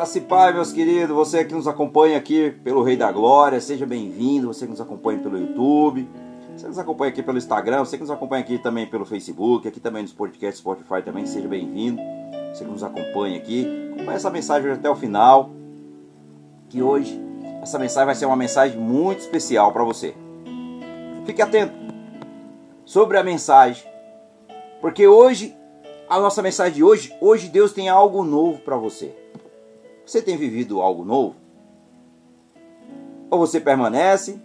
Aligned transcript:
Graça 0.00 0.16
e 0.16 0.22
Pai, 0.22 0.50
meus 0.54 0.72
queridos, 0.72 1.14
você 1.14 1.44
que 1.44 1.52
nos 1.52 1.68
acompanha 1.68 2.16
aqui 2.16 2.52
pelo 2.64 2.82
Rei 2.82 2.96
da 2.96 3.12
Glória, 3.12 3.60
seja 3.60 3.84
bem-vindo. 3.84 4.46
Você 4.46 4.64
que 4.64 4.70
nos 4.70 4.80
acompanha 4.80 5.18
pelo 5.18 5.36
YouTube, 5.36 6.08
você 6.56 6.62
que 6.62 6.68
nos 6.68 6.78
acompanha 6.78 7.12
aqui 7.12 7.22
pelo 7.22 7.36
Instagram, 7.36 7.80
você 7.80 7.98
que 7.98 8.02
nos 8.02 8.10
acompanha 8.10 8.42
aqui 8.42 8.56
também 8.56 8.86
pelo 8.86 9.04
Facebook, 9.04 9.68
aqui 9.68 9.78
também 9.78 10.00
nos 10.00 10.14
podcasts 10.14 10.60
Spotify 10.60 11.02
também, 11.04 11.26
seja 11.26 11.46
bem-vindo. 11.46 12.00
Você 12.50 12.64
que 12.64 12.70
nos 12.70 12.82
acompanha 12.82 13.36
aqui, 13.36 13.90
acompanha 13.92 14.16
essa 14.16 14.30
mensagem 14.30 14.70
até 14.70 14.88
o 14.88 14.96
final. 14.96 15.50
Que 16.70 16.80
hoje 16.80 17.20
essa 17.60 17.78
mensagem 17.78 18.06
vai 18.06 18.14
ser 18.14 18.24
uma 18.24 18.36
mensagem 18.36 18.78
muito 18.78 19.18
especial 19.18 19.70
para 19.70 19.84
você. 19.84 20.14
Fique 21.26 21.42
atento 21.42 21.74
sobre 22.86 23.18
a 23.18 23.22
mensagem, 23.22 23.84
porque 24.80 25.06
hoje 25.06 25.54
a 26.08 26.18
nossa 26.18 26.40
mensagem 26.40 26.72
de 26.72 26.82
hoje, 26.82 27.14
hoje 27.20 27.48
Deus 27.48 27.74
tem 27.74 27.90
algo 27.90 28.24
novo 28.24 28.60
para 28.60 28.78
você. 28.78 29.14
Você 30.10 30.20
tem 30.20 30.36
vivido 30.36 30.80
algo 30.80 31.04
novo? 31.04 31.36
Ou 33.30 33.38
você 33.38 33.60
permanece 33.60 34.42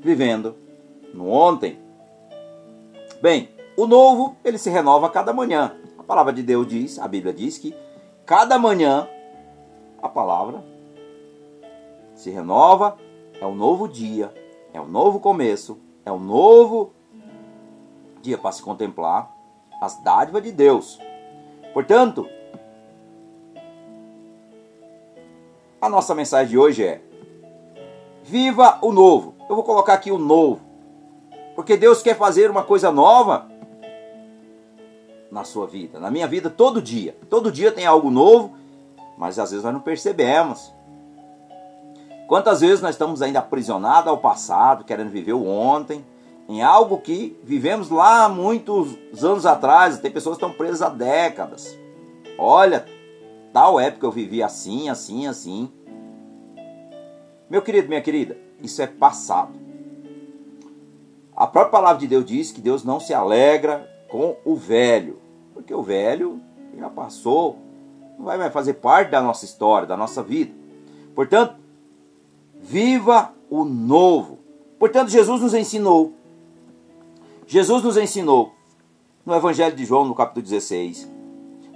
vivendo 0.00 0.56
no 1.14 1.28
ontem? 1.28 1.78
Bem, 3.22 3.50
o 3.76 3.86
novo, 3.86 4.34
ele 4.44 4.58
se 4.58 4.70
renova 4.70 5.06
a 5.06 5.10
cada 5.10 5.32
manhã. 5.32 5.76
A 5.96 6.02
palavra 6.02 6.32
de 6.32 6.42
Deus 6.42 6.66
diz, 6.66 6.98
a 6.98 7.06
Bíblia 7.06 7.32
diz 7.32 7.58
que 7.58 7.72
cada 8.26 8.58
manhã 8.58 9.08
a 10.02 10.08
palavra 10.08 10.64
se 12.16 12.28
renova, 12.28 12.98
é 13.40 13.46
um 13.46 13.54
novo 13.54 13.86
dia, 13.86 14.34
é 14.74 14.80
um 14.80 14.88
novo 14.88 15.20
começo, 15.20 15.78
é 16.04 16.10
um 16.10 16.18
novo 16.18 16.92
dia 18.20 18.36
para 18.36 18.50
se 18.50 18.64
contemplar 18.64 19.32
as 19.80 20.02
dádivas 20.02 20.42
de 20.42 20.50
Deus. 20.50 20.98
Portanto, 21.72 22.28
A 25.82 25.88
nossa 25.88 26.14
mensagem 26.14 26.50
de 26.50 26.56
hoje 26.56 26.84
é: 26.84 27.00
Viva 28.22 28.78
o 28.80 28.92
novo. 28.92 29.34
Eu 29.50 29.56
vou 29.56 29.64
colocar 29.64 29.94
aqui 29.94 30.12
o 30.12 30.18
novo. 30.18 30.60
Porque 31.56 31.76
Deus 31.76 32.00
quer 32.00 32.16
fazer 32.16 32.48
uma 32.48 32.62
coisa 32.62 32.92
nova 32.92 33.48
na 35.28 35.42
sua 35.42 35.66
vida, 35.66 35.98
na 35.98 36.08
minha 36.08 36.28
vida, 36.28 36.48
todo 36.48 36.80
dia. 36.80 37.16
Todo 37.28 37.50
dia 37.50 37.72
tem 37.72 37.84
algo 37.84 38.12
novo, 38.12 38.54
mas 39.18 39.40
às 39.40 39.50
vezes 39.50 39.64
nós 39.64 39.74
não 39.74 39.80
percebemos. 39.80 40.72
Quantas 42.28 42.60
vezes 42.60 42.80
nós 42.80 42.94
estamos 42.94 43.20
ainda 43.20 43.40
aprisionados 43.40 44.06
ao 44.06 44.18
passado, 44.18 44.84
querendo 44.84 45.10
viver 45.10 45.32
o 45.32 45.48
ontem, 45.48 46.04
em 46.48 46.62
algo 46.62 46.98
que 46.98 47.36
vivemos 47.42 47.90
lá 47.90 48.28
muitos 48.28 48.96
anos 49.20 49.44
atrás, 49.44 49.98
tem 49.98 50.12
pessoas 50.12 50.38
que 50.38 50.44
estão 50.44 50.56
presas 50.56 50.80
há 50.80 50.88
décadas. 50.88 51.76
Olha, 52.38 52.86
tal 53.52 53.78
época 53.78 54.06
eu 54.06 54.10
vivi 54.10 54.42
assim, 54.42 54.88
assim, 54.88 55.26
assim. 55.26 55.70
Meu 57.48 57.60
querido, 57.62 57.88
minha 57.88 58.00
querida, 58.00 58.36
isso 58.62 58.80
é 58.80 58.86
passado. 58.86 59.52
A 61.34 61.46
própria 61.46 61.72
palavra 61.72 62.00
de 62.00 62.06
Deus 62.06 62.24
diz 62.24 62.52
que 62.52 62.60
Deus 62.60 62.84
não 62.84 63.00
se 63.00 63.12
alegra 63.12 63.88
com 64.08 64.36
o 64.44 64.54
velho, 64.54 65.18
porque 65.54 65.74
o 65.74 65.82
velho 65.82 66.40
já 66.78 66.88
passou, 66.88 67.58
não 68.18 68.26
vai 68.26 68.38
mais 68.38 68.52
fazer 68.52 68.74
parte 68.74 69.10
da 69.10 69.20
nossa 69.20 69.44
história, 69.44 69.86
da 69.86 69.96
nossa 69.96 70.22
vida. 70.22 70.52
Portanto, 71.14 71.56
viva 72.60 73.32
o 73.50 73.64
novo. 73.64 74.38
Portanto, 74.78 75.10
Jesus 75.10 75.40
nos 75.40 75.54
ensinou. 75.54 76.14
Jesus 77.46 77.82
nos 77.82 77.96
ensinou 77.96 78.52
no 79.24 79.34
Evangelho 79.34 79.74
de 79.76 79.84
João, 79.84 80.04
no 80.04 80.14
capítulo 80.14 80.44
16, 80.44 81.10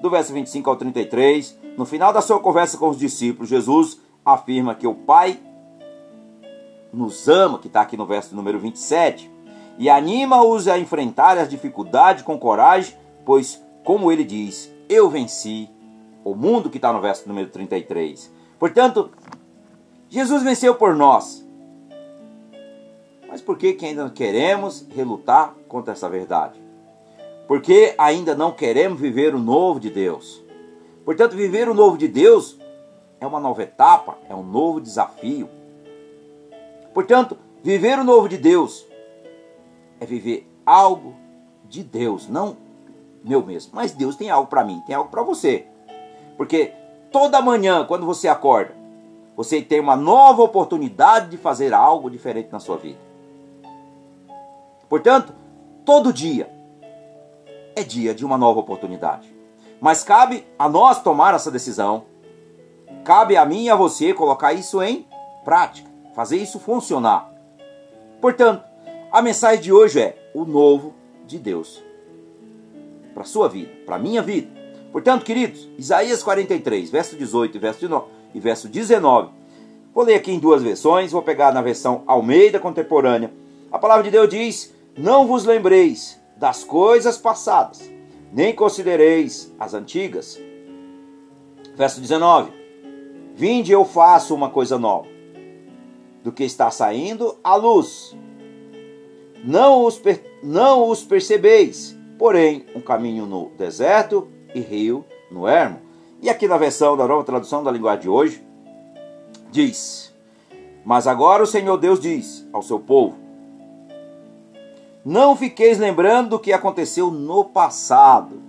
do 0.01 0.11
verso 0.11 0.33
25 0.33 0.69
ao 0.69 0.77
33, 0.77 1.59
no 1.77 1.85
final 1.85 2.13
da 2.13 2.21
sua 2.21 2.41
conversa 2.41 2.79
com 2.79 2.89
os 2.89 2.99
discípulos, 2.99 3.51
Jesus 3.51 4.01
afirma 4.25 4.75
que 4.75 4.87
o 4.87 4.95
Pai 4.95 5.39
nos 6.93 7.29
ama, 7.29 7.59
que 7.59 7.67
está 7.67 7.83
aqui 7.83 7.97
no 7.97 8.07
verso 8.07 8.35
número 8.35 8.59
27, 8.59 9.31
e 9.79 9.91
anima-os 9.91 10.67
a 10.67 10.79
enfrentar 10.79 11.37
as 11.37 11.49
dificuldades 11.49 12.23
com 12.23 12.39
coragem, 12.39 12.97
pois, 13.25 13.63
como 13.85 14.11
ele 14.11 14.25
diz, 14.25 14.73
eu 14.89 15.11
venci 15.11 15.69
o 16.25 16.35
mundo, 16.35 16.71
que 16.71 16.79
está 16.79 16.93
no 16.93 17.01
verso 17.01 17.29
número 17.29 17.51
33. 17.51 18.33
Portanto, 18.59 19.11
Jesus 20.09 20.43
venceu 20.43 20.75
por 20.75 20.95
nós. 20.95 21.47
Mas 23.29 23.43
por 23.43 23.59
que, 23.59 23.75
que 23.75 23.85
ainda 23.85 24.09
queremos 24.09 24.87
relutar 24.95 25.55
contra 25.69 25.93
essa 25.93 26.09
verdade? 26.09 26.59
Porque 27.47 27.95
ainda 27.99 28.35
não 28.35 28.51
queremos 28.51 28.99
viver 28.99 29.35
o 29.35 29.39
novo 29.39 29.79
de 29.79 29.91
Deus. 29.91 30.43
Portanto, 31.07 31.37
viver 31.37 31.69
o 31.69 31.75
novo 31.75 31.97
de 31.97 32.09
Deus 32.09 32.59
é 33.21 33.27
uma 33.27 33.39
nova 33.39 33.63
etapa, 33.63 34.19
é 34.29 34.35
um 34.35 34.43
novo 34.43 34.81
desafio. 34.81 35.49
Portanto, 36.93 37.39
viver 37.63 37.97
o 38.01 38.03
novo 38.03 38.29
de 38.29 38.37
Deus 38.37 38.85
é 40.01 40.05
viver 40.05 40.51
algo 40.67 41.15
de 41.69 41.85
Deus, 41.85 42.29
não 42.29 42.57
meu 43.23 43.41
mesmo. 43.47 43.71
Mas 43.73 43.93
Deus 43.93 44.17
tem 44.17 44.31
algo 44.31 44.51
para 44.51 44.65
mim, 44.65 44.83
tem 44.85 44.97
algo 44.97 45.09
para 45.09 45.23
você. 45.23 45.67
Porque 46.37 46.73
toda 47.13 47.41
manhã, 47.41 47.85
quando 47.87 48.05
você 48.05 48.27
acorda, 48.27 48.75
você 49.37 49.63
tem 49.63 49.79
uma 49.79 49.95
nova 49.95 50.43
oportunidade 50.43 51.31
de 51.31 51.37
fazer 51.37 51.73
algo 51.73 52.11
diferente 52.11 52.51
na 52.51 52.59
sua 52.59 52.79
vida. 52.79 52.99
Portanto, 54.89 55.33
todo 55.85 56.13
dia 56.13 56.51
é 57.77 57.85
dia 57.85 58.13
de 58.13 58.25
uma 58.25 58.37
nova 58.37 58.59
oportunidade. 58.59 59.36
Mas 59.81 60.03
cabe 60.03 60.47
a 60.59 60.69
nós 60.69 61.03
tomar 61.03 61.35
essa 61.35 61.51
decisão. 61.51 62.05
Cabe 63.05 63.37
a 63.37 63.45
mim 63.45 63.65
e 63.65 63.71
a 63.71 63.77
você 63.77 64.13
colocar 64.13 64.53
isso 64.53 64.83
em 64.83 65.07
prática, 65.45 65.89
fazer 66.15 66.37
isso 66.39 66.59
funcionar. 66.59 67.31
Portanto, 68.21 68.65
a 69.13 69.23
mensagem 69.23 69.63
de 69.63 69.73
hoje 69.73 70.01
é 70.01 70.31
o 70.35 70.45
novo 70.45 70.95
de 71.27 71.39
Deus 71.39 71.83
para 73.15 73.23
a 73.23 73.27
sua 73.27 73.49
vida, 73.49 73.71
para 73.87 73.97
a 73.97 73.99
minha 73.99 74.21
vida. 74.21 74.49
Portanto, 74.93 75.25
queridos, 75.25 75.69
Isaías 75.79 76.23
43, 76.23 76.91
verso 76.91 77.17
18 77.17 77.57
e 77.57 77.59
verso, 77.59 77.81
19, 77.81 78.07
e 78.35 78.41
verso 78.41 78.69
19. 78.69 79.31
Vou 79.95 80.05
ler 80.05 80.17
aqui 80.17 80.31
em 80.31 80.39
duas 80.39 80.63
versões, 80.63 81.13
vou 81.13 81.23
pegar 81.23 81.53
na 81.53 81.63
versão 81.63 82.03
Almeida 82.07 82.59
Contemporânea. 82.59 83.33
A 83.73 83.79
palavra 83.79 84.05
de 84.05 84.11
Deus 84.11 84.29
diz: 84.29 84.75
Não 84.97 85.27
vos 85.27 85.45
lembreis 85.45 86.21
das 86.37 86.63
coisas 86.63 87.17
passadas, 87.17 87.91
nem 88.37 88.55
considereis 88.55 89.51
as 89.59 89.73
antigas. 89.73 90.39
Verso 91.75 92.03
19: 92.03 92.53
Vinde, 93.35 93.73
eu 93.73 93.83
faço 93.83 94.35
uma 94.35 94.51
coisa 94.51 94.79
nova, 94.79 95.09
do 96.23 96.31
que 96.31 96.45
está 96.45 96.71
saindo 96.71 97.35
à 97.43 97.57
luz. 97.57 98.15
Não 99.43 99.85
os, 99.85 100.01
não 100.43 100.91
os 100.91 101.03
percebeis, 101.03 101.97
porém, 102.19 102.67
um 102.75 102.81
caminho 102.81 103.25
no 103.25 103.51
deserto 103.57 104.29
e 104.55 104.61
rio 104.61 105.03
no 105.31 105.49
ermo. 105.49 105.81
E 106.21 106.29
aqui 106.29 106.47
na 106.47 106.59
versão 106.59 106.95
da 106.95 107.07
nova 107.07 107.25
tradução 107.25 107.65
da 107.65 107.71
linguagem 107.71 108.03
de 108.03 108.09
hoje, 108.11 108.47
diz: 109.51 110.15
Mas 110.85 111.07
agora 111.07 111.43
o 111.43 111.47
Senhor 111.47 111.79
Deus 111.79 111.99
diz 111.99 112.47
ao 112.53 112.61
seu 112.61 112.79
povo: 112.79 113.17
não 115.09 115.37
fiqueis 115.37 115.79
lembrando 115.79 116.31
do 116.31 116.39
que 116.41 116.53
aconteceu 116.53 117.13
no 117.13 117.45
passado. 117.45 118.43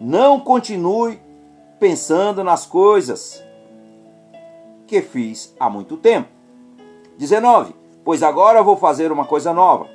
Não 0.00 0.38
continue 0.38 1.18
pensando 1.80 2.44
nas 2.44 2.64
coisas 2.64 3.42
que 4.86 5.02
fiz 5.02 5.52
há 5.58 5.68
muito 5.68 5.96
tempo. 5.96 6.28
19. 7.18 7.74
Pois 8.04 8.22
agora 8.22 8.62
vou 8.62 8.76
fazer 8.76 9.10
uma 9.10 9.24
coisa 9.24 9.52
nova, 9.52 9.88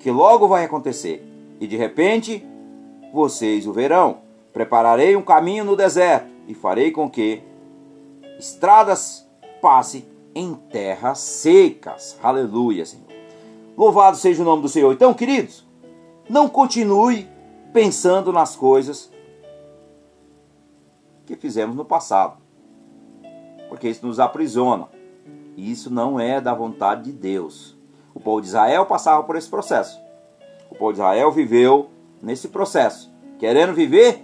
que 0.00 0.10
logo 0.10 0.48
vai 0.48 0.64
acontecer, 0.64 1.24
e 1.60 1.68
de 1.68 1.76
repente 1.76 2.44
vocês 3.12 3.68
o 3.68 3.72
verão. 3.72 4.18
Prepararei 4.52 5.14
um 5.14 5.22
caminho 5.22 5.64
no 5.64 5.76
deserto 5.76 6.26
e 6.48 6.54
farei 6.54 6.90
com 6.90 7.08
que 7.08 7.40
estradas 8.36 9.30
passem 9.60 10.04
em 10.34 10.54
terras 10.54 11.20
secas. 11.20 12.18
Aleluia, 12.20 12.84
Senhor. 12.84 13.01
Louvado 13.76 14.16
seja 14.16 14.42
o 14.42 14.44
nome 14.44 14.62
do 14.62 14.68
Senhor. 14.68 14.92
Então, 14.92 15.14
queridos, 15.14 15.66
não 16.28 16.48
continue 16.48 17.28
pensando 17.72 18.32
nas 18.32 18.54
coisas 18.54 19.10
que 21.24 21.36
fizemos 21.36 21.74
no 21.74 21.84
passado, 21.84 22.36
porque 23.68 23.88
isso 23.88 24.06
nos 24.06 24.20
aprisiona. 24.20 24.88
E 25.56 25.70
isso 25.70 25.90
não 25.90 26.18
é 26.18 26.40
da 26.40 26.54
vontade 26.54 27.04
de 27.04 27.12
Deus. 27.12 27.76
O 28.14 28.20
povo 28.20 28.40
de 28.40 28.48
Israel 28.48 28.86
passava 28.86 29.22
por 29.22 29.36
esse 29.36 29.48
processo. 29.48 30.00
O 30.70 30.74
povo 30.74 30.92
de 30.92 30.98
Israel 30.98 31.30
viveu 31.30 31.90
nesse 32.22 32.48
processo, 32.48 33.12
querendo 33.38 33.74
viver 33.74 34.22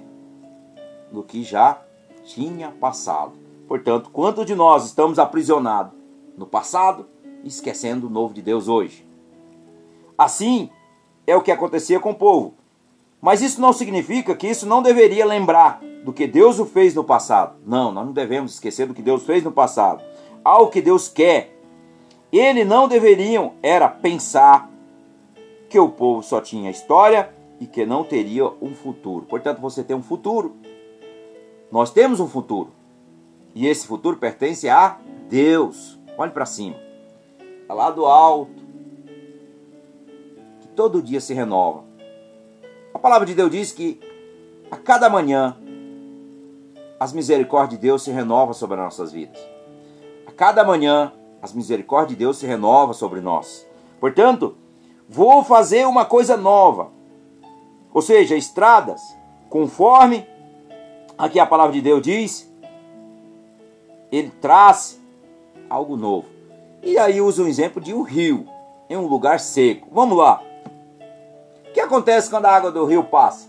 no 1.13 1.23
que 1.23 1.43
já 1.43 1.81
tinha 2.25 2.71
passado. 2.71 3.33
Portanto, 3.67 4.11
quantos 4.11 4.47
de 4.47 4.55
nós 4.55 4.87
estamos 4.87 5.19
aprisionados 5.19 5.93
no 6.37 6.47
passado, 6.47 7.07
esquecendo 7.45 8.07
o 8.07 8.11
novo 8.11 8.33
de 8.33 8.43
Deus 8.43 8.69
hoje? 8.69 9.08
Assim 10.19 10.69
é 11.25 11.37
o 11.37 11.41
que 11.41 11.53
acontecia 11.53 12.01
com 12.01 12.11
o 12.11 12.15
povo. 12.15 12.55
Mas 13.21 13.41
isso 13.41 13.61
não 13.61 13.73
significa 13.73 14.35
que 14.35 14.49
isso 14.49 14.67
não 14.67 14.83
deveria 14.83 15.25
lembrar 15.25 15.81
do 16.05 16.13
que 16.13 16.27
Deus 16.27 16.59
o 16.59 16.67
fez 16.67 16.95
no 16.95 17.05
passado. 17.05 17.57
Não, 17.65 17.93
nós 17.93 18.05
não 18.05 18.13
devemos 18.13 18.55
esquecer 18.55 18.87
do 18.87 18.95
que 18.95 19.03
Deus 19.03 19.25
fez 19.25 19.45
no 19.45 19.53
passado. 19.53 20.03
Algo 20.45 20.71
que 20.71 20.83
Deus 20.83 21.09
quer. 21.09 21.57
Ele 22.33 22.65
não 22.65 22.89
deveriam 22.89 23.55
era 23.63 23.89
pensar 23.89 24.71
que 25.69 25.79
o 25.79 25.89
povo 25.89 26.23
só 26.23 26.41
tinha 26.41 26.71
história 26.71 27.33
e 27.61 27.67
que 27.67 27.87
não 27.87 28.05
teria 28.05 28.47
um 28.61 28.75
futuro. 28.75 29.27
Portanto, 29.27 29.61
você 29.61 29.83
tem 29.83 29.97
um 29.97 30.03
futuro. 30.03 30.57
Nós 31.71 31.91
temos 31.91 32.21
um 32.21 32.29
futuro. 32.29 32.73
E 33.55 33.67
esse 33.67 33.87
futuro 33.87 34.17
pertence 34.17 34.69
a 34.69 34.99
Deus. 35.29 35.99
Olhe 36.17 36.31
para 36.31 36.47
cima. 36.47 36.77
Está 37.63 37.75
lá 37.75 37.91
do 37.91 38.07
alto. 38.07 38.68
Todo 40.79 41.03
dia 41.03 41.21
se 41.21 41.35
renova. 41.35 41.83
A 42.95 43.01
palavra 43.01 43.27
de 43.27 43.35
Deus 43.35 43.51
diz 43.51 43.73
que 43.73 43.99
a 44.71 44.77
cada 44.77 45.11
manhã 45.11 45.57
as 47.01 47.13
misericórdias 47.13 47.81
de 47.81 47.85
Deus 47.85 48.05
se 48.05 48.13
renovam 48.13 48.55
sobre 48.55 48.77
as 48.77 48.85
nossas 48.85 49.11
vidas. 49.11 49.41
A 50.25 50.31
cada 50.31 50.63
manhã 50.63 51.13
as 51.43 51.53
misericórdias 51.53 52.11
de 52.11 52.17
Deus 52.25 52.39
se 52.39 52.47
renovam 52.47 52.95
sobre 52.95 53.21
nós. 53.21 53.67
Portanto, 53.99 54.57
vou 55.09 55.43
fazer 55.43 55.85
uma 55.85 56.05
coisa 56.05 56.37
nova. 56.37 56.93
Ou 57.93 58.01
seja, 58.01 58.37
estradas, 58.37 59.03
conforme 59.51 60.25
aqui 61.19 61.41
a 61.41 61.47
palavra 61.47 61.73
de 61.73 61.81
Deus 61.81 62.03
diz, 62.03 62.49
ele 64.13 64.31
traz 64.41 65.03
algo 65.69 65.97
novo. 65.97 66.29
E 66.85 66.97
aí 66.99 67.21
usa 67.21 67.43
um 67.43 67.49
exemplo 67.49 67.83
de 67.83 67.93
um 67.93 68.03
rio 68.03 68.47
em 68.89 68.97
um 68.97 69.09
lugar 69.09 69.41
seco. 69.41 69.89
Vamos 69.91 70.17
lá. 70.17 70.48
Que 71.79 71.83
acontece 71.83 72.29
quando 72.29 72.47
a 72.47 72.51
água 72.51 72.73
do 72.73 72.85
rio 72.85 73.05
passa? 73.05 73.49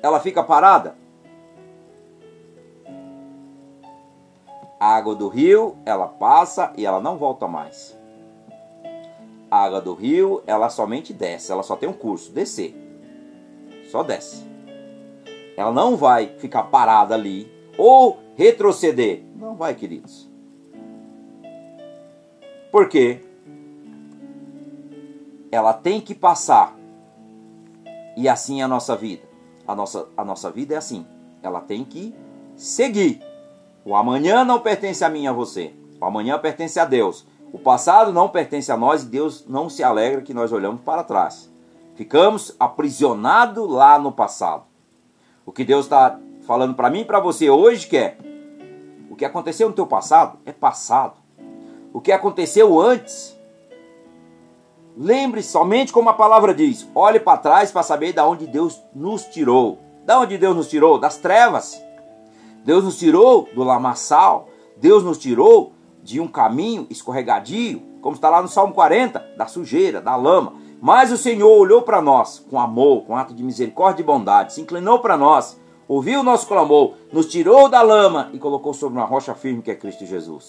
Ela 0.00 0.20
fica 0.20 0.44
parada? 0.44 0.94
A 4.78 4.94
água 4.94 5.12
do 5.16 5.26
rio, 5.26 5.76
ela 5.84 6.06
passa 6.06 6.72
e 6.76 6.86
ela 6.86 7.00
não 7.00 7.18
volta 7.18 7.48
mais. 7.48 7.98
A 9.50 9.64
água 9.64 9.80
do 9.80 9.92
rio, 9.92 10.40
ela 10.46 10.70
somente 10.70 11.12
desce, 11.12 11.50
ela 11.50 11.64
só 11.64 11.74
tem 11.74 11.88
um 11.88 11.92
curso, 11.92 12.30
descer. 12.30 12.76
Só 13.90 14.04
desce. 14.04 14.46
Ela 15.56 15.72
não 15.72 15.96
vai 15.96 16.28
ficar 16.38 16.62
parada 16.62 17.16
ali 17.16 17.50
ou 17.76 18.20
retroceder. 18.36 19.24
Não 19.34 19.56
vai, 19.56 19.74
queridos. 19.74 20.30
Por 22.70 22.88
quê? 22.88 23.20
Ela 25.50 25.72
tem 25.72 26.00
que 26.00 26.14
passar. 26.14 26.77
E 28.18 28.28
assim 28.28 28.60
é 28.60 28.64
a 28.64 28.68
nossa 28.68 28.96
vida. 28.96 29.22
A 29.64 29.76
nossa, 29.76 30.08
a 30.16 30.24
nossa 30.24 30.50
vida 30.50 30.74
é 30.74 30.76
assim. 30.76 31.06
Ela 31.40 31.60
tem 31.60 31.84
que 31.84 32.12
seguir. 32.56 33.22
O 33.84 33.94
amanhã 33.94 34.44
não 34.44 34.58
pertence 34.58 35.04
a 35.04 35.08
mim 35.08 35.22
e 35.22 35.28
a 35.28 35.32
você. 35.32 35.72
O 36.00 36.04
amanhã 36.04 36.36
pertence 36.36 36.80
a 36.80 36.84
Deus. 36.84 37.24
O 37.52 37.60
passado 37.60 38.12
não 38.12 38.28
pertence 38.28 38.72
a 38.72 38.76
nós 38.76 39.04
e 39.04 39.06
Deus 39.06 39.46
não 39.46 39.70
se 39.70 39.84
alegra 39.84 40.20
que 40.20 40.34
nós 40.34 40.50
olhamos 40.50 40.80
para 40.80 41.04
trás. 41.04 41.48
Ficamos 41.94 42.56
aprisionados 42.58 43.70
lá 43.70 44.00
no 44.00 44.10
passado. 44.10 44.64
O 45.46 45.52
que 45.52 45.64
Deus 45.64 45.84
está 45.84 46.18
falando 46.44 46.74
para 46.74 46.90
mim 46.90 47.02
e 47.02 47.04
para 47.04 47.20
você 47.20 47.48
hoje 47.48 47.86
que 47.86 47.96
é 47.96 48.18
o 49.08 49.14
que 49.14 49.24
aconteceu 49.24 49.68
no 49.68 49.74
teu 49.76 49.86
passado 49.86 50.40
é 50.44 50.50
passado. 50.50 51.14
O 51.92 52.00
que 52.00 52.10
aconteceu 52.10 52.80
antes 52.80 53.37
Lembre 55.00 55.44
somente 55.44 55.92
como 55.92 56.10
a 56.10 56.14
palavra 56.14 56.52
diz: 56.52 56.88
olhe 56.92 57.20
para 57.20 57.38
trás 57.38 57.70
para 57.70 57.84
saber 57.84 58.12
de 58.12 58.20
onde 58.20 58.48
Deus 58.48 58.82
nos 58.92 59.24
tirou. 59.26 59.78
Da 60.04 60.18
onde 60.18 60.36
Deus 60.36 60.56
nos 60.56 60.68
tirou? 60.68 60.98
Das 60.98 61.18
trevas. 61.18 61.80
Deus 62.64 62.82
nos 62.82 62.98
tirou 62.98 63.48
do 63.54 63.62
lamaçal. 63.62 64.48
Deus 64.76 65.04
nos 65.04 65.16
tirou 65.16 65.72
de 66.02 66.18
um 66.18 66.26
caminho 66.26 66.84
escorregadio, 66.90 67.80
como 68.00 68.16
está 68.16 68.28
lá 68.28 68.42
no 68.42 68.48
Salmo 68.48 68.74
40, 68.74 69.34
da 69.36 69.46
sujeira, 69.46 70.00
da 70.00 70.16
lama. 70.16 70.54
Mas 70.80 71.12
o 71.12 71.16
Senhor 71.16 71.48
olhou 71.48 71.82
para 71.82 72.02
nós 72.02 72.44
com 72.50 72.58
amor, 72.58 73.04
com 73.04 73.16
ato 73.16 73.32
de 73.32 73.44
misericórdia 73.44 74.02
e 74.02 74.06
bondade, 74.06 74.52
se 74.52 74.60
inclinou 74.60 74.98
para 74.98 75.16
nós, 75.16 75.60
ouviu 75.86 76.20
o 76.20 76.24
nosso 76.24 76.46
clamor, 76.48 76.94
nos 77.12 77.26
tirou 77.26 77.68
da 77.68 77.82
lama 77.82 78.30
e 78.32 78.38
colocou 78.38 78.74
sobre 78.74 78.98
uma 78.98 79.06
rocha 79.06 79.34
firme 79.34 79.62
que 79.62 79.70
é 79.70 79.76
Cristo 79.76 80.06
Jesus. 80.06 80.48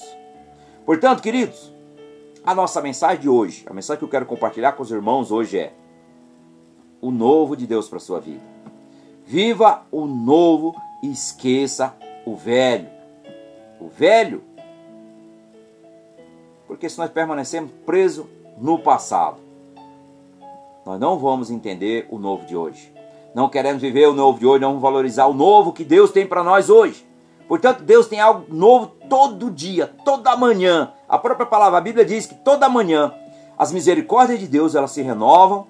Portanto, 0.85 1.21
queridos, 1.21 1.71
a 2.43 2.55
nossa 2.55 2.81
mensagem 2.81 3.21
de 3.21 3.29
hoje, 3.29 3.63
a 3.67 3.73
mensagem 3.73 3.99
que 3.99 4.05
eu 4.05 4.09
quero 4.09 4.25
compartilhar 4.25 4.73
com 4.73 4.83
os 4.83 4.91
irmãos 4.91 5.31
hoje 5.31 5.57
é 5.57 5.73
o 7.01 7.11
novo 7.11 7.55
de 7.55 7.65
Deus 7.65 7.87
para 7.87 7.97
a 7.97 8.01
sua 8.01 8.19
vida. 8.19 8.41
Viva 9.25 9.83
o 9.91 10.05
novo 10.05 10.75
e 11.03 11.11
esqueça 11.11 11.95
o 12.25 12.35
velho. 12.35 12.89
O 13.79 13.87
velho, 13.87 14.43
porque 16.67 16.89
se 16.89 16.97
nós 16.97 17.09
permanecemos 17.09 17.71
presos 17.85 18.25
no 18.57 18.79
passado, 18.79 19.37
nós 20.85 20.99
não 20.99 21.17
vamos 21.17 21.49
entender 21.49 22.07
o 22.09 22.17
novo 22.17 22.45
de 22.45 22.57
hoje. 22.57 22.93
Não 23.33 23.47
queremos 23.47 23.81
viver 23.81 24.07
o 24.07 24.13
novo 24.13 24.39
de 24.39 24.45
hoje, 24.45 24.61
não 24.61 24.69
vamos 24.69 24.81
valorizar 24.81 25.27
o 25.27 25.33
novo 25.33 25.71
que 25.71 25.85
Deus 25.85 26.11
tem 26.11 26.25
para 26.25 26.43
nós 26.43 26.69
hoje. 26.69 27.07
Portanto, 27.47 27.83
Deus 27.83 28.07
tem 28.07 28.19
algo 28.19 28.53
novo 28.53 28.91
todo 29.09 29.49
dia, 29.49 29.87
toda 30.05 30.37
manhã. 30.37 30.93
A 31.07 31.17
própria 31.17 31.45
palavra, 31.45 31.79
a 31.79 31.81
Bíblia 31.81 32.05
diz 32.05 32.25
que 32.25 32.35
toda 32.35 32.69
manhã 32.69 33.13
as 33.57 33.73
misericórdias 33.73 34.39
de 34.39 34.47
Deus 34.47 34.75
elas 34.75 34.91
se 34.91 35.01
renovam 35.01 35.67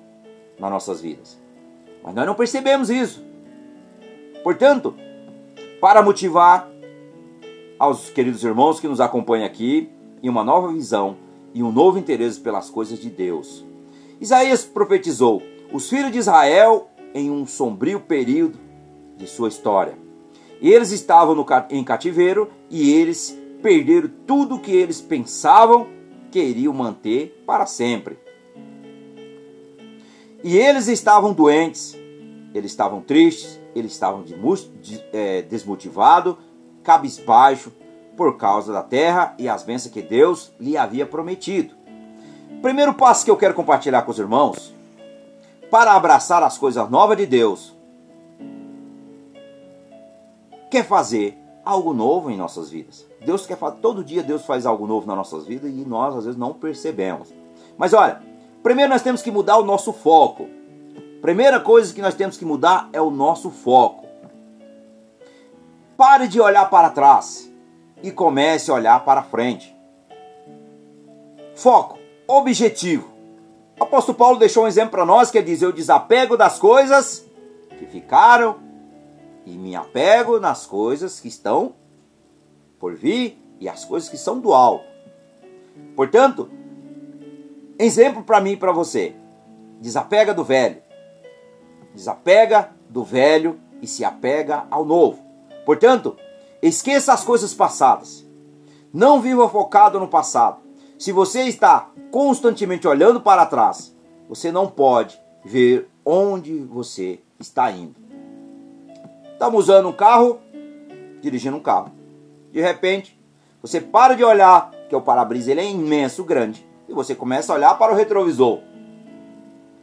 nas 0.60 0.70
nossas 0.70 1.02
vidas. 1.02 1.40
Mas 2.04 2.14
nós 2.14 2.26
não 2.26 2.36
percebemos 2.36 2.90
isso. 2.90 3.24
Portanto, 4.44 4.96
para 5.82 6.02
motivar 6.02 6.70
aos 7.80 8.10
queridos 8.10 8.44
irmãos 8.44 8.80
que 8.80 8.88
nos 8.88 9.00
acompanham 9.00 9.46
aqui 9.46 9.90
em 10.22 10.30
uma 10.30 10.44
nova 10.44 10.72
visão 10.72 11.18
e 11.54 11.64
um 11.64 11.72
novo 11.72 11.98
interesse 11.98 12.40
pelas 12.40 12.70
coisas 12.70 13.00
de 13.00 13.10
Deus. 13.10 13.66
Isaías 14.22 14.66
profetizou 14.66 15.42
os 15.72 15.90
filhos 15.90 16.12
de 16.12 16.20
Israel 16.20 16.90
em 17.14 17.32
um 17.32 17.48
sombrio 17.48 18.02
período 18.02 18.60
de 19.18 19.26
sua 19.26 19.48
história 19.48 19.98
eles 20.62 20.92
estavam 20.92 21.36
no, 21.36 21.46
em 21.70 21.84
cativeiro 21.84 22.50
e 22.70 22.92
eles 22.94 23.38
perderam 23.62 24.10
tudo 24.26 24.56
o 24.56 24.60
que 24.60 24.72
eles 24.72 25.02
pensavam 25.02 25.88
que 26.32 26.40
iriam 26.40 26.74
manter 26.74 27.44
para 27.46 27.66
sempre. 27.66 28.18
E 30.44 30.58
eles 30.58 30.88
estavam 30.88 31.34
doentes, 31.34 31.98
eles 32.54 32.72
estavam 32.72 33.02
tristes, 33.02 33.60
eles 33.76 33.92
estavam 33.92 34.24
de, 34.24 34.36
de, 34.82 35.04
é, 35.12 35.42
desmotivados, 35.42 36.36
cabisbaixo, 36.84 37.72
por 38.16 38.38
causa 38.38 38.74
da 38.74 38.84
terra 38.84 39.34
e 39.38 39.48
as 39.48 39.64
bênçãos 39.64 39.94
que 39.94 40.02
Deus 40.02 40.52
lhe 40.60 40.78
havia 40.78 41.06
prometido. 41.06 41.74
Primeiro 42.62 42.94
passo 42.94 43.24
que 43.24 43.32
eu 43.32 43.38
quero 43.38 43.54
compartilhar 43.54 44.02
com 44.02 44.12
os 44.12 44.20
irmãos, 44.20 44.76
para 45.72 45.94
abraçar 45.94 46.44
as 46.44 46.58
coisas 46.58 46.90
novas 46.90 47.18
de 47.18 47.26
Deus, 47.26 47.74
quer 50.70 50.86
fazer 50.86 51.38
algo 51.70 51.94
novo 51.94 52.32
em 52.32 52.38
nossas 52.38 52.70
vidas. 52.70 53.06
Deus 53.24 53.46
quer 53.46 53.58
fazer, 53.58 53.78
todo 53.78 54.04
dia 54.04 54.24
Deus 54.24 54.46
faz 54.46 54.66
algo 54.66 54.88
novo 54.88 55.08
nas 55.08 55.16
nossas 55.16 55.46
vidas 55.46 55.70
e 55.70 55.86
nós 55.86 56.16
às 56.16 56.26
vezes 56.26 56.40
não 56.40 56.54
percebemos. 56.54 57.34
Mas 57.78 57.94
olha, 57.94 58.22
primeiro 58.64 58.92
nós 58.92 59.02
temos 59.02 59.22
que 59.22 59.32
mudar 59.32 59.58
o 59.58 59.64
nosso 59.64 59.94
foco. 59.94 60.48
Primeira 61.22 61.60
coisa 61.60 61.94
que 61.94 62.02
nós 62.02 62.16
temos 62.16 62.38
que 62.38 62.46
mudar 62.46 62.90
é 62.92 63.02
o 63.02 63.12
nosso 63.12 63.50
foco. 63.50 64.08
Pare 65.96 66.28
de 66.28 66.42
olhar 66.42 66.70
para 66.70 66.90
trás 66.90 67.52
e 68.02 68.12
comece 68.12 68.72
a 68.72 68.74
olhar 68.74 69.04
para 69.04 69.22
frente. 69.22 69.76
Foco, 71.56 72.00
objetivo. 72.28 73.10
O 73.80 73.84
apóstolo 73.84 74.18
Paulo 74.18 74.40
deixou 74.40 74.64
um 74.64 74.68
exemplo 74.68 74.92
para 74.92 75.06
nós 75.06 75.30
que 75.30 75.38
é 75.38 75.42
dizer: 75.42 75.66
Eu 75.66 75.74
desapego 75.74 76.36
das 76.38 76.58
coisas 76.58 77.26
que 77.78 77.86
ficaram 77.86 78.69
e 79.46 79.58
me 79.58 79.76
apego 79.76 80.40
nas 80.40 80.66
coisas 80.66 81.20
que 81.20 81.28
estão 81.28 81.76
por 82.80 82.96
vir 82.96 83.38
e 83.60 83.68
as 83.68 83.86
coisas 83.86 84.10
que 84.10 84.18
são 84.18 84.40
do 84.40 84.54
alto. 84.54 84.86
Portanto, 85.96 86.50
exemplo 87.78 88.24
para 88.24 88.42
mim 88.42 88.52
e 88.52 88.58
para 88.58 88.72
você: 88.72 89.16
desapega 89.80 90.34
do 90.34 90.44
velho, 90.44 90.82
desapega 91.94 92.72
do 92.90 93.04
velho 93.04 93.60
e 93.82 93.88
se 93.88 94.04
apega 94.04 94.66
ao 94.70 94.86
novo. 94.86 95.24
Portanto, 95.66 96.18
esqueça 96.62 97.14
as 97.14 97.24
coisas 97.24 97.54
passadas. 97.54 98.26
Não 98.92 99.22
viva 99.22 99.48
focado 99.48 100.00
no 100.00 100.08
passado. 100.08 100.62
Se 100.98 101.12
você 101.12 101.44
está 101.44 101.92
constantemente 102.12 102.88
olhando 102.88 103.22
para 103.22 103.46
trás, 103.46 103.96
você 104.28 104.52
não 104.52 104.68
pode 104.68 105.20
ver 105.46 105.90
onde 106.04 106.60
você 106.60 107.20
está 107.40 107.72
indo. 107.72 108.09
Estamos 109.40 109.70
usando 109.70 109.88
um 109.88 109.94
carro, 109.94 110.42
dirigindo 111.22 111.56
um 111.56 111.62
carro. 111.62 111.94
De 112.52 112.60
repente, 112.60 113.18
você 113.62 113.80
para 113.80 114.14
de 114.14 114.22
olhar, 114.22 114.70
que 114.90 114.94
o 114.94 115.00
para-brisa 115.00 115.52
ele 115.52 115.62
é 115.62 115.72
imenso, 115.72 116.26
grande, 116.26 116.68
e 116.90 116.94
você 116.94 117.16
começa 117.16 117.54
a 117.54 117.56
olhar 117.56 117.78
para 117.78 117.94
o 117.94 117.96
retrovisor. 117.96 118.60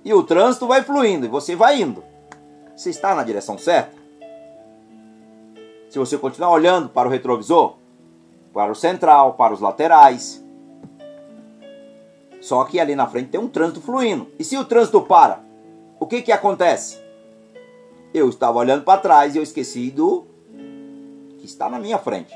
E 0.04 0.12
o 0.12 0.22
trânsito 0.22 0.66
vai 0.66 0.82
fluindo 0.82 1.24
e 1.24 1.30
você 1.30 1.56
vai 1.56 1.80
indo. 1.80 2.04
Você 2.76 2.90
está 2.90 3.14
na 3.14 3.22
direção 3.22 3.56
certa? 3.56 3.96
Se 5.88 5.98
você 5.98 6.18
continuar 6.18 6.50
olhando 6.50 6.90
para 6.90 7.08
o 7.08 7.10
retrovisor, 7.10 7.76
para 8.52 8.70
o 8.70 8.74
central, 8.74 9.36
para 9.36 9.54
os 9.54 9.60
laterais, 9.60 10.44
só 12.42 12.62
que 12.64 12.78
ali 12.78 12.94
na 12.94 13.06
frente 13.06 13.30
tem 13.30 13.40
um 13.40 13.48
trânsito 13.48 13.80
fluindo. 13.80 14.28
E 14.38 14.44
se 14.44 14.58
o 14.58 14.66
trânsito 14.66 15.00
para, 15.00 15.40
o 15.98 16.06
que 16.06 16.20
que 16.20 16.30
acontece? 16.30 17.05
Eu 18.16 18.30
estava 18.30 18.56
olhando 18.56 18.82
para 18.82 18.98
trás 18.98 19.34
e 19.34 19.38
eu 19.38 19.42
esqueci 19.42 19.90
do 19.90 20.24
que 21.38 21.44
está 21.44 21.68
na 21.68 21.78
minha 21.78 21.98
frente. 21.98 22.34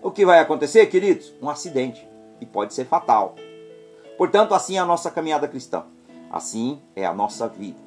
O 0.00 0.12
que 0.12 0.24
vai 0.24 0.38
acontecer, 0.38 0.86
queridos? 0.86 1.34
Um 1.42 1.50
acidente. 1.50 2.08
E 2.40 2.46
pode 2.46 2.72
ser 2.72 2.84
fatal. 2.84 3.34
Portanto, 4.16 4.54
assim 4.54 4.76
é 4.76 4.78
a 4.78 4.86
nossa 4.86 5.10
caminhada 5.10 5.48
cristã. 5.48 5.86
Assim 6.30 6.80
é 6.94 7.04
a 7.04 7.12
nossa 7.12 7.48
vida. 7.48 7.80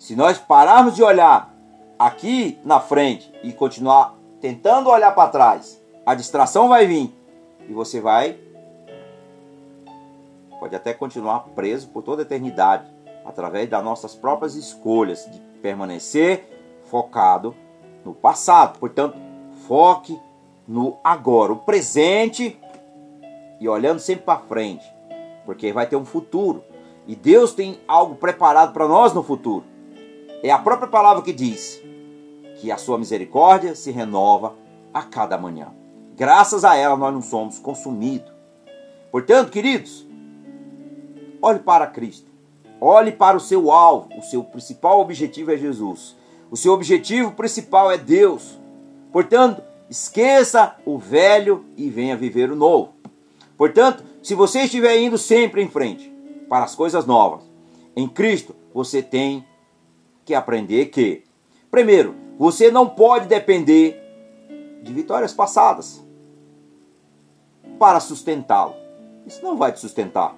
Se 0.00 0.16
nós 0.16 0.36
pararmos 0.36 0.96
de 0.96 1.02
olhar 1.04 1.54
aqui 1.96 2.58
na 2.64 2.80
frente 2.80 3.32
e 3.44 3.52
continuar 3.52 4.16
tentando 4.40 4.90
olhar 4.90 5.14
para 5.14 5.30
trás, 5.30 5.80
a 6.04 6.16
distração 6.16 6.68
vai 6.68 6.88
vir 6.88 7.14
e 7.68 7.72
você 7.72 8.00
vai 8.00 8.36
pode 10.58 10.74
até 10.74 10.92
continuar 10.92 11.44
preso 11.54 11.88
por 11.88 12.02
toda 12.02 12.22
a 12.22 12.24
eternidade 12.24 12.84
através 13.24 13.68
das 13.68 13.82
nossas 13.84 14.14
próprias 14.14 14.54
escolhas 14.54 15.28
de 15.30 15.38
permanecer 15.62 16.48
focado 16.84 17.54
no 18.04 18.14
passado. 18.14 18.78
Portanto, 18.78 19.16
foque 19.66 20.18
no 20.66 20.98
agora, 21.02 21.52
o 21.52 21.56
presente 21.56 22.58
e 23.60 23.68
olhando 23.68 23.98
sempre 23.98 24.24
para 24.24 24.40
frente, 24.40 24.84
porque 25.44 25.72
vai 25.72 25.86
ter 25.86 25.96
um 25.96 26.04
futuro 26.04 26.62
e 27.06 27.16
Deus 27.16 27.52
tem 27.52 27.80
algo 27.88 28.14
preparado 28.14 28.72
para 28.72 28.86
nós 28.86 29.12
no 29.12 29.22
futuro. 29.22 29.64
É 30.42 30.50
a 30.50 30.58
própria 30.58 30.88
palavra 30.88 31.22
que 31.22 31.32
diz 31.32 31.82
que 32.60 32.70
a 32.70 32.76
sua 32.76 32.98
misericórdia 32.98 33.74
se 33.74 33.90
renova 33.90 34.54
a 34.92 35.02
cada 35.02 35.36
manhã. 35.36 35.68
Graças 36.14 36.64
a 36.64 36.76
ela 36.76 36.96
nós 36.96 37.12
não 37.12 37.22
somos 37.22 37.58
consumidos. 37.58 38.32
Portanto, 39.10 39.50
queridos, 39.50 40.06
olhe 41.42 41.58
para 41.58 41.86
Cristo. 41.86 42.29
Olhe 42.80 43.12
para 43.12 43.36
o 43.36 43.40
seu 43.40 43.70
alvo. 43.70 44.08
O 44.18 44.22
seu 44.22 44.42
principal 44.42 45.00
objetivo 45.00 45.52
é 45.52 45.56
Jesus. 45.56 46.16
O 46.50 46.56
seu 46.56 46.72
objetivo 46.72 47.32
principal 47.32 47.90
é 47.90 47.98
Deus. 47.98 48.58
Portanto, 49.12 49.62
esqueça 49.88 50.76
o 50.86 50.98
velho 50.98 51.64
e 51.76 51.90
venha 51.90 52.16
viver 52.16 52.50
o 52.50 52.56
novo. 52.56 52.94
Portanto, 53.56 54.02
se 54.22 54.34
você 54.34 54.60
estiver 54.60 54.98
indo 54.98 55.18
sempre 55.18 55.62
em 55.62 55.68
frente 55.68 56.10
para 56.48 56.64
as 56.64 56.74
coisas 56.74 57.04
novas, 57.06 57.42
em 57.94 58.08
Cristo, 58.08 58.54
você 58.72 59.02
tem 59.02 59.44
que 60.24 60.34
aprender 60.34 60.86
que, 60.86 61.24
primeiro, 61.70 62.14
você 62.38 62.70
não 62.70 62.88
pode 62.88 63.26
depender 63.26 64.00
de 64.82 64.92
vitórias 64.92 65.32
passadas 65.32 66.02
para 67.78 68.00
sustentá-lo. 68.00 68.74
Isso 69.26 69.42
não 69.42 69.56
vai 69.56 69.72
te 69.72 69.80
sustentar. 69.80 70.36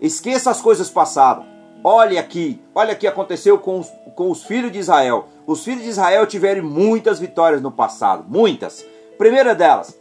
Esqueça 0.00 0.50
as 0.50 0.60
coisas 0.60 0.90
passadas. 0.90 1.44
Olhe 1.82 2.18
aqui, 2.18 2.60
olha 2.74 2.92
o 2.94 2.96
que 2.96 3.06
aconteceu 3.06 3.58
com 3.58 3.78
os, 3.78 3.92
com 4.14 4.30
os 4.30 4.44
filhos 4.44 4.72
de 4.72 4.78
Israel. 4.78 5.28
Os 5.46 5.64
filhos 5.64 5.84
de 5.84 5.90
Israel 5.90 6.26
tiveram 6.26 6.64
muitas 6.64 7.20
vitórias 7.20 7.62
no 7.62 7.70
passado, 7.70 8.24
muitas. 8.28 8.84
Primeira 9.16 9.54
delas, 9.54 9.98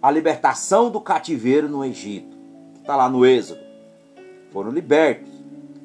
a 0.00 0.10
libertação 0.10 0.88
do 0.88 1.00
cativeiro 1.00 1.68
no 1.68 1.84
Egito, 1.84 2.36
está 2.80 2.94
lá 2.94 3.08
no 3.08 3.26
Êxodo. 3.26 3.60
Foram 4.52 4.70
libertos. 4.70 5.32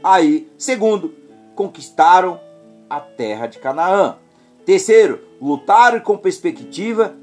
Aí, 0.04 0.52
segundo, 0.58 1.14
conquistaram 1.56 2.40
a 2.90 3.00
terra 3.00 3.48
de 3.48 3.58
Canaã. 3.58 4.18
Terceiro, 4.66 5.22
lutaram 5.42 6.00
com 6.00 6.18
perspectiva 6.18 7.16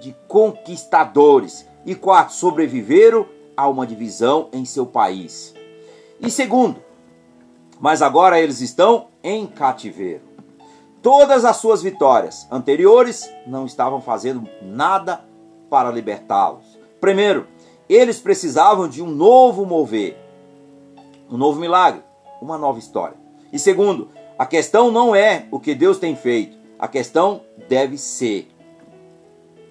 de 0.00 0.14
conquistadores. 0.28 1.66
E 1.84 1.94
quarto, 1.94 2.34
sobreviveram 2.34 3.26
a 3.56 3.66
uma 3.68 3.86
divisão 3.86 4.48
em 4.52 4.64
seu 4.64 4.84
país. 4.84 5.54
E 6.20 6.30
segundo, 6.30 6.85
mas 7.80 8.02
agora 8.02 8.40
eles 8.40 8.60
estão 8.60 9.08
em 9.22 9.46
cativeiro. 9.46 10.22
Todas 11.02 11.44
as 11.44 11.56
suas 11.58 11.82
vitórias 11.82 12.46
anteriores 12.50 13.30
não 13.46 13.66
estavam 13.66 14.00
fazendo 14.00 14.48
nada 14.62 15.24
para 15.70 15.90
libertá-los. 15.90 16.64
Primeiro, 17.00 17.46
eles 17.88 18.18
precisavam 18.18 18.88
de 18.88 19.02
um 19.02 19.06
novo 19.06 19.64
mover, 19.64 20.16
um 21.30 21.36
novo 21.36 21.60
milagre, 21.60 22.02
uma 22.40 22.58
nova 22.58 22.78
história. 22.78 23.16
E 23.52 23.58
segundo, 23.58 24.08
a 24.38 24.44
questão 24.44 24.90
não 24.90 25.14
é 25.14 25.46
o 25.50 25.60
que 25.60 25.74
Deus 25.74 25.98
tem 25.98 26.16
feito, 26.16 26.56
a 26.78 26.88
questão 26.88 27.42
deve 27.68 27.96
ser. 27.96 28.48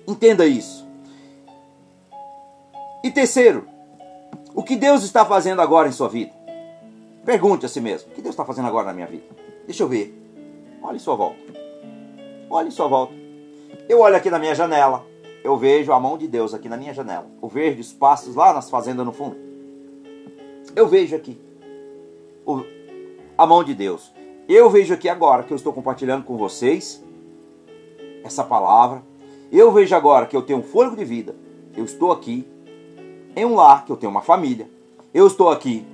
Entenda 0.07 0.45
isso. 0.45 0.87
E 3.03 3.11
terceiro, 3.11 3.67
o 4.53 4.63
que 4.63 4.75
Deus 4.75 5.03
está 5.03 5.25
fazendo 5.25 5.61
agora 5.61 5.87
em 5.87 5.91
sua 5.91 6.07
vida? 6.07 6.34
Pergunte 7.25 7.65
a 7.65 7.69
si 7.69 7.81
mesmo: 7.81 8.11
o 8.11 8.13
que 8.13 8.21
Deus 8.21 8.33
está 8.33 8.45
fazendo 8.45 8.67
agora 8.67 8.87
na 8.87 8.93
minha 8.93 9.07
vida? 9.07 9.25
Deixa 9.65 9.83
eu 9.83 9.87
ver. 9.87 10.15
Olhe 10.81 10.99
sua 10.99 11.15
volta. 11.15 11.39
Olhe 12.49 12.69
sua 12.69 12.87
volta. 12.87 13.13
Eu 13.89 13.99
olho 13.99 14.15
aqui 14.15 14.29
na 14.29 14.37
minha 14.37 14.53
janela. 14.53 15.03
Eu 15.43 15.57
vejo 15.57 15.91
a 15.91 15.99
mão 15.99 16.17
de 16.17 16.27
Deus 16.27 16.53
aqui 16.53 16.69
na 16.69 16.77
minha 16.77 16.93
janela. 16.93 17.27
O 17.41 17.47
verde, 17.47 17.81
os 17.81 17.91
pastos 17.91 18.35
lá 18.35 18.53
nas 18.53 18.69
fazendas 18.69 19.05
no 19.05 19.11
fundo. 19.11 19.35
Eu 20.75 20.87
vejo 20.87 21.15
aqui 21.15 21.39
o, 22.45 22.63
a 23.37 23.45
mão 23.45 23.63
de 23.63 23.73
Deus. 23.73 24.11
Eu 24.47 24.69
vejo 24.69 24.93
aqui 24.93 25.09
agora 25.09 25.43
que 25.43 25.51
eu 25.51 25.55
estou 25.55 25.73
compartilhando 25.73 26.23
com 26.23 26.37
vocês 26.37 27.03
essa 28.23 28.43
palavra. 28.43 29.03
Eu 29.51 29.71
vejo 29.71 29.95
agora 29.95 30.25
que 30.25 30.35
eu 30.35 30.41
tenho 30.41 30.59
um 30.59 30.63
fôlego 30.63 30.95
de 30.95 31.05
vida. 31.05 31.35
Eu 31.75 31.85
estou 31.85 32.11
aqui 32.11 32.47
em 33.35 33.45
um 33.45 33.55
lar, 33.55 33.85
que 33.85 33.91
eu 33.91 33.97
tenho 33.97 34.11
uma 34.11 34.21
família. 34.21 34.69
Eu 35.13 35.27
estou 35.27 35.49
aqui, 35.49 35.85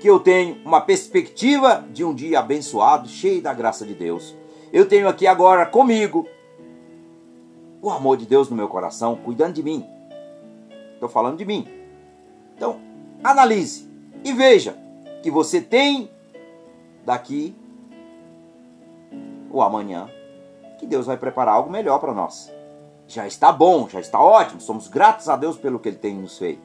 que 0.00 0.08
eu 0.08 0.20
tenho 0.20 0.58
uma 0.64 0.80
perspectiva 0.80 1.84
de 1.92 2.04
um 2.04 2.14
dia 2.14 2.38
abençoado, 2.38 3.08
cheio 3.08 3.42
da 3.42 3.52
graça 3.52 3.84
de 3.84 3.94
Deus. 3.94 4.34
Eu 4.72 4.86
tenho 4.86 5.08
aqui 5.08 5.26
agora 5.26 5.66
comigo 5.66 6.26
o 7.82 7.90
amor 7.90 8.16
de 8.16 8.26
Deus 8.26 8.48
no 8.48 8.56
meu 8.56 8.68
coração, 8.68 9.16
cuidando 9.16 9.54
de 9.54 9.62
mim. 9.62 9.84
Estou 10.94 11.08
falando 11.08 11.38
de 11.38 11.44
mim. 11.44 11.66
Então, 12.56 12.80
analise 13.22 13.88
e 14.24 14.32
veja 14.32 14.76
que 15.22 15.30
você 15.30 15.60
tem 15.60 16.10
daqui 17.04 17.54
o 19.50 19.62
amanhã 19.62 20.08
que 20.78 20.86
Deus 20.86 21.06
vai 21.06 21.16
preparar 21.16 21.54
algo 21.54 21.70
melhor 21.70 21.98
para 21.98 22.14
nós. 22.14 22.52
Já 23.06 23.26
está 23.26 23.50
bom, 23.50 23.88
já 23.88 24.00
está 24.00 24.20
ótimo, 24.20 24.60
somos 24.60 24.86
gratos 24.86 25.28
a 25.28 25.36
Deus 25.36 25.56
pelo 25.56 25.78
que 25.78 25.88
Ele 25.88 25.96
tem 25.96 26.14
nos 26.14 26.38
feito. 26.38 26.62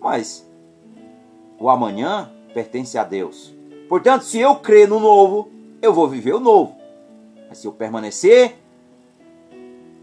Mas 0.00 0.48
o 1.62 1.70
amanhã 1.70 2.28
pertence 2.52 2.98
a 2.98 3.04
Deus. 3.04 3.54
Portanto, 3.88 4.24
se 4.24 4.40
eu 4.40 4.56
crer 4.56 4.88
no 4.88 4.98
novo, 4.98 5.48
eu 5.80 5.94
vou 5.94 6.08
viver 6.08 6.34
o 6.34 6.40
novo. 6.40 6.74
Mas 7.48 7.58
se 7.58 7.68
eu 7.68 7.72
permanecer 7.72 8.56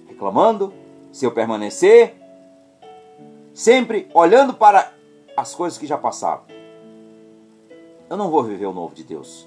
reclamando, 0.08 0.74
se 1.12 1.26
eu 1.26 1.32
permanecer 1.32 2.16
sempre 3.54 4.08
olhando 4.14 4.54
para 4.54 4.94
as 5.36 5.54
coisas 5.54 5.78
que 5.78 5.86
já 5.86 5.98
passaram, 5.98 6.44
eu 8.10 8.16
não 8.16 8.32
vou 8.32 8.42
viver 8.42 8.66
o 8.66 8.74
novo 8.74 8.96
de 8.96 9.04
Deus. 9.04 9.46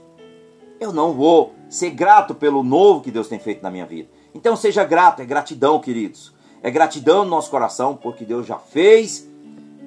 Eu 0.78 0.92
não 0.92 1.14
vou 1.14 1.54
ser 1.70 1.90
grato 1.90 2.34
pelo 2.34 2.62
novo 2.62 3.00
que 3.00 3.10
Deus 3.10 3.26
tem 3.26 3.38
feito 3.38 3.62
na 3.62 3.70
minha 3.70 3.86
vida. 3.86 4.10
Então 4.34 4.54
seja 4.54 4.84
grato, 4.84 5.22
é 5.22 5.24
gratidão, 5.24 5.80
queridos. 5.80 6.34
É 6.62 6.70
gratidão 6.70 7.24
no 7.24 7.30
nosso 7.30 7.50
coração 7.50 7.96
porque 7.96 8.26
Deus 8.26 8.46
já 8.46 8.58
fez 8.58 9.32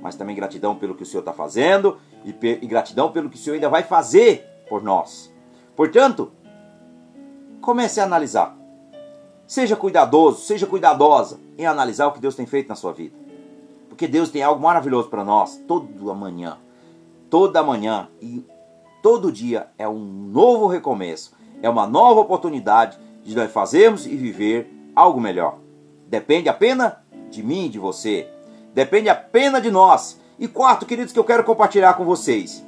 mas 0.06 0.16
também 0.16 0.36
gratidão 0.36 0.76
pelo 0.76 0.94
que 0.94 1.02
o 1.02 1.06
Senhor 1.06 1.22
está 1.22 1.34
fazendo 1.34 1.98
e, 2.26 2.36
e 2.62 2.68
gratidão 2.68 3.12
pelo 3.12 3.30
que 3.30 3.38
o 3.38 3.40
Senhor 3.40 3.56
ainda 3.56 3.70
vai 3.70 3.84
fazer 3.84 4.46
por 4.68 4.84
nós. 4.84 5.32
Portanto, 5.76 6.32
comece 7.62 8.02
a 8.02 8.04
analisar. 8.04 8.58
Seja 9.48 9.76
cuidadoso, 9.76 10.42
seja 10.42 10.66
cuidadosa 10.66 11.40
em 11.58 11.66
analisar 11.66 12.08
o 12.08 12.12
que 12.12 12.20
Deus 12.20 12.36
tem 12.36 12.46
feito 12.46 12.68
na 12.68 12.76
sua 12.76 12.92
vida. 12.92 13.16
Porque 13.88 14.08
Deus 14.08 14.30
tem 14.30 14.42
algo 14.42 14.62
maravilhoso 14.62 15.08
para 15.08 15.24
nós 15.24 15.62
toda 15.68 16.14
manhã. 16.14 16.58
Toda 17.30 17.64
manhã 17.64 18.10
e 18.22 18.44
todo 19.04 19.32
dia 19.32 19.68
é 19.78 19.88
um 19.88 20.04
novo 20.04 20.68
recomeço. 20.68 21.34
É 21.62 21.70
uma 21.70 21.86
nova 21.86 22.22
oportunidade 22.22 22.98
de 23.24 23.36
nós 23.36 23.52
fazermos 23.52 24.06
e 24.06 24.16
viver 24.16 24.72
algo 24.96 25.20
melhor. 25.22 25.60
Depende 26.08 26.50
apenas 26.50 26.94
de 27.30 27.44
mim 27.44 27.66
e 27.66 27.70
de 27.70 27.80
você. 27.80 28.28
Depende 28.74 29.10
apenas 29.10 29.62
de 29.62 29.72
nós. 29.72 30.20
E 30.38 30.48
quarto, 30.48 30.86
queridos, 30.86 31.14
que 31.14 31.20
eu 31.20 31.24
quero 31.24 31.44
compartilhar 31.44 31.94
com 31.94 32.04
vocês 32.04 32.64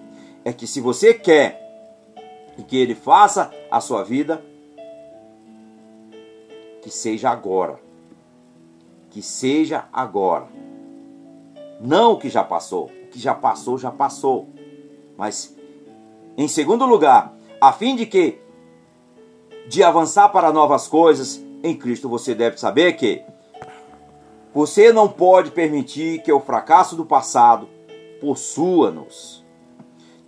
é 0.45 0.53
que 0.53 0.65
se 0.65 0.79
você 0.79 1.13
quer 1.13 1.67
que 2.67 2.77
ele 2.77 2.95
faça 2.95 3.51
a 3.69 3.79
sua 3.79 4.03
vida, 4.03 4.43
que 6.81 6.89
seja 6.89 7.29
agora. 7.29 7.79
Que 9.09 9.21
seja 9.21 9.86
agora. 9.91 10.47
Não 11.79 12.13
o 12.13 12.17
que 12.17 12.29
já 12.29 12.43
passou. 12.43 12.86
O 12.86 13.07
que 13.09 13.19
já 13.19 13.33
passou, 13.33 13.77
já 13.77 13.91
passou. 13.91 14.47
Mas, 15.17 15.55
em 16.38 16.47
segundo 16.47 16.86
lugar, 16.86 17.33
a 17.59 17.71
fim 17.71 17.95
de 17.95 18.05
que 18.05 18.39
de 19.67 19.83
avançar 19.83 20.29
para 20.29 20.51
novas 20.51 20.88
coisas 20.88 21.43
em 21.62 21.75
Cristo, 21.75 22.07
você 22.07 22.33
deve 22.33 22.57
saber 22.57 22.93
que 22.93 23.24
você 24.54 24.92
não 24.92 25.08
pode 25.08 25.51
permitir 25.51 26.22
que 26.22 26.32
o 26.32 26.39
fracasso 26.39 26.96
do 26.96 27.06
passado 27.06 27.68
possua-nos. 28.20 29.46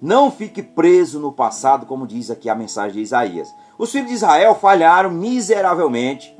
Não 0.01 0.31
fique 0.31 0.61
preso 0.61 1.19
no 1.19 1.31
passado, 1.31 1.85
como 1.85 2.07
diz 2.07 2.31
aqui 2.31 2.49
a 2.49 2.55
mensagem 2.55 2.93
de 2.93 3.01
Isaías. 3.01 3.53
Os 3.77 3.91
filhos 3.91 4.07
de 4.07 4.13
Israel 4.13 4.55
falharam 4.55 5.09
miseravelmente 5.09 6.35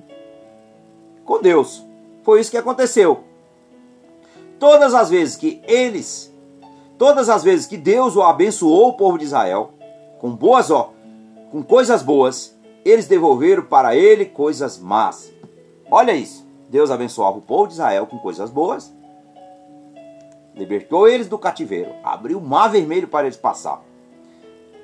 com 1.26 1.42
Deus. 1.42 1.86
Foi 2.24 2.40
isso 2.40 2.52
que 2.52 2.58
aconteceu. 2.58 3.24
Todas 4.58 4.94
as 4.94 5.10
vezes 5.10 5.36
que 5.36 5.62
eles, 5.68 6.34
todas 6.98 7.30
as 7.30 7.44
vezes 7.44 7.66
que 7.66 7.78
Deus 7.78 8.16
o 8.16 8.22
abençoou 8.22 8.90
o 8.90 8.94
povo 8.94 9.18
de 9.18 9.26
Israel 9.26 9.72
com 10.20 10.36
boas, 10.36 10.70
ó, 10.70 10.94
com 11.52 11.64
coisas 11.64 12.02
boas, 12.02 12.58
eles 12.84 13.08
devolveram 13.08 13.64
para 13.64 13.96
ele 13.96 14.26
coisas 14.26 14.78
más. 14.78 15.32
Olha 15.90 16.14
isso. 16.14 16.49
Deus 16.70 16.92
abençoava 16.92 17.38
o 17.38 17.42
povo 17.42 17.68
de 17.68 17.74
Israel 17.74 18.06
com 18.06 18.18
coisas 18.20 18.50
boas, 18.50 18.94
libertou 20.56 21.08
eles 21.08 21.28
do 21.28 21.38
cativeiro, 21.38 21.92
abriu 22.04 22.38
o 22.38 22.42
mar 22.42 22.70
vermelho 22.70 23.08
para 23.08 23.26
eles 23.26 23.38
passar, 23.38 23.82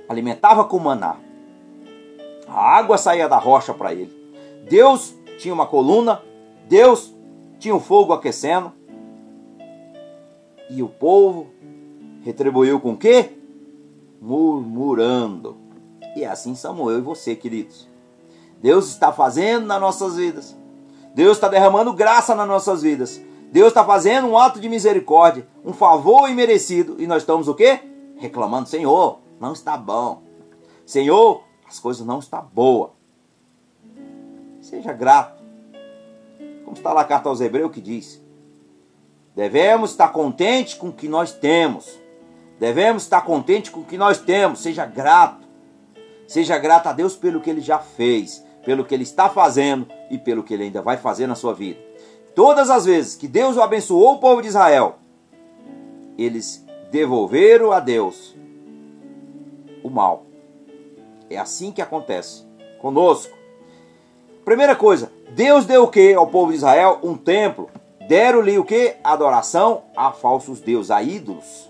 alimentava 0.10 0.66
com 0.66 0.80
maná, 0.80 1.18
a 2.48 2.78
água 2.78 2.98
saía 2.98 3.28
da 3.28 3.38
rocha 3.38 3.74
para 3.74 3.94
ele. 3.94 4.14
Deus 4.70 5.14
tinha 5.38 5.54
uma 5.54 5.66
coluna, 5.66 6.22
Deus 6.68 7.14
tinha 7.60 7.76
um 7.76 7.80
fogo 7.80 8.14
aquecendo, 8.14 8.72
e 10.70 10.82
o 10.82 10.88
povo 10.88 11.48
retribuiu 12.24 12.80
com 12.80 12.94
o 12.94 12.98
quê? 12.98 13.34
Murmurando. 14.20 15.58
E 16.16 16.24
é 16.24 16.28
assim 16.28 16.56
Samuel 16.56 17.00
e 17.00 17.02
você, 17.02 17.36
queridos. 17.36 17.88
Deus 18.62 18.88
está 18.90 19.12
fazendo 19.12 19.68
nas 19.68 19.80
nossas 19.80 20.16
vidas. 20.16 20.56
Deus 21.16 21.38
está 21.38 21.48
derramando 21.48 21.94
graça 21.94 22.36
nas 22.36 22.48
nossas 22.48 22.84
vidas. 22.84 23.22
Deus 23.52 23.70
está 23.70 23.86
fazendo 23.86 24.28
um 24.28 24.38
ato 24.38 24.60
de 24.60 24.68
misericórdia, 24.68 25.48
um 25.64 25.72
favor 25.72 26.30
imerecido, 26.30 26.98
e 27.00 27.08
nós 27.08 27.24
estamos 27.24 27.48
o 27.48 27.56
quê? 27.56 27.80
Reclamando, 28.18 28.68
Senhor, 28.68 29.20
não 29.40 29.54
está 29.54 29.78
bom. 29.78 30.22
Senhor, 30.86 31.42
as 31.68 31.80
coisas 31.80 32.06
não 32.06 32.20
estão 32.20 32.46
boas. 32.54 32.92
Seja 34.60 34.92
grato. 34.92 35.42
Como 36.66 36.76
está 36.76 36.92
lá 36.92 37.02
a 37.02 37.06
carta 37.06 37.30
aos 37.30 37.40
Hebreus 37.40 37.72
que 37.72 37.80
diz: 37.80 38.22
Devemos 39.36 39.92
estar 39.92 40.10
contentes 40.10 40.74
com 40.74 40.90
o 40.90 40.94
que 40.94 41.08
nós 41.08 41.32
temos. 41.32 41.98
Devemos 42.60 43.04
estar 43.04 43.22
contentes 43.22 43.72
com 43.72 43.82
o 43.82 43.86
que 43.86 43.98
nós 43.98 44.18
temos. 44.18 44.60
Seja 44.60 44.86
grato. 44.86 45.46
Seja 46.28 46.58
grato 46.58 46.88
a 46.88 46.94
Deus 46.94 47.16
pelo 47.16 47.40
que 47.40 47.50
Ele 47.50 47.62
já 47.62 47.80
fez, 47.80 48.44
pelo 48.66 48.84
que 48.84 48.94
Ele 48.94 49.04
está 49.04 49.30
fazendo 49.30 49.88
e 50.10 50.18
pelo 50.18 50.44
que 50.44 50.54
Ele 50.54 50.64
ainda 50.64 50.82
vai 50.82 50.98
fazer 50.98 51.28
na 51.28 51.36
sua 51.36 51.54
vida. 51.54 51.80
Todas 52.36 52.70
as 52.70 52.86
vezes 52.86 53.16
que 53.16 53.28
Deus 53.28 53.58
abençoou 53.58 54.16
o 54.16 54.20
povo 54.20 54.42
de 54.42 54.50
Israel, 54.50 54.96
eles 56.18 56.66
devolveram 56.92 57.72
a 57.72 57.80
Deus 57.80 58.36
o 59.82 59.90
mal. 59.90 60.26
É 61.30 61.38
assim 61.38 61.72
que 61.72 61.82
acontece 61.82 62.44
conosco. 62.82 63.36
Primeira 64.44 64.76
coisa, 64.76 65.12
Deus 65.32 65.66
deu 65.66 65.84
o 65.84 65.88
que 65.88 66.14
ao 66.14 66.28
povo 66.28 66.52
de 66.52 66.58
Israel? 66.58 67.00
Um 67.02 67.16
templo 67.16 67.70
Deram-lhe 68.08 68.60
o 68.60 68.64
que? 68.64 68.96
Adoração 69.04 69.84
a 69.96 70.12
falsos 70.12 70.60
deuses, 70.60 70.92
a 70.92 71.02
ídolos. 71.02 71.70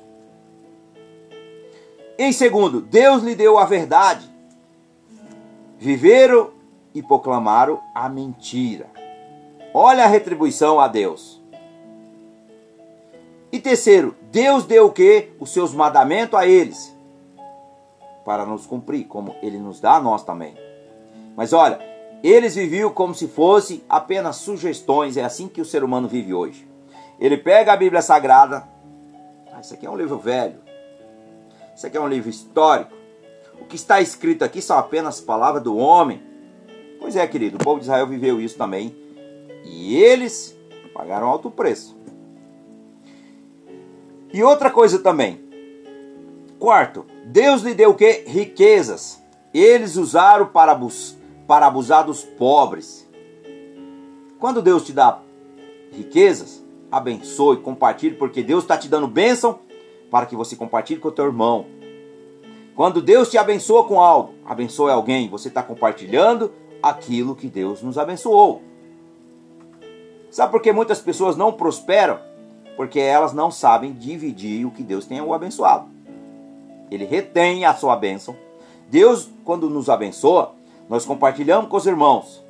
Em 2.18 2.32
segundo, 2.32 2.82
Deus 2.82 3.24
lhe 3.24 3.36
deu 3.36 3.58
a 3.58 3.66
verdade. 3.66 4.30
Viveram 5.78 6.52
e 6.96 7.04
proclamaram 7.04 7.80
a 7.94 8.10
mentira. 8.10 8.90
Olha 9.74 10.06
a 10.06 10.08
retribuição 10.08 10.80
a 10.80 10.88
Deus. 10.88 11.44
E 13.52 13.60
terceiro, 13.60 14.16
Deus 14.32 14.66
deu 14.66 14.88
o 14.88 14.92
que? 14.92 15.34
Os 15.40 15.52
seus 15.52 15.74
mandamentos 15.74 16.40
a 16.40 16.48
eles. 16.48 16.96
Para 18.24 18.46
nos 18.46 18.66
cumprir, 18.66 19.06
como 19.06 19.36
ele 19.42 19.60
nos 19.60 19.80
dá 19.80 19.98
a 19.98 20.02
nós 20.02 20.24
também. 20.24 20.58
Mas 21.36 21.54
olha, 21.54 21.80
eles 22.24 22.56
viviam 22.56 22.90
como 22.90 23.14
se 23.14 23.28
fossem 23.28 23.84
apenas 23.90 24.38
sugestões, 24.38 25.18
é 25.18 25.24
assim 25.24 25.48
que 25.48 25.62
o 25.62 25.66
ser 25.66 25.84
humano 25.84 26.08
vive 26.08 26.34
hoje. 26.34 26.68
Ele 27.20 27.38
pega 27.38 27.74
a 27.74 27.78
Bíblia 27.78 28.02
Sagrada, 28.02 28.68
ah, 29.54 29.60
isso 29.60 29.74
aqui 29.74 29.86
é 29.86 29.90
um 29.90 29.98
livro 29.98 30.18
velho, 30.18 30.60
isso 31.76 31.86
aqui 31.86 31.98
é 31.98 32.02
um 32.02 32.08
livro 32.08 32.30
histórico. 32.30 32.92
O 33.60 33.66
que 33.66 33.76
está 33.76 34.02
escrito 34.02 34.44
aqui 34.44 34.62
são 34.62 34.78
apenas 34.78 35.22
palavras 35.22 35.64
do 35.64 35.78
homem. 35.78 36.22
Pois 37.00 37.16
é, 37.16 37.26
querido, 37.28 37.58
o 37.58 37.64
povo 37.64 37.80
de 37.80 37.86
Israel 37.86 38.08
viveu 38.08 38.40
isso 38.40 38.58
também. 38.58 38.96
E 39.64 39.96
eles 39.98 40.58
pagaram 40.94 41.28
alto 41.28 41.52
preço. 41.52 41.96
E 44.34 44.44
outra 44.44 44.70
coisa 44.70 45.00
também. 45.00 45.40
Quarto, 46.60 47.06
Deus 47.26 47.62
lhe 47.62 47.74
deu 47.74 47.92
o 47.92 47.96
que? 47.96 48.24
Riquezas. 48.28 49.22
Eles 49.54 49.96
usaram 49.96 50.48
para 50.48 50.74
buscar 50.76 51.26
para 51.48 51.68
abusar 51.68 52.06
dos 52.06 52.24
pobres. 52.24 53.08
Quando 54.40 54.62
Deus 54.62 54.84
te 54.84 54.94
dá 54.94 55.20
riquezas, 55.92 56.64
abençoe, 56.92 57.58
compartilhe, 57.58 58.16
porque 58.16 58.44
Deus 58.44 58.64
está 58.64 58.78
te 58.78 58.88
dando 58.88 59.08
bênção 59.08 59.60
para 60.12 60.26
que 60.26 60.36
você 60.36 60.56
compartilhe 60.56 61.00
com 61.00 61.08
o 61.08 61.12
teu 61.12 61.26
irmão. 61.26 61.66
Quando 62.76 63.02
Deus 63.02 63.30
te 63.30 63.38
abençoa 63.38 63.86
com 63.86 64.02
algo, 64.02 64.34
abençoe 64.46 64.92
alguém, 64.92 65.30
você 65.30 65.48
está 65.48 65.64
compartilhando 65.64 66.52
aquilo 66.86 67.36
que 67.36 67.48
Deus 67.48 67.82
nos 67.82 67.98
abençoou. 67.98 68.62
Sabe 70.30 70.52
por 70.52 70.62
que 70.62 70.72
muitas 70.72 71.00
pessoas 71.00 71.36
não 71.36 71.52
prosperam? 71.52 72.20
Porque 72.78 73.00
elas 73.00 73.34
não 73.34 73.50
sabem 73.50 73.92
dividir 73.92 74.68
o 74.68 74.72
que 74.72 74.84
Deus 74.84 75.08
tem 75.08 75.20
o 75.20 75.34
abençoado. 75.34 75.88
Ele 76.92 77.06
retém 77.06 77.66
a 77.66 77.74
sua 77.74 77.96
bênção. 77.96 78.36
Deus, 78.88 79.28
quando 79.44 79.68
nos 79.68 79.90
abençoa, 79.90 80.54
nós 80.88 81.06
compartilhamos 81.06 81.72
com 81.72 81.76
os 81.76 81.88
irmãos, 81.88 82.46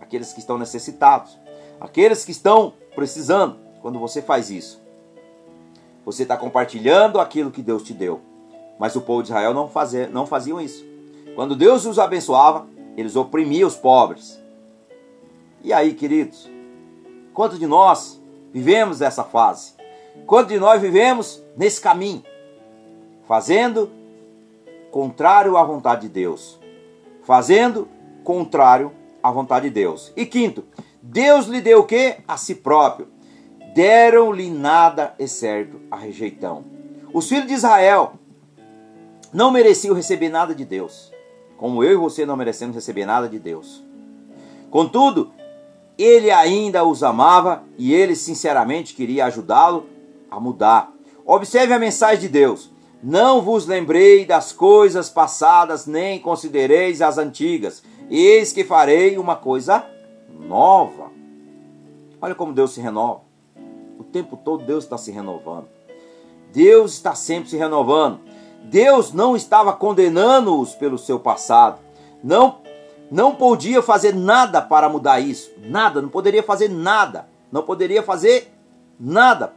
aqueles 0.00 0.32
que 0.32 0.38
estão 0.38 0.56
necessitados, 0.56 1.36
aqueles 1.80 2.24
que 2.24 2.30
estão 2.30 2.74
precisando. 2.94 3.56
Quando 3.82 3.98
você 3.98 4.22
faz 4.22 4.50
isso, 4.50 4.80
você 6.06 6.22
está 6.22 6.36
compartilhando 6.36 7.18
aquilo 7.18 7.50
que 7.50 7.62
Deus 7.62 7.82
te 7.82 7.92
deu. 7.92 8.20
Mas 8.78 8.94
o 8.94 9.00
povo 9.00 9.22
de 9.22 9.30
Israel 9.30 9.52
não, 9.52 9.66
fazia, 9.66 10.06
não 10.06 10.26
faziam 10.26 10.60
isso. 10.60 10.86
Quando 11.34 11.56
Deus 11.56 11.84
os 11.86 11.98
abençoava, 11.98 12.68
eles 13.00 13.16
oprimiam 13.16 13.66
os 13.66 13.76
pobres. 13.76 14.40
E 15.62 15.72
aí, 15.72 15.94
queridos, 15.94 16.50
quantos 17.34 17.58
de 17.58 17.66
nós 17.66 18.20
vivemos 18.52 19.00
essa 19.00 19.24
fase? 19.24 19.74
Quantos 20.26 20.52
de 20.52 20.58
nós 20.58 20.80
vivemos 20.80 21.42
nesse 21.56 21.80
caminho? 21.80 22.22
Fazendo 23.26 23.90
contrário 24.90 25.56
à 25.56 25.62
vontade 25.62 26.02
de 26.02 26.08
Deus 26.08 26.60
fazendo 27.30 27.88
contrário 28.24 28.90
à 29.22 29.30
vontade 29.30 29.68
de 29.68 29.74
Deus. 29.74 30.12
E 30.16 30.26
quinto, 30.26 30.64
Deus 31.00 31.46
lhe 31.46 31.60
deu 31.60 31.78
o 31.78 31.84
que? 31.84 32.16
A 32.26 32.36
si 32.36 32.56
próprio. 32.56 33.06
Deram-lhe 33.72 34.50
nada 34.50 35.14
exceto 35.16 35.80
a 35.90 35.96
rejeição. 35.96 36.64
Os 37.12 37.28
filhos 37.28 37.46
de 37.46 37.54
Israel 37.54 38.14
não 39.32 39.52
mereciam 39.52 39.94
receber 39.94 40.28
nada 40.28 40.52
de 40.54 40.64
Deus, 40.64 41.12
como 41.60 41.84
eu 41.84 41.92
e 41.92 41.96
você 41.96 42.24
não 42.24 42.38
merecemos 42.38 42.74
receber 42.74 43.04
nada 43.04 43.28
de 43.28 43.38
Deus. 43.38 43.84
Contudo, 44.70 45.30
ele 45.98 46.30
ainda 46.30 46.86
os 46.86 47.02
amava 47.02 47.62
e 47.76 47.92
ele 47.92 48.16
sinceramente 48.16 48.94
queria 48.94 49.26
ajudá-lo 49.26 49.84
a 50.30 50.40
mudar. 50.40 50.90
Observe 51.22 51.74
a 51.74 51.78
mensagem 51.78 52.20
de 52.20 52.28
Deus. 52.30 52.70
Não 53.02 53.42
vos 53.42 53.66
lembrei 53.66 54.24
das 54.24 54.52
coisas 54.52 55.10
passadas, 55.10 55.86
nem 55.86 56.18
considereis 56.18 57.02
as 57.02 57.18
antigas. 57.18 57.82
Eis 58.10 58.54
que 58.54 58.64
farei 58.64 59.18
uma 59.18 59.36
coisa 59.36 59.84
nova. 60.30 61.10
Olha 62.22 62.34
como 62.34 62.54
Deus 62.54 62.70
se 62.70 62.80
renova. 62.80 63.20
O 63.98 64.04
tempo 64.04 64.34
todo 64.34 64.64
Deus 64.64 64.84
está 64.84 64.96
se 64.96 65.10
renovando. 65.10 65.68
Deus 66.54 66.94
está 66.94 67.14
sempre 67.14 67.50
se 67.50 67.58
renovando. 67.58 68.18
Deus 68.64 69.12
não 69.12 69.34
estava 69.34 69.72
condenando-os 69.72 70.74
pelo 70.74 70.98
seu 70.98 71.18
passado. 71.18 71.80
Não, 72.22 72.58
não 73.10 73.34
podia 73.34 73.82
fazer 73.82 74.14
nada 74.14 74.60
para 74.62 74.88
mudar 74.88 75.20
isso. 75.20 75.50
Nada, 75.58 76.00
não 76.00 76.08
poderia 76.08 76.42
fazer 76.42 76.68
nada. 76.68 77.28
Não 77.50 77.62
poderia 77.62 78.02
fazer 78.02 78.52
nada. 78.98 79.52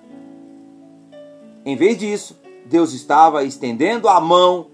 Em 1.66 1.76
vez 1.76 1.98
disso, 1.98 2.40
Deus 2.66 2.94
estava 2.94 3.44
estendendo 3.44 4.08
a 4.08 4.20
mão 4.20 4.68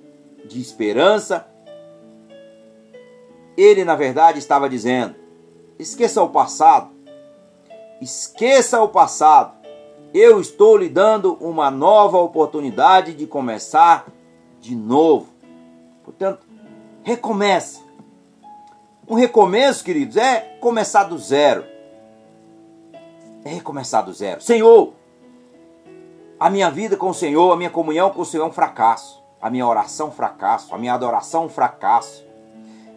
de 0.46 0.62
esperança. 0.62 1.46
Ele, 3.58 3.84
na 3.84 3.96
verdade, 3.96 4.39
estava 4.39 4.70
dizendo: 4.70 5.15
esqueça 5.78 6.22
o 6.24 6.30
passado, 6.30 6.92
esqueça 8.02 8.82
o 8.82 8.88
passado. 8.88 9.60
Eu 10.13 10.39
estou 10.39 10.76
lhe 10.78 10.89
dando 10.89 11.38
uma 11.39 11.70
nova 11.70 12.18
oportunidade 12.18 13.13
de 13.13 13.28
começar 13.28 14.08
de 14.60 14.76
novo. 14.76 15.28
Portanto, 16.04 16.50
Recomece. 17.04 17.84
Um 19.08 19.15
recomeço, 19.15 19.84
queridos, 19.84 20.17
é 20.17 20.58
começar 20.60 21.06
do 21.06 21.17
zero. 21.17 21.65
É 23.43 23.50
recomeçar 23.50 24.06
do 24.06 24.13
zero. 24.13 24.41
Senhor, 24.41 24.93
a 26.39 26.50
minha 26.50 26.69
vida 26.69 26.95
com 26.95 27.10
o 27.10 27.13
Senhor, 27.13 27.52
a 27.52 27.58
minha 27.58 27.69
comunhão 27.69 28.12
com 28.12 28.22
o 28.22 28.26
Senhor 28.26 28.43
é 28.43 28.48
um 28.48 28.52
fracasso. 28.52 29.24
A 29.41 29.50
minha 29.50 29.65
oração 29.65 30.10
é 30.10 30.12
fracasso. 30.12 30.76
A 30.76 30.78
minha 30.78 30.93
adoração 30.93 31.45
é 31.45 31.50
fracasso. 31.50 32.24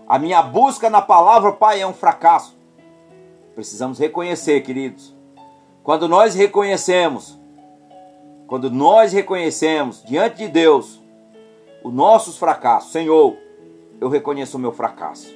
A 0.06 0.18
minha 0.18 0.42
busca 0.42 0.90
na 0.90 1.00
palavra, 1.00 1.52
Pai, 1.52 1.80
é 1.80 1.86
um 1.86 1.94
fracasso. 1.94 2.54
Precisamos 3.54 3.98
reconhecer, 3.98 4.60
queridos. 4.60 5.14
Quando 5.82 6.06
nós 6.06 6.34
reconhecemos, 6.34 7.40
quando 8.46 8.70
nós 8.70 9.12
reconhecemos 9.12 10.02
diante 10.04 10.36
de 10.38 10.48
Deus 10.48 11.01
os 11.84 11.92
nossos 11.92 12.38
fracassos, 12.38 12.92
Senhor, 12.92 13.36
eu 14.00 14.08
reconheço 14.08 14.56
o 14.56 14.60
meu 14.60 14.72
fracasso. 14.72 15.34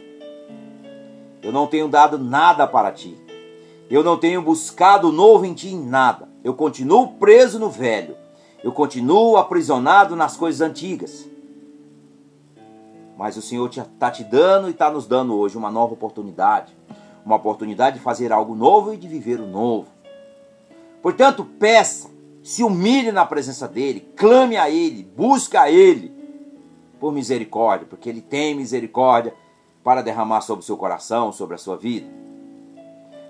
Eu 1.43 1.53
não 1.53 1.67
tenho 1.67 1.89
dado 1.89 2.19
nada 2.19 2.67
para 2.67 2.91
ti. 2.93 3.17
Eu 3.89 4.03
não 4.03 4.17
tenho 4.17 4.43
buscado 4.43 5.13
novo 5.13 5.45
em 5.45 5.55
ti 5.55 5.69
em 5.69 5.81
nada. 5.81 6.29
Eu 6.43 6.55
continuo 6.55 7.13
preso 7.15 7.59
no 7.59 7.71
velho. 7.71 8.17
Eu 8.63 8.73
continuo 8.73 9.37
aprisionado 9.37 10.17
nas 10.17 10.37
coisas 10.37 10.61
antigas. 10.61 11.29
Mas 13.17 13.37
o 13.37 13.43
Senhor 13.43 13.69
está 13.69 14.11
te 14.11 14.25
dando 14.25 14.69
e 14.69 14.73
está 14.73 14.91
nos 14.91 15.07
dando 15.07 15.37
hoje 15.37 15.57
uma 15.57 15.71
nova 15.71 15.95
oportunidade. 15.95 16.77
Uma 17.25 17.37
oportunidade 17.37 17.99
de 17.99 18.03
fazer 18.03 18.33
algo 18.33 18.55
novo 18.55 18.93
e 18.93 18.97
de 18.97 19.07
viver 19.07 19.41
o 19.41 19.47
novo. 19.47 19.89
Portanto, 21.01 21.45
peça, 21.45 22.11
se 22.43 22.65
humilhe 22.65 23.13
na 23.13 23.25
presença 23.25 23.69
dEle, 23.69 24.01
clame 24.17 24.57
a 24.57 24.69
Ele, 24.69 25.05
busque 25.17 25.57
a 25.57 25.71
Ele 25.71 26.16
por 26.99 27.13
misericórdia, 27.13 27.87
porque 27.89 28.09
Ele 28.09 28.21
tem 28.21 28.55
misericórdia 28.55 29.35
para 29.85 30.03
derramar 30.03 30.41
sobre 30.41 30.63
o 30.63 30.67
seu 30.67 30.77
coração, 30.77 31.33
sobre 31.33 31.55
a 31.55 31.59
sua 31.59 31.77
vida. 31.77 32.07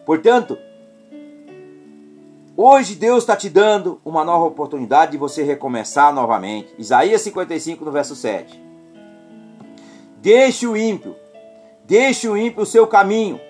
Portanto, 0.07 0.57
hoje 2.57 2.95
Deus 2.95 3.25
está 3.25 3.37
te 3.37 3.51
dando 3.51 4.01
uma 4.05 4.25
nova 4.25 4.47
oportunidade 4.47 5.13
de 5.13 5.19
você 5.19 5.43
recomeçar 5.43 6.15
novamente. 6.15 6.75
Isaías 6.79 7.21
55, 7.23 7.85
no 7.85 7.91
verso 7.91 8.17
7. 8.17 8.63
Deixe 10.23 10.67
o 10.67 10.77
ímpio, 10.77 11.15
deixe 11.85 12.29
o 12.29 12.37
ímpio 12.37 12.63
o 12.63 12.67
seu 12.67 12.87
caminho, 12.87 13.41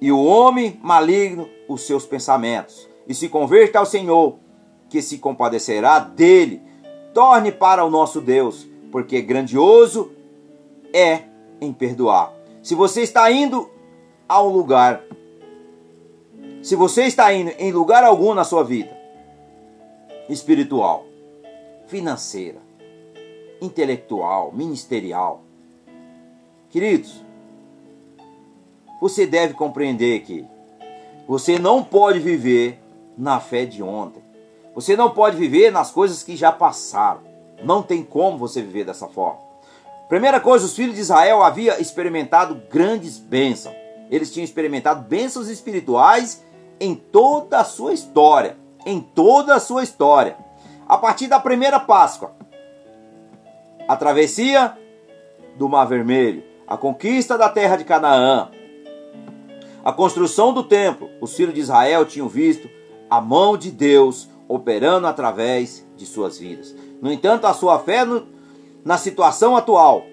e 0.00 0.10
o 0.10 0.24
homem 0.24 0.80
maligno 0.82 1.48
os 1.68 1.82
seus 1.82 2.06
pensamentos, 2.06 2.88
e 3.06 3.14
se 3.14 3.28
converta 3.28 3.78
ao 3.78 3.84
Senhor, 3.84 4.38
que 4.88 5.02
se 5.02 5.18
compadecerá 5.18 5.98
dele. 5.98 6.62
Torne 7.12 7.52
para 7.52 7.84
o 7.84 7.90
nosso 7.90 8.20
Deus, 8.20 8.69
porque 8.90 9.20
grandioso 9.20 10.10
é 10.92 11.22
em 11.60 11.72
perdoar. 11.72 12.32
Se 12.62 12.74
você 12.74 13.02
está 13.02 13.30
indo 13.30 13.70
a 14.28 14.42
um 14.42 14.48
lugar, 14.48 15.02
se 16.62 16.76
você 16.76 17.04
está 17.04 17.32
indo 17.32 17.50
em 17.58 17.72
lugar 17.72 18.04
algum 18.04 18.34
na 18.34 18.44
sua 18.44 18.62
vida, 18.62 18.96
espiritual, 20.28 21.06
financeira, 21.86 22.58
intelectual, 23.60 24.52
ministerial, 24.52 25.42
queridos, 26.68 27.24
você 29.00 29.26
deve 29.26 29.54
compreender 29.54 30.20
que 30.20 30.44
você 31.26 31.58
não 31.58 31.82
pode 31.82 32.18
viver 32.18 32.78
na 33.16 33.40
fé 33.40 33.64
de 33.64 33.82
ontem. 33.82 34.22
Você 34.74 34.96
não 34.96 35.10
pode 35.10 35.36
viver 35.36 35.70
nas 35.70 35.90
coisas 35.90 36.22
que 36.22 36.36
já 36.36 36.52
passaram. 36.52 37.29
Não 37.62 37.82
tem 37.82 38.02
como 38.02 38.38
você 38.38 38.62
viver 38.62 38.84
dessa 38.84 39.08
forma. 39.08 39.40
Primeira 40.08 40.40
coisa, 40.40 40.64
os 40.66 40.74
filhos 40.74 40.96
de 40.96 41.00
Israel 41.00 41.42
haviam 41.42 41.78
experimentado 41.78 42.60
grandes 42.70 43.18
bênçãos. 43.18 43.74
Eles 44.10 44.32
tinham 44.32 44.44
experimentado 44.44 45.08
bênçãos 45.08 45.48
espirituais 45.48 46.42
em 46.80 46.94
toda 46.94 47.60
a 47.60 47.64
sua 47.64 47.92
história. 47.92 48.56
Em 48.84 49.00
toda 49.00 49.54
a 49.54 49.60
sua 49.60 49.84
história. 49.84 50.36
A 50.88 50.98
partir 50.98 51.28
da 51.28 51.38
primeira 51.38 51.78
Páscoa, 51.78 52.32
a 53.86 53.96
travessia 53.96 54.76
do 55.56 55.68
Mar 55.68 55.84
Vermelho, 55.84 56.42
a 56.66 56.76
conquista 56.76 57.38
da 57.38 57.48
terra 57.48 57.76
de 57.76 57.84
Canaã, 57.84 58.50
a 59.84 59.92
construção 59.92 60.52
do 60.52 60.64
templo, 60.64 61.08
os 61.20 61.34
filhos 61.34 61.54
de 61.54 61.60
Israel 61.60 62.04
tinham 62.04 62.28
visto 62.28 62.68
a 63.08 63.20
mão 63.20 63.56
de 63.56 63.70
Deus 63.70 64.28
operando 64.48 65.06
através 65.06 65.86
de 65.96 66.04
suas 66.04 66.38
vidas. 66.38 66.74
No 67.00 67.12
entanto, 67.12 67.46
a 67.46 67.54
sua 67.54 67.78
fé 67.78 68.04
no, 68.04 68.26
na 68.84 68.98
situação 68.98 69.56
atual, 69.56 70.04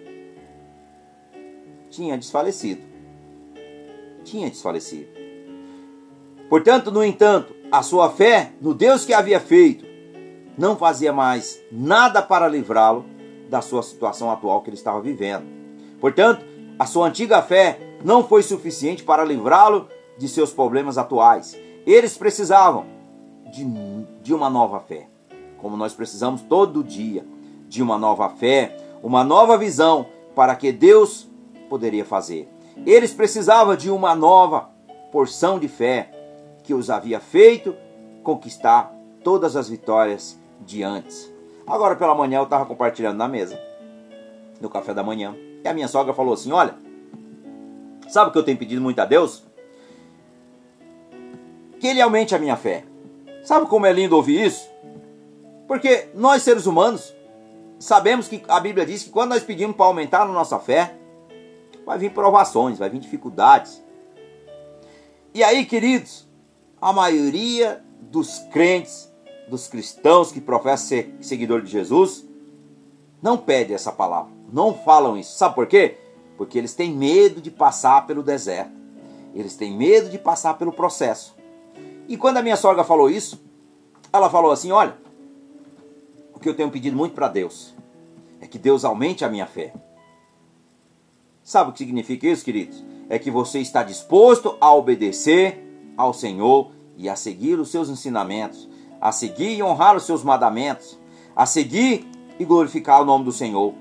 tinha 1.90 2.18
desfalecido. 2.18 2.82
Tinha 4.24 4.50
desfalecido. 4.50 5.08
Portanto, 6.50 6.92
no 6.92 7.04
entanto, 7.04 7.56
a 7.72 7.82
sua 7.84 8.10
fé 8.10 8.54
no 8.62 8.74
Deus 8.74 9.06
que 9.06 9.14
havia 9.14 9.40
feito 9.40 9.86
não 10.58 10.76
fazia 10.76 11.14
mais 11.14 11.62
nada 11.72 12.22
para 12.22 12.48
livrá-lo 12.48 13.06
da 13.50 13.62
sua 13.62 13.84
situação 13.84 14.32
atual 14.32 14.62
que 14.62 14.70
ele 14.70 14.78
estava 14.78 15.02
vivendo. 15.02 15.46
Portanto, 16.00 16.46
a 16.80 16.86
sua 16.86 17.08
antiga 17.08 17.42
fé 17.42 17.80
não 18.04 18.24
foi 18.24 18.44
suficiente 18.44 19.04
para 19.04 19.24
livrá-lo 19.24 19.88
de 20.18 20.28
seus 20.28 20.52
problemas 20.52 20.98
atuais. 20.98 21.58
Eles 21.86 22.18
precisavam 22.18 22.86
de, 23.52 23.66
de 24.22 24.34
uma 24.34 24.50
nova 24.50 24.80
fé, 24.80 25.08
como 25.68 25.76
nós 25.76 25.94
precisamos 25.94 26.42
todo 26.44 26.82
dia 26.82 27.26
de 27.68 27.84
uma 27.84 27.98
nova 27.98 28.30
fé, 28.30 28.78
uma 29.04 29.22
nova 29.22 29.58
visão 29.58 30.08
para 30.34 30.56
que 30.56 30.72
Deus 30.72 31.28
poderia 31.68 32.06
fazer. 32.06 32.48
Eles 32.86 33.14
precisavam 33.14 33.76
de 33.76 33.92
uma 33.92 34.16
nova 34.16 34.70
porção 35.12 35.60
de 35.60 35.68
fé 35.68 36.10
que 36.64 36.74
os 36.74 36.90
havia 36.90 37.20
feito 37.20 37.76
conquistar 38.24 38.96
todas 39.26 39.58
as 39.58 39.68
vitórias 39.68 40.40
de 40.62 40.84
antes. 40.84 41.30
Agora 41.68 41.98
pela 41.98 42.16
manhã 42.16 42.38
eu 42.38 42.44
estava 42.44 42.66
compartilhando 42.66 43.18
na 43.18 43.28
mesa, 43.28 43.60
no 44.62 44.70
café 44.70 44.94
da 44.94 45.04
manhã, 45.04 45.36
e 45.66 45.68
a 45.68 45.74
minha 45.74 45.90
sogra 45.90 46.14
falou 46.14 46.34
assim: 46.34 46.54
Olha, 46.54 46.76
sabe 48.08 48.30
o 48.30 48.32
que 48.32 48.40
eu 48.40 48.44
tenho 48.44 48.58
pedido 48.58 48.82
muito 48.82 49.02
a 49.02 49.06
Deus? 49.06 49.44
Que 51.78 51.88
Ele 51.88 52.00
aumente 52.00 52.34
a 52.34 52.40
minha 52.40 52.56
fé. 52.56 52.86
Sabe 53.44 53.66
como 53.66 53.86
é 53.86 53.92
lindo 53.92 54.16
ouvir 54.16 54.46
isso? 54.46 54.77
Porque 55.68 56.10
nós 56.14 56.44
seres 56.44 56.66
humanos 56.66 57.14
sabemos 57.80 58.28
que 58.28 58.44
a 58.48 58.60
Bíblia 58.60 58.86
diz 58.86 59.04
que 59.04 59.10
quando 59.10 59.32
nós 59.32 59.44
pedimos 59.44 59.76
para 59.76 59.86
aumentar 59.86 60.22
a 60.22 60.26
nossa 60.26 60.58
fé, 60.60 60.96
vai 61.86 61.98
vir 61.98 62.12
provações, 62.12 62.80
vai 62.80 62.90
vir 62.90 63.00
dificuldades. 63.00 63.84
E 65.34 65.44
aí, 65.44 65.66
queridos, 65.66 66.28
a 66.82 66.92
maioria 66.94 67.84
dos 68.02 68.40
crentes, 68.52 69.12
dos 69.48 69.68
cristãos 69.68 70.32
que 70.32 70.42
professam 70.42 70.88
ser 70.88 71.16
seguidor 71.22 71.62
de 71.62 71.72
Jesus, 71.72 72.26
não 73.22 73.38
pede 73.38 73.74
essa 73.74 73.92
palavra, 73.92 74.32
não 74.52 74.74
falam 74.74 75.18
isso. 75.18 75.38
Sabe 75.38 75.56
por 75.56 75.68
quê? 75.68 75.98
Porque 76.38 76.58
eles 76.58 76.74
têm 76.74 76.92
medo 76.92 77.42
de 77.42 77.52
passar 77.52 78.06
pelo 78.06 78.24
deserto. 78.24 78.72
Eles 79.34 79.56
têm 79.56 79.76
medo 79.76 80.10
de 80.10 80.18
passar 80.18 80.56
pelo 80.56 80.72
processo. 80.72 81.36
E 82.08 82.18
quando 82.18 82.38
a 82.38 82.42
minha 82.42 82.56
sogra 82.56 82.84
falou 82.84 83.10
isso, 83.10 83.40
ela 84.12 84.30
falou 84.30 84.52
assim: 84.52 84.72
Olha, 84.72 84.98
que 86.48 86.52
eu 86.52 86.56
tenho 86.56 86.72
pedido 86.72 86.96
muito 86.96 87.14
para 87.14 87.28
Deus 87.28 87.76
é 88.40 88.48
que 88.48 88.58
Deus 88.58 88.86
aumente 88.86 89.26
a 89.26 89.30
minha 89.30 89.46
fé. 89.46 89.74
Sabe 91.44 91.70
o 91.70 91.74
que 91.74 91.80
significa 91.80 92.26
isso, 92.26 92.46
queridos? 92.46 92.86
É 93.10 93.20
que 93.20 93.30
você 93.30 93.60
está 93.60 93.84
disposto 93.84 94.56
a 94.62 94.74
obedecer 94.74 95.62
ao 95.98 96.14
Senhor 96.14 96.72
e 96.96 97.10
a 97.10 97.18
seguir 97.18 97.60
os 97.60 97.70
seus 97.70 97.90
ensinamentos, 97.90 98.70
a 99.02 99.12
seguir 99.12 99.58
e 99.58 99.64
honrar 99.64 99.96
os 99.98 100.04
seus 100.04 100.24
mandamentos, 100.24 100.98
a 101.36 101.46
seguir 101.46 102.08
e 102.40 102.46
glorificar 102.46 103.02
o 103.02 103.06
nome 103.06 103.26
do 103.26 103.32
Senhor. 103.34 103.74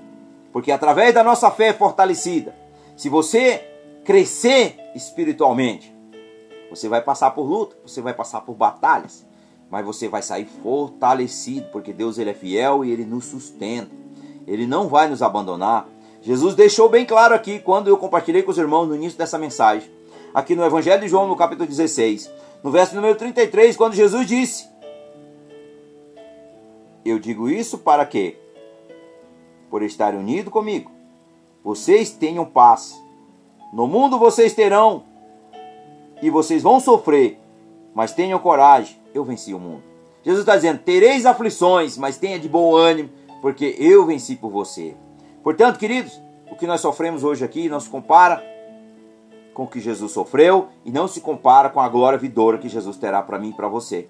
Porque 0.51 0.71
através 0.71 1.13
da 1.13 1.23
nossa 1.23 1.49
fé 1.51 1.71
fortalecida, 1.71 2.53
se 2.97 3.07
você 3.07 3.65
crescer 4.03 4.77
espiritualmente, 4.95 5.95
você 6.69 6.89
vai 6.89 7.01
passar 7.01 7.31
por 7.31 7.45
luta, 7.45 7.77
você 7.85 8.01
vai 8.01 8.13
passar 8.13 8.41
por 8.41 8.55
batalhas, 8.55 9.26
mas 9.69 9.85
você 9.85 10.07
vai 10.07 10.21
sair 10.21 10.45
fortalecido, 10.45 11.67
porque 11.71 11.91
Deus 11.91 12.17
ele 12.17 12.29
é 12.29 12.33
fiel 12.33 12.85
e 12.85 12.91
ele 12.91 13.05
nos 13.05 13.25
sustenta. 13.25 13.91
Ele 14.47 14.65
não 14.65 14.87
vai 14.87 15.09
nos 15.09 15.21
abandonar. 15.21 15.87
Jesus 16.21 16.55
deixou 16.55 16.89
bem 16.89 17.05
claro 17.05 17.35
aqui 17.35 17.59
quando 17.59 17.87
eu 17.87 17.97
compartilhei 17.97 18.43
com 18.43 18.51
os 18.51 18.57
irmãos 18.57 18.85
no 18.85 18.95
início 18.95 19.17
dessa 19.17 19.37
mensagem, 19.37 19.89
aqui 20.33 20.55
no 20.55 20.65
Evangelho 20.65 21.01
de 21.01 21.07
João, 21.07 21.27
no 21.27 21.35
capítulo 21.35 21.67
16, 21.67 22.31
no 22.63 22.71
verso 22.71 22.95
número 22.95 23.15
33, 23.15 23.75
quando 23.75 23.93
Jesus 23.93 24.25
disse: 24.25 24.67
Eu 27.05 27.19
digo 27.19 27.49
isso 27.49 27.77
para 27.77 28.05
quê? 28.05 28.37
Por 29.69 29.83
estar 29.83 30.15
unido 30.15 30.49
comigo, 30.49 30.91
vocês 31.63 32.09
tenham 32.11 32.45
paz. 32.45 33.01
No 33.73 33.85
mundo 33.85 34.17
vocês 34.17 34.53
terão 34.53 35.03
e 36.21 36.29
vocês 36.29 36.63
vão 36.63 36.79
sofrer, 36.79 37.37
mas 37.93 38.13
tenham 38.13 38.39
coragem, 38.39 38.97
eu 39.17 39.25
venci 39.25 39.53
o 39.53 39.59
mundo. 39.59 39.83
Jesus 40.23 40.41
está 40.41 40.55
dizendo: 40.55 40.79
tereis 40.79 41.25
aflições, 41.25 41.97
mas 41.97 42.17
tenha 42.17 42.39
de 42.39 42.49
bom 42.49 42.75
ânimo, 42.75 43.09
porque 43.41 43.75
eu 43.77 44.05
venci 44.05 44.35
por 44.35 44.51
você. 44.51 44.95
Portanto, 45.43 45.79
queridos, 45.79 46.19
o 46.51 46.55
que 46.55 46.67
nós 46.67 46.81
sofremos 46.81 47.23
hoje 47.23 47.43
aqui 47.43 47.69
não 47.69 47.79
se 47.79 47.89
compara 47.89 48.43
com 49.53 49.63
o 49.63 49.67
que 49.67 49.79
Jesus 49.79 50.11
sofreu 50.11 50.67
e 50.85 50.91
não 50.91 51.07
se 51.07 51.21
compara 51.21 51.69
com 51.69 51.79
a 51.79 51.89
glória 51.89 52.19
vidoura 52.19 52.57
que 52.57 52.69
Jesus 52.69 52.97
terá 52.97 53.21
para 53.21 53.39
mim 53.39 53.49
e 53.49 53.53
para 53.53 53.67
você. 53.67 54.07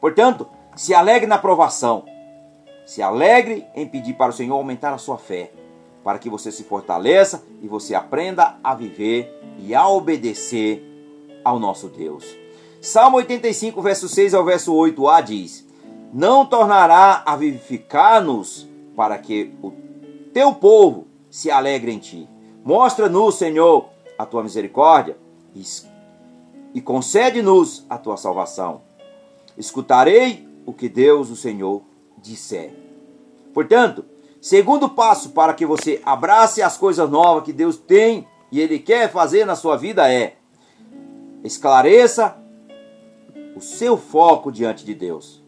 Portanto, 0.00 0.46
se 0.76 0.94
alegre 0.94 1.26
na 1.26 1.38
provação, 1.38 2.04
se 2.84 3.02
alegre 3.02 3.66
em 3.74 3.86
pedir 3.86 4.14
para 4.14 4.30
o 4.30 4.34
Senhor 4.34 4.54
aumentar 4.54 4.92
a 4.92 4.98
sua 4.98 5.16
fé, 5.16 5.52
para 6.02 6.18
que 6.18 6.28
você 6.28 6.50
se 6.50 6.64
fortaleça 6.64 7.44
e 7.62 7.68
você 7.68 7.94
aprenda 7.94 8.58
a 8.64 8.74
viver 8.74 9.40
e 9.58 9.74
a 9.74 9.88
obedecer 9.88 10.82
ao 11.44 11.58
nosso 11.58 11.88
Deus. 11.88 12.39
Salmo 12.80 13.18
85, 13.18 13.82
verso 13.82 14.08
6 14.08 14.32
ao 14.32 14.42
verso 14.42 14.72
8a 14.72 15.22
diz: 15.22 15.66
Não 16.14 16.46
tornará 16.46 17.22
a 17.26 17.36
vivificar-nos 17.36 18.66
para 18.96 19.18
que 19.18 19.52
o 19.62 19.70
teu 20.32 20.54
povo 20.54 21.06
se 21.28 21.50
alegre 21.50 21.92
em 21.92 21.98
ti. 21.98 22.26
Mostra-nos, 22.64 23.34
Senhor, 23.34 23.90
a 24.16 24.24
tua 24.24 24.42
misericórdia 24.42 25.16
e 26.74 26.80
concede-nos 26.80 27.84
a 27.88 27.98
tua 27.98 28.16
salvação. 28.16 28.80
Escutarei 29.58 30.48
o 30.64 30.72
que 30.72 30.88
Deus, 30.88 31.28
o 31.28 31.36
Senhor, 31.36 31.82
disser. 32.16 32.72
Portanto, 33.52 34.06
segundo 34.40 34.88
passo 34.88 35.30
para 35.30 35.52
que 35.52 35.66
você 35.66 36.00
abrace 36.02 36.62
as 36.62 36.78
coisas 36.78 37.10
novas 37.10 37.44
que 37.44 37.52
Deus 37.52 37.76
tem 37.76 38.26
e 38.50 38.58
Ele 38.58 38.78
quer 38.78 39.12
fazer 39.12 39.44
na 39.44 39.54
sua 39.54 39.76
vida 39.76 40.10
é 40.10 40.36
esclareça 41.44 42.39
o 43.56 43.60
seu 43.60 43.96
foco 43.96 44.50
diante 44.50 44.84
de 44.84 44.94
Deus. 44.94 45.42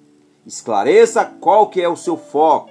Esclareça 0.47 1.25
qual 1.25 1.69
que 1.69 1.81
é 1.81 1.89
o 1.89 1.97
seu 1.97 2.17
foco. 2.17 2.71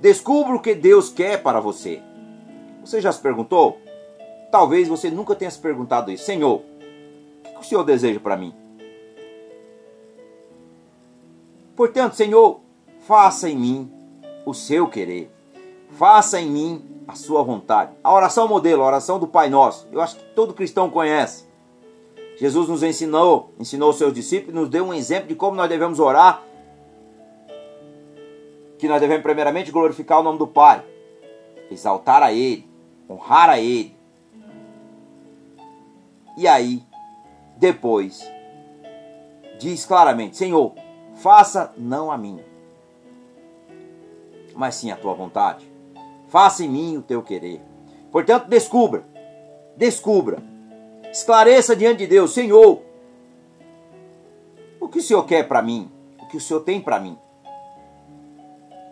Descubra 0.00 0.54
o 0.54 0.60
que 0.60 0.74
Deus 0.74 1.08
quer 1.08 1.42
para 1.42 1.60
você. 1.60 2.02
Você 2.84 3.00
já 3.00 3.12
se 3.12 3.20
perguntou? 3.20 3.78
Talvez 4.50 4.88
você 4.88 5.10
nunca 5.10 5.34
tenha 5.34 5.50
se 5.50 5.58
perguntado 5.58 6.10
isso. 6.10 6.24
Senhor, 6.24 6.62
o 7.44 7.52
que 7.54 7.60
o 7.60 7.64
Senhor 7.64 7.84
deseja 7.84 8.18
para 8.18 8.36
mim? 8.36 8.54
Portanto, 11.76 12.14
Senhor, 12.14 12.60
faça 13.06 13.48
em 13.48 13.56
mim 13.56 13.92
o 14.44 14.52
seu 14.52 14.88
querer. 14.88 15.30
Faça 15.90 16.40
em 16.40 16.50
mim 16.50 17.04
a 17.06 17.14
sua 17.14 17.42
vontade. 17.42 17.92
A 18.02 18.12
oração 18.12 18.48
modelo, 18.48 18.82
a 18.82 18.86
oração 18.86 19.18
do 19.18 19.26
Pai 19.26 19.48
Nosso. 19.48 19.88
Eu 19.92 20.00
acho 20.00 20.16
que 20.16 20.24
todo 20.34 20.54
cristão 20.54 20.90
conhece. 20.90 21.49
Jesus 22.40 22.68
nos 22.70 22.82
ensinou, 22.82 23.52
ensinou 23.60 23.90
os 23.90 23.98
seus 23.98 24.14
discípulos, 24.14 24.54
nos 24.54 24.70
deu 24.70 24.86
um 24.86 24.94
exemplo 24.94 25.28
de 25.28 25.34
como 25.34 25.54
nós 25.54 25.68
devemos 25.68 26.00
orar 26.00 26.42
que 28.78 28.88
nós 28.88 28.98
devemos 28.98 29.22
primeiramente 29.22 29.70
glorificar 29.70 30.20
o 30.20 30.22
nome 30.22 30.38
do 30.38 30.46
Pai, 30.46 30.82
exaltar 31.70 32.22
a 32.22 32.32
Ele, 32.32 32.66
honrar 33.10 33.50
a 33.50 33.60
Ele. 33.60 33.94
E 36.34 36.48
aí, 36.48 36.82
depois, 37.58 38.26
diz 39.58 39.84
claramente: 39.84 40.38
Senhor, 40.38 40.72
faça 41.16 41.74
não 41.76 42.10
a 42.10 42.16
mim, 42.16 42.40
mas 44.54 44.76
sim 44.76 44.90
a 44.90 44.96
tua 44.96 45.12
vontade. 45.12 45.70
Faça 46.28 46.64
em 46.64 46.70
mim 46.70 46.96
o 46.96 47.02
teu 47.02 47.22
querer. 47.22 47.60
Portanto, 48.10 48.48
descubra, 48.48 49.04
descubra, 49.76 50.49
esclareça 51.12 51.74
diante 51.76 51.98
de 51.98 52.06
Deus: 52.06 52.32
Senhor, 52.32 52.82
o 54.80 54.88
que 54.88 54.98
o 54.98 55.02
Senhor 55.02 55.24
quer 55.24 55.46
para 55.46 55.62
mim? 55.62 55.90
O 56.20 56.26
que 56.26 56.36
o 56.36 56.40
Senhor 56.40 56.60
tem 56.60 56.80
para 56.80 56.98
mim? 56.98 57.18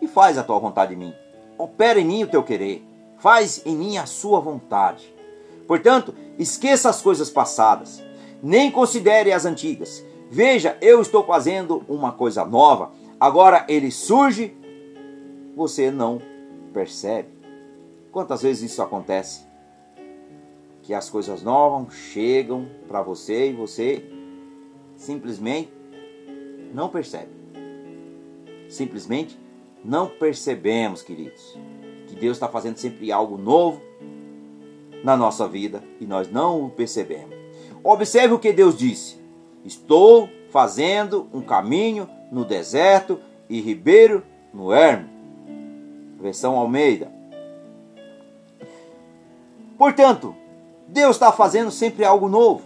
e 0.01 0.07
faz 0.07 0.37
a 0.37 0.43
tua 0.43 0.59
vontade 0.59 0.93
em 0.93 0.97
mim. 0.97 1.13
Opera 1.57 1.99
em 1.99 2.05
mim 2.05 2.23
o 2.23 2.27
teu 2.27 2.43
querer. 2.43 2.83
Faz 3.17 3.61
em 3.65 3.75
mim 3.75 3.97
a 3.97 4.05
sua 4.05 4.39
vontade. 4.39 5.13
Portanto, 5.67 6.15
esqueça 6.37 6.89
as 6.89 7.01
coisas 7.01 7.29
passadas. 7.29 8.01
Nem 8.41 8.71
considere 8.71 9.31
as 9.31 9.45
antigas. 9.45 10.03
Veja, 10.29 10.77
eu 10.81 11.01
estou 11.01 11.23
fazendo 11.23 11.83
uma 11.87 12.11
coisa 12.11 12.45
nova. 12.45 12.91
Agora 13.19 13.65
ele 13.67 13.91
surge, 13.91 14.55
você 15.55 15.91
não 15.91 16.21
percebe. 16.73 17.29
Quantas 18.11 18.41
vezes 18.41 18.71
isso 18.71 18.81
acontece? 18.81 19.48
Que 20.89 20.93
as 20.95 21.07
coisas 21.07 21.43
novas 21.43 21.93
chegam 21.93 22.67
para 22.87 23.03
você 23.03 23.51
e 23.51 23.53
você 23.53 24.03
simplesmente 24.95 25.71
não 26.73 26.89
percebe. 26.89 27.29
Simplesmente 28.67 29.37
não 29.85 30.07
percebemos, 30.07 31.03
queridos, 31.03 31.55
que 32.07 32.15
Deus 32.15 32.37
está 32.37 32.47
fazendo 32.47 32.77
sempre 32.77 33.11
algo 33.11 33.37
novo 33.37 33.79
na 35.03 35.15
nossa 35.15 35.47
vida 35.47 35.83
e 36.01 36.07
nós 36.07 36.31
não 36.31 36.65
o 36.65 36.69
percebemos. 36.71 37.35
Observe 37.83 38.33
o 38.33 38.39
que 38.39 38.51
Deus 38.51 38.75
disse: 38.75 39.21
Estou 39.63 40.27
fazendo 40.49 41.27
um 41.31 41.41
caminho 41.41 42.09
no 42.31 42.43
deserto 42.43 43.19
e 43.47 43.61
ribeiro 43.61 44.23
no 44.51 44.73
ermo. 44.73 45.07
Versão 46.19 46.57
Almeida. 46.57 47.11
Portanto, 49.77 50.35
Deus 50.91 51.15
está 51.15 51.31
fazendo 51.31 51.69
sempre 51.69 52.03
algo 52.03 52.27
novo. 52.27 52.63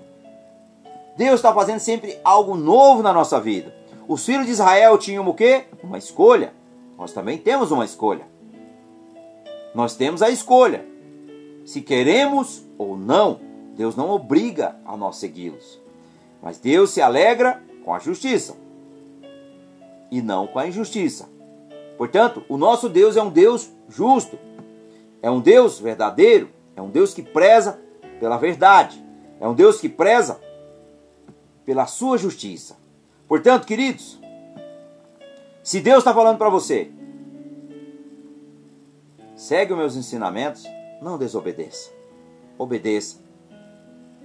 Deus 1.18 1.36
está 1.36 1.54
fazendo 1.54 1.80
sempre 1.80 2.18
algo 2.24 2.56
novo 2.56 3.04
na 3.04 3.14
nossa 3.14 3.40
vida. 3.40 3.74
Os 4.08 4.26
filhos 4.26 4.46
de 4.46 4.54
Israel 4.54 4.98
tinham 4.98 5.28
o 5.28 5.34
quê? 5.34 5.66
Uma 5.84 5.98
escolha. 5.98 6.54
Nós 6.98 7.12
também 7.12 7.38
temos 7.38 7.70
uma 7.70 7.84
escolha. 7.84 8.26
Nós 9.76 9.96
temos 9.96 10.22
a 10.22 10.30
escolha. 10.30 10.86
Se 11.66 11.82
queremos 11.82 12.64
ou 12.78 12.98
não, 12.98 13.40
Deus 13.76 13.96
não 13.96 14.10
obriga 14.10 14.76
a 14.86 14.96
nós 14.96 15.18
segui-los. 15.18 15.80
Mas 16.42 16.58
Deus 16.58 16.92
se 16.92 17.02
alegra 17.02 17.62
com 17.84 17.94
a 17.94 18.00
justiça 18.00 18.56
e 20.10 20.22
não 20.22 20.48
com 20.48 20.60
a 20.60 20.68
injustiça. 20.68 21.28
Portanto, 21.98 22.44
o 22.48 22.58
nosso 22.58 22.88
Deus 22.88 23.18
é 23.18 23.22
um 23.22 23.30
Deus 23.30 23.70
justo, 23.90 24.38
é 25.22 25.30
um 25.30 25.40
Deus 25.40 25.80
verdadeiro, 25.80 26.50
é 26.76 26.82
um 26.82 26.90
Deus 26.90 27.14
que 27.14 27.22
preza 27.22 27.80
pela 28.20 28.38
verdade, 28.38 29.04
é 29.40 29.48
um 29.48 29.54
Deus 29.54 29.80
que 29.80 29.90
preza 29.90 30.40
pela 31.66 31.86
sua 31.86 32.18
justiça. 32.18 32.78
Portanto, 33.28 33.66
queridos, 33.66 34.20
se 35.64 35.80
Deus 35.80 36.00
está 36.00 36.14
falando 36.14 36.38
para 36.38 36.50
você, 36.50 36.92
segue 39.36 39.74
os 39.74 39.80
meus 39.80 39.96
ensinamentos, 39.96 40.64
não 41.02 41.18
desobedeça. 41.18 41.92
Obedeça, 42.58 43.20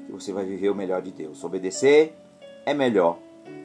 que 0.07 0.13
você 0.13 0.33
vai 0.33 0.45
viver 0.45 0.71
o 0.71 0.75
melhor 0.75 1.03
de 1.03 1.11
Deus. 1.11 1.43
Obedecer 1.45 2.17
é 2.67 2.75
melhor 2.75 3.19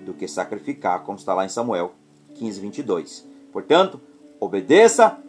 do 0.06 0.14
que 0.14 0.28
sacrificar, 0.28 1.04
como 1.04 1.18
está 1.18 1.34
lá 1.34 1.46
em 1.46 1.50
Samuel 1.50 1.94
15, 2.36 2.60
22. 2.60 3.28
Portanto, 3.52 4.00
obedeça, 4.40 5.20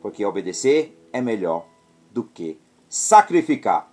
porque 0.00 0.24
obedecer 0.24 0.98
é 1.12 1.20
melhor 1.20 1.66
do 2.10 2.24
que 2.24 2.58
sacrificar. 2.90 3.88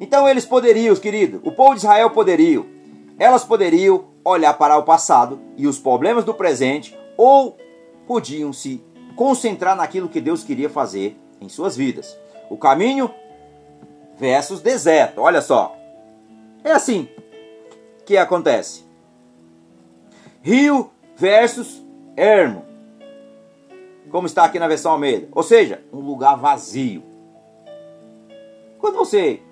Então 0.00 0.26
eles 0.26 0.46
poderiam, 0.46 0.96
querido, 0.96 1.40
o 1.44 1.52
povo 1.52 1.74
de 1.74 1.80
Israel 1.80 2.10
poderia, 2.10 2.64
elas 3.18 3.44
poderiam 3.44 4.06
olhar 4.24 4.54
para 4.54 4.78
o 4.78 4.82
passado 4.82 5.38
e 5.56 5.66
os 5.66 5.78
problemas 5.78 6.24
do 6.24 6.34
presente 6.34 6.98
ou 7.16 7.56
podiam 8.06 8.52
se 8.52 8.82
concentrar 9.14 9.76
naquilo 9.76 10.08
que 10.08 10.20
Deus 10.20 10.42
queria 10.42 10.70
fazer 10.70 11.16
em 11.40 11.48
suas 11.48 11.76
vidas. 11.76 12.16
O 12.48 12.56
caminho 12.56 13.10
versus 14.16 14.60
deserto. 14.60 15.20
Olha 15.20 15.42
só. 15.42 15.76
É 16.64 16.72
assim 16.72 17.08
que 18.06 18.16
acontece. 18.16 18.84
Rio 20.42 20.90
versus 21.16 21.82
ermo. 22.16 22.64
Como 24.10 24.26
está 24.26 24.44
aqui 24.44 24.58
na 24.58 24.66
versão 24.66 24.92
Almeida. 24.92 25.28
Ou 25.32 25.42
seja, 25.42 25.84
um 25.92 26.00
lugar 26.00 26.36
vazio. 26.36 27.09
Quando 28.80 28.96
você 28.96 29.42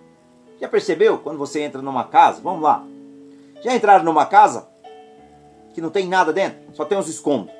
já 0.60 0.68
percebeu 0.68 1.18
quando 1.18 1.38
você 1.38 1.62
entra 1.62 1.82
numa 1.82 2.04
casa, 2.04 2.40
vamos 2.40 2.62
lá, 2.62 2.84
já 3.62 3.74
entraram 3.74 4.04
numa 4.04 4.26
casa 4.26 4.68
que 5.74 5.80
não 5.80 5.90
tem 5.90 6.08
nada 6.08 6.32
dentro? 6.32 6.58
Só 6.74 6.84
tem 6.84 6.98
uns 6.98 7.08
escombros. 7.08 7.54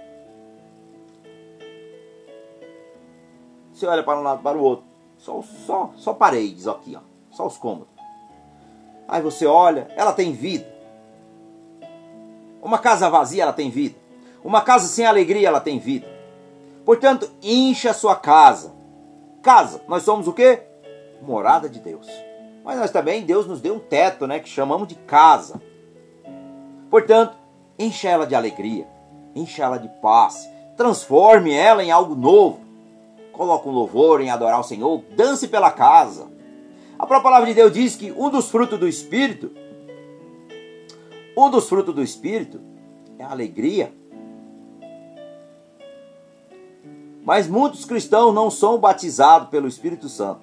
Você 3.72 3.86
olha 3.86 4.02
para 4.02 4.18
um 4.18 4.22
lado 4.22 4.42
para 4.42 4.58
o 4.58 4.62
outro. 4.62 4.84
Só, 5.18 5.42
só, 5.42 5.92
só 5.96 6.12
paredes 6.12 6.66
aqui, 6.66 6.96
ó. 6.96 7.00
Só 7.30 7.46
os 7.46 7.56
cômodos. 7.56 7.88
Aí 9.06 9.22
você 9.22 9.46
olha, 9.46 9.88
ela 9.96 10.12
tem 10.12 10.32
vida. 10.32 10.66
Uma 12.60 12.78
casa 12.78 13.08
vazia, 13.08 13.44
ela 13.44 13.52
tem 13.52 13.70
vida. 13.70 13.96
Uma 14.42 14.62
casa 14.62 14.86
sem 14.88 15.06
alegria, 15.06 15.48
ela 15.48 15.60
tem 15.60 15.78
vida. 15.78 16.06
Portanto, 16.84 17.30
encha 17.42 17.90
a 17.90 17.94
sua 17.94 18.16
casa. 18.16 18.72
Casa, 19.42 19.80
nós 19.86 20.02
somos 20.02 20.26
o 20.26 20.32
quê? 20.32 20.67
Morada 21.22 21.68
de 21.68 21.80
Deus. 21.80 22.08
Mas 22.64 22.78
nós 22.78 22.90
também, 22.90 23.24
Deus 23.24 23.46
nos 23.46 23.60
deu 23.60 23.74
um 23.74 23.78
teto, 23.78 24.26
né? 24.26 24.40
Que 24.40 24.48
chamamos 24.48 24.88
de 24.88 24.94
casa. 24.94 25.60
Portanto, 26.90 27.36
encha 27.78 28.08
ela 28.08 28.26
de 28.26 28.34
alegria, 28.34 28.86
encha 29.34 29.62
ela 29.62 29.78
de 29.78 29.88
paz, 30.00 30.48
transforme 30.76 31.52
ela 31.52 31.82
em 31.82 31.90
algo 31.90 32.14
novo. 32.14 32.60
coloque 33.32 33.68
um 33.68 33.72
louvor 33.72 34.20
em 34.20 34.30
adorar 34.30 34.58
o 34.58 34.64
Senhor, 34.64 35.02
dance 35.16 35.46
pela 35.46 35.70
casa. 35.70 36.28
A 36.98 37.06
própria 37.06 37.22
palavra 37.22 37.46
de 37.46 37.54
Deus 37.54 37.72
diz 37.72 37.94
que 37.94 38.10
um 38.10 38.28
dos 38.28 38.50
frutos 38.50 38.78
do 38.80 38.88
Espírito, 38.88 39.52
um 41.36 41.48
dos 41.48 41.68
frutos 41.68 41.94
do 41.94 42.02
Espírito 42.02 42.60
é 43.16 43.22
a 43.22 43.30
alegria. 43.30 43.92
Mas 47.24 47.46
muitos 47.46 47.84
cristãos 47.84 48.34
não 48.34 48.50
são 48.50 48.78
batizados 48.78 49.50
pelo 49.50 49.68
Espírito 49.68 50.08
Santo, 50.08 50.40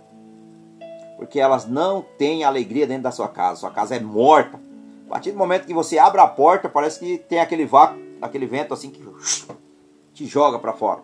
porque 1.17 1.39
elas 1.39 1.67
não 1.67 2.06
têm 2.17 2.43
alegria 2.43 2.86
dentro 2.86 3.04
da 3.04 3.12
sua 3.12 3.28
casa. 3.28 3.62
Sua 3.62 3.71
casa 3.71 3.95
é 3.95 3.99
morta. 3.99 4.60
A 5.08 5.10
partir 5.10 5.32
do 5.32 5.38
momento 5.38 5.65
que 5.65 5.73
você 5.73 5.97
abre 5.97 6.19
a 6.19 6.28
porta, 6.28 6.67
parece 6.67 6.99
que 6.99 7.17
tem 7.17 7.39
aquele 7.39 7.65
vácuo, 7.65 7.99
aquele 8.21 8.45
vento 8.45 8.73
assim 8.73 8.89
que 8.89 9.01
te 10.13 10.25
joga 10.25 10.60
para 10.60 10.73
fora. 10.73 11.01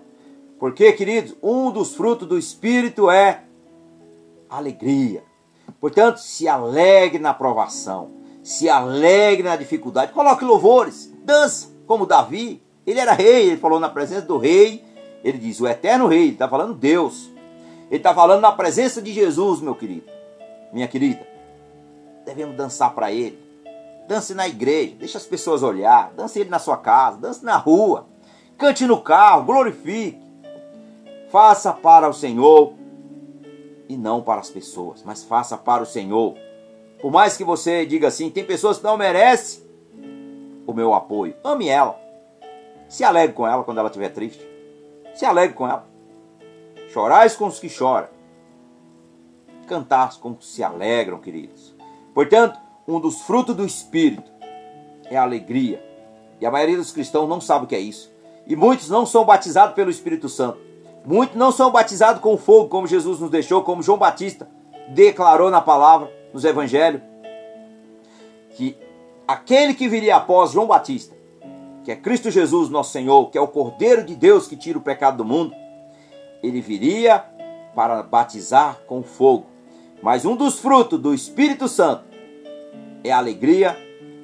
Porque, 0.59 0.91
queridos, 0.93 1.35
um 1.41 1.71
dos 1.71 1.95
frutos 1.95 2.27
do 2.27 2.37
Espírito 2.37 3.09
é 3.09 3.43
alegria. 4.49 5.23
Portanto, 5.79 6.17
se 6.17 6.47
alegre 6.47 7.17
na 7.17 7.33
provação, 7.33 8.11
se 8.43 8.69
alegre 8.69 9.43
na 9.43 9.55
dificuldade, 9.55 10.11
coloque 10.11 10.45
louvores, 10.45 11.11
dança, 11.23 11.69
como 11.87 12.05
Davi. 12.05 12.61
Ele 12.85 12.99
era 12.99 13.13
rei, 13.13 13.47
ele 13.47 13.57
falou 13.57 13.79
na 13.79 13.89
presença 13.89 14.21
do 14.23 14.37
rei, 14.37 14.83
ele 15.23 15.37
diz 15.37 15.59
o 15.59 15.67
eterno 15.67 16.07
rei, 16.07 16.23
ele 16.23 16.33
está 16.33 16.47
falando 16.47 16.73
Deus. 16.73 17.30
Ele 17.91 17.97
está 17.97 18.15
falando 18.15 18.39
na 18.39 18.53
presença 18.53 19.01
de 19.01 19.11
Jesus, 19.11 19.59
meu 19.59 19.75
querido, 19.75 20.09
minha 20.71 20.87
querida. 20.87 21.27
Devemos 22.25 22.55
dançar 22.55 22.95
para 22.95 23.11
ele. 23.11 23.37
Dance 24.07 24.33
na 24.33 24.47
igreja, 24.47 24.95
deixa 24.97 25.17
as 25.17 25.25
pessoas 25.25 25.61
olhar, 25.61 26.09
dance 26.13 26.39
ele 26.39 26.49
na 26.49 26.57
sua 26.57 26.77
casa, 26.77 27.17
dance 27.17 27.43
na 27.43 27.57
rua, 27.57 28.07
cante 28.57 28.87
no 28.87 29.01
carro, 29.01 29.43
glorifique. 29.43 30.21
Faça 31.29 31.73
para 31.73 32.07
o 32.07 32.13
Senhor 32.13 32.73
e 33.89 33.97
não 33.97 34.21
para 34.21 34.39
as 34.39 34.49
pessoas, 34.49 35.03
mas 35.03 35.21
faça 35.25 35.57
para 35.57 35.83
o 35.83 35.85
Senhor. 35.85 36.37
Por 37.01 37.11
mais 37.11 37.35
que 37.35 37.43
você 37.43 37.85
diga 37.85 38.07
assim, 38.07 38.29
tem 38.29 38.45
pessoas 38.45 38.77
que 38.77 38.85
não 38.85 38.95
merecem 38.95 39.63
o 40.65 40.71
meu 40.71 40.93
apoio. 40.93 41.35
Ame 41.43 41.67
ela. 41.67 41.99
Se 42.87 43.03
alegre 43.03 43.35
com 43.35 43.45
ela 43.45 43.65
quando 43.65 43.79
ela 43.79 43.89
estiver 43.89 44.09
triste. 44.09 44.47
Se 45.13 45.25
alegre 45.25 45.55
com 45.55 45.67
ela. 45.67 45.90
Chorais 46.93 47.35
com 47.35 47.47
os 47.47 47.59
que 47.59 47.69
choram. 47.69 48.09
Cantar 49.67 50.19
com 50.19 50.31
os 50.31 50.37
que 50.39 50.45
se 50.45 50.63
alegram, 50.63 51.19
queridos. 51.19 51.73
Portanto, 52.13 52.59
um 52.87 52.99
dos 52.99 53.21
frutos 53.21 53.55
do 53.55 53.65
Espírito 53.65 54.29
é 55.09 55.15
a 55.15 55.23
alegria. 55.23 55.81
E 56.39 56.45
a 56.45 56.51
maioria 56.51 56.77
dos 56.77 56.91
cristãos 56.91 57.29
não 57.29 57.39
sabe 57.39 57.65
o 57.65 57.67
que 57.67 57.75
é 57.75 57.79
isso. 57.79 58.11
E 58.45 58.55
muitos 58.55 58.89
não 58.89 59.05
são 59.05 59.23
batizados 59.23 59.73
pelo 59.75 59.89
Espírito 59.89 60.27
Santo. 60.27 60.59
Muitos 61.05 61.37
não 61.37 61.51
são 61.51 61.71
batizados 61.71 62.21
com 62.21 62.37
fogo, 62.37 62.67
como 62.67 62.85
Jesus 62.85 63.19
nos 63.19 63.29
deixou, 63.29 63.63
como 63.63 63.81
João 63.81 63.97
Batista 63.97 64.49
declarou 64.89 65.49
na 65.49 65.61
palavra, 65.61 66.11
nos 66.33 66.43
evangelhos, 66.43 67.01
que 68.55 68.77
aquele 69.27 69.73
que 69.73 69.87
viria 69.87 70.17
após 70.17 70.51
João 70.51 70.67
Batista, 70.67 71.15
que 71.83 71.91
é 71.91 71.95
Cristo 71.95 72.29
Jesus, 72.29 72.69
nosso 72.69 72.91
Senhor, 72.91 73.29
que 73.29 73.37
é 73.37 73.41
o 73.41 73.47
Cordeiro 73.47 74.03
de 74.03 74.15
Deus 74.15 74.47
que 74.47 74.55
tira 74.55 74.77
o 74.77 74.81
pecado 74.81 75.17
do 75.17 75.25
mundo, 75.25 75.55
ele 76.41 76.61
viria 76.61 77.23
para 77.75 78.03
batizar 78.03 78.79
com 78.87 79.03
fogo. 79.03 79.47
Mas 80.01 80.25
um 80.25 80.35
dos 80.35 80.59
frutos 80.59 80.99
do 80.99 81.13
Espírito 81.13 81.67
Santo 81.67 82.03
é 83.03 83.11
a 83.11 83.17
alegria, 83.17 83.77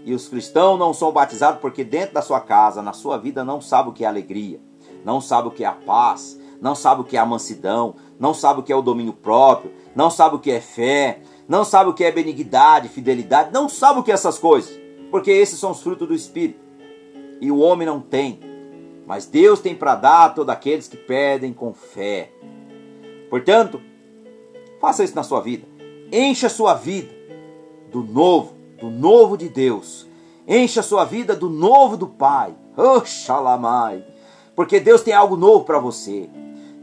e 0.03 0.13
os 0.13 0.27
cristãos 0.27 0.79
não 0.79 0.93
são 0.93 1.11
batizados 1.11 1.59
porque 1.59 1.83
dentro 1.83 2.13
da 2.13 2.21
sua 2.21 2.39
casa, 2.39 2.81
na 2.81 2.93
sua 2.93 3.17
vida, 3.17 3.43
não 3.43 3.59
sabe 3.59 3.89
o 3.89 3.91
que 3.93 4.05
é 4.05 4.07
alegria, 4.07 4.59
não 5.03 5.19
sabe 5.19 5.49
o 5.49 5.51
que 5.51 5.63
é 5.63 5.67
a 5.67 5.73
paz, 5.73 6.39
não 6.61 6.73
sabe 6.73 7.01
o 7.01 7.03
que 7.03 7.17
é 7.17 7.19
a 7.19 7.25
mansidão, 7.25 7.95
não 8.19 8.33
sabe 8.33 8.61
o 8.61 8.63
que 8.63 8.71
é 8.71 8.75
o 8.75 8.81
domínio 8.81 9.13
próprio, 9.13 9.71
não 9.95 10.09
sabe 10.09 10.35
o 10.35 10.39
que 10.39 10.49
é 10.49 10.61
fé, 10.61 11.21
não 11.47 11.63
sabe 11.63 11.89
o 11.89 11.93
que 11.93 12.03
é 12.03 12.11
benignidade, 12.11 12.87
fidelidade, 12.87 13.51
não 13.53 13.67
sabe 13.67 13.99
o 13.99 14.03
que 14.03 14.11
é 14.11 14.13
essas 14.13 14.39
coisas, 14.39 14.79
porque 15.11 15.29
esses 15.29 15.59
são 15.59 15.71
os 15.71 15.81
frutos 15.81 16.07
do 16.07 16.13
Espírito. 16.13 16.59
E 17.39 17.51
o 17.51 17.59
homem 17.59 17.85
não 17.85 17.99
tem, 17.99 18.39
mas 19.07 19.25
Deus 19.25 19.61
tem 19.61 19.73
para 19.73 19.95
dar 19.95 20.25
a 20.25 20.29
todos 20.29 20.53
aqueles 20.53 20.89
que 20.89 20.97
pedem 20.97 21.53
com 21.53 21.73
fé. 21.73 22.29
Portanto, 23.29 23.79
faça 24.81 25.01
isso 25.01 25.15
na 25.15 25.23
sua 25.23 25.39
vida. 25.39 25.65
Encha 26.11 26.47
a 26.47 26.49
sua 26.49 26.73
vida 26.73 27.15
do 27.89 28.03
novo, 28.03 28.53
do 28.77 28.89
novo 28.89 29.37
de 29.37 29.47
Deus. 29.47 30.05
Encha 30.45 30.81
a 30.81 30.83
sua 30.83 31.05
vida 31.05 31.33
do 31.33 31.49
novo 31.49 31.95
do 31.95 32.07
Pai. 32.07 32.53
Oxalamai. 32.75 34.05
Porque 34.53 34.77
Deus 34.77 35.01
tem 35.01 35.13
algo 35.13 35.37
novo 35.37 35.63
para 35.63 35.79
você. 35.79 36.29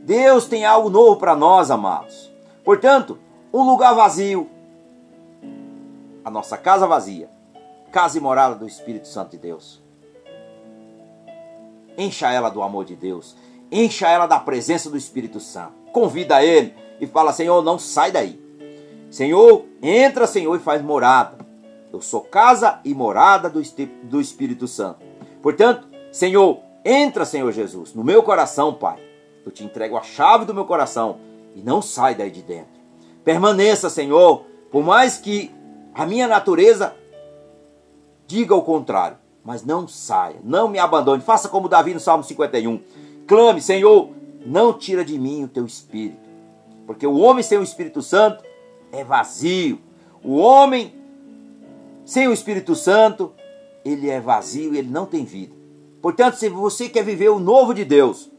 Deus 0.03 0.47
tem 0.47 0.65
algo 0.65 0.89
novo 0.89 1.17
para 1.17 1.37
nós, 1.37 1.71
amados. 1.71 2.33
Portanto, 2.65 3.19
um 3.53 3.63
lugar 3.63 3.95
vazio, 3.95 4.49
a 6.25 6.31
nossa 6.31 6.57
casa 6.57 6.87
vazia, 6.87 7.29
casa 7.93 8.17
e 8.17 8.21
morada 8.21 8.55
do 8.55 8.67
Espírito 8.67 9.09
Santo 9.09 9.33
de 9.33 9.39
Deus. 9.39 9.84
Encha 11.97 12.31
ela 12.31 12.49
do 12.49 12.63
amor 12.63 12.85
de 12.85 12.97
Deus, 12.97 13.37
encha 13.71 14.09
ela 14.09 14.27
da 14.27 14.41
presença 14.41 14.91
do 14.91 14.97
Espírito 14.97 15.41
Santo. 15.41 15.73
Convida 15.93 16.45
ele 16.45 16.75
e 17.01 17.07
fala: 17.07 17.33
Senhor, 17.33 17.63
não 17.63 17.79
sai 17.79 18.11
daí. 18.11 18.41
Senhor, 19.11 19.65
entra, 19.81 20.27
Senhor, 20.27 20.55
e 20.57 20.59
faz 20.61 20.83
morada. 20.83 21.39
Eu 21.93 22.01
sou 22.01 22.21
casa 22.21 22.81
e 22.85 22.93
morada 22.93 23.49
do, 23.49 24.21
Espírito 24.21 24.67
Santo. 24.67 24.99
Portanto, 25.41 25.87
Senhor, 26.11 26.59
entra, 26.85 27.25
Senhor 27.25 27.53
Jesus, 27.53 27.95
no 27.95 28.03
meu 28.03 28.23
coração, 28.25 28.75
Pai 28.75 29.05
eu 29.45 29.53
te 29.53 29.65
entrego 29.65 29.97
a 29.97 30.03
chave 30.03 30.45
do 30.45 30.55
meu 30.55 30.65
coração 30.65 31.19
e 31.55 31.61
não 31.61 31.83
sai 31.83 32.15
daí 32.15 32.31
de 32.31 32.43
dentro. 32.43 32.73
Permaneça, 33.23 33.91
Senhor, 33.91 34.45
por 34.71 34.83
mais 34.83 35.19
que 35.19 35.55
a 35.95 36.07
minha 36.07 36.27
natureza 36.27 36.97
diga 38.27 38.55
o 38.55 38.63
contrário, 38.63 39.19
mas 39.45 39.65
não 39.65 39.87
saia, 39.87 40.37
não 40.43 40.69
me 40.69 40.79
abandone. 40.79 41.23
Faça 41.23 41.49
como 41.49 41.69
Davi 41.69 41.95
no 41.95 42.01
Salmo 42.01 42.25
51. 42.25 42.81
Clame, 43.27 43.61
Senhor, 43.61 44.11
não 44.45 44.73
tira 44.73 45.05
de 45.05 45.19
mim 45.19 45.45
o 45.45 45.49
teu 45.49 45.65
espírito, 45.65 46.29
porque 46.87 47.07
o 47.07 47.19
homem 47.19 47.43
sem 47.43 47.59
o 47.59 47.63
Espírito 47.63 48.03
Santo 48.03 48.43
é 48.91 49.05
vazio. 49.05 49.79
O 50.23 50.37
homem 50.37 50.95
sem 52.05 52.29
o 52.29 52.33
Espírito 52.33 52.75
Santo, 52.75 53.33
ele 53.85 54.11
é 54.11 54.21
vazio, 54.21 54.75
ele 54.75 54.91
não 54.91 55.07
tem 55.07 55.25
vida. 55.25 55.55
Portanto, 56.03 56.35
se 56.35 56.49
você 56.49 56.89
quer 56.89 57.05
viver 57.05 57.31
o 57.31 57.39
novo 57.39 57.73
de 57.73 57.85
Deus, 57.85 58.31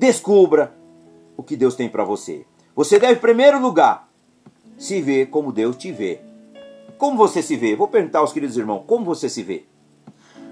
Descubra 0.00 0.74
o 1.36 1.42
que 1.42 1.54
Deus 1.54 1.74
tem 1.74 1.86
para 1.86 2.02
você. 2.04 2.46
Você 2.74 2.98
deve, 2.98 3.12
em 3.12 3.20
primeiro 3.20 3.60
lugar, 3.60 4.08
se 4.78 5.02
ver 5.02 5.26
como 5.26 5.52
Deus 5.52 5.76
te 5.76 5.92
vê. 5.92 6.22
Como 7.00 7.16
você 7.16 7.40
se 7.42 7.56
vê? 7.56 7.74
Vou 7.74 7.88
perguntar 7.88 8.18
aos 8.18 8.30
queridos 8.30 8.58
irmãos, 8.58 8.84
como 8.86 9.06
você 9.06 9.26
se 9.26 9.42
vê? 9.42 9.64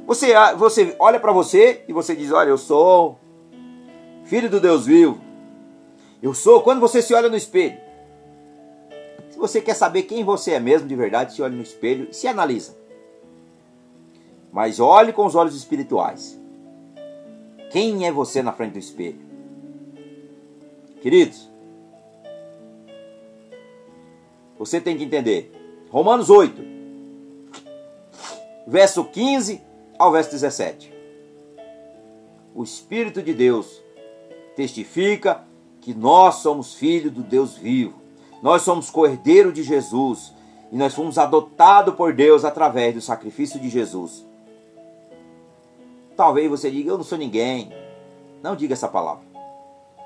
Você, 0.07 0.33
você 0.57 0.97
olha 0.99 1.21
para 1.21 1.31
você 1.31 1.85
e 1.87 1.93
você 1.93 2.17
diz: 2.17 2.33
Olha, 2.33 2.49
eu 2.49 2.57
sou 2.57 3.21
filho 4.25 4.49
do 4.49 4.59
Deus 4.59 4.87
vivo. 4.87 5.21
Eu 6.23 6.33
sou. 6.33 6.63
Quando 6.63 6.81
você 6.81 7.03
se 7.03 7.13
olha 7.13 7.29
no 7.29 7.37
espelho, 7.37 7.79
se 9.29 9.39
você 9.39 9.61
quer 9.61 9.75
saber 9.75 10.05
quem 10.05 10.25
você 10.25 10.53
é 10.53 10.59
mesmo 10.59 10.89
de 10.89 10.97
verdade, 10.97 11.35
se 11.35 11.43
olha 11.43 11.55
no 11.55 11.63
espelho 11.63 12.09
e 12.11 12.15
se 12.15 12.27
analisa. 12.27 12.75
Mas 14.51 14.81
olhe 14.81 15.13
com 15.13 15.27
os 15.27 15.35
olhos 15.35 15.55
espirituais. 15.55 16.41
Quem 17.71 18.07
é 18.07 18.11
você 18.11 18.43
na 18.43 18.55
frente 18.55 18.73
do 18.73 18.79
espelho? 18.79 19.21
Queridos, 21.03 21.47
você 24.59 24.81
tem 24.81 24.97
que 24.97 25.05
entender. 25.05 25.58
Romanos 25.91 26.29
8, 26.29 26.63
verso 28.67 29.05
15 29.05 29.63
ao 29.99 30.13
verso 30.13 30.31
17. 30.31 30.93
O 32.55 32.63
Espírito 32.63 33.23
de 33.23 33.33
Deus 33.33 33.81
testifica 34.55 35.45
que 35.81 35.95
nós 35.95 36.37
somos 36.37 36.75
filhos 36.75 37.13
do 37.13 37.23
Deus 37.23 37.57
vivo. 37.57 37.95
Nós 38.43 38.63
somos 38.63 38.91
cordeiro 38.91 39.51
de 39.51 39.63
Jesus 39.63 40.33
e 40.71 40.77
nós 40.77 40.95
fomos 40.95 41.17
adotados 41.17 41.95
por 41.95 42.13
Deus 42.13 42.45
através 42.45 42.95
do 42.95 43.01
sacrifício 43.01 43.59
de 43.59 43.71
Jesus. 43.71 44.27
Talvez 46.15 46.51
você 46.51 46.71
diga, 46.71 46.91
eu 46.91 46.99
não 46.99 47.05
sou 47.05 47.17
ninguém. 47.17 47.73
Não 48.43 48.55
diga 48.55 48.75
essa 48.75 48.89
palavra. 48.89 49.25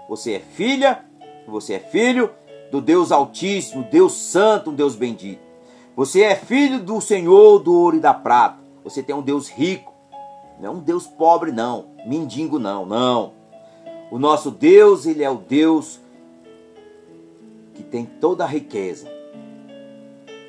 Você 0.08 0.34
é 0.34 0.38
filha, 0.38 1.04
você 1.46 1.74
é 1.74 1.78
filho 1.80 2.30
do 2.70 2.80
Deus 2.80 3.10
Altíssimo, 3.10 3.82
Deus 3.90 4.12
Santo, 4.12 4.70
Deus 4.70 4.94
bendito. 4.94 5.51
Você 5.94 6.22
é 6.22 6.34
filho 6.34 6.80
do 6.80 7.00
Senhor 7.00 7.58
do 7.58 7.74
ouro 7.74 7.96
e 7.96 8.00
da 8.00 8.14
prata. 8.14 8.58
Você 8.82 9.02
tem 9.02 9.14
um 9.14 9.22
Deus 9.22 9.48
rico. 9.48 9.92
Não 10.58 10.68
é 10.68 10.70
um 10.70 10.80
Deus 10.80 11.06
pobre, 11.06 11.52
não. 11.52 11.86
Mendigo, 12.06 12.58
não. 12.58 12.86
Não. 12.86 13.32
O 14.10 14.18
nosso 14.18 14.50
Deus, 14.50 15.06
ele 15.06 15.22
é 15.22 15.30
o 15.30 15.36
Deus 15.36 16.00
que 17.74 17.82
tem 17.82 18.04
toda 18.04 18.44
a 18.44 18.46
riqueza. 18.46 19.10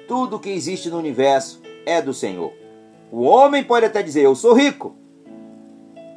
Tudo 0.08 0.40
que 0.40 0.50
existe 0.50 0.90
no 0.90 0.98
universo 0.98 1.62
é 1.86 2.02
do 2.02 2.14
Senhor. 2.14 2.54
O 3.12 3.22
homem 3.22 3.64
pode 3.64 3.86
até 3.86 4.02
dizer: 4.02 4.22
Eu 4.22 4.36
sou 4.36 4.54
rico. 4.54 4.96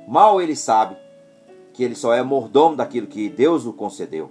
Mal 0.06 0.40
ele 0.40 0.54
sabe 0.54 0.96
que 1.72 1.82
ele 1.82 1.94
só 1.94 2.14
é 2.14 2.22
mordomo 2.22 2.76
daquilo 2.76 3.06
que 3.06 3.28
Deus 3.28 3.66
o 3.66 3.72
concedeu. 3.72 4.30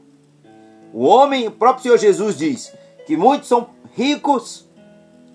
O 0.94 1.04
homem, 1.04 1.48
o 1.48 1.52
próprio 1.52 1.84
Senhor 1.84 1.98
Jesus 1.98 2.38
diz 2.38 2.74
que 3.06 3.18
muitos 3.18 3.48
são 3.48 3.70
ricos, 3.94 4.65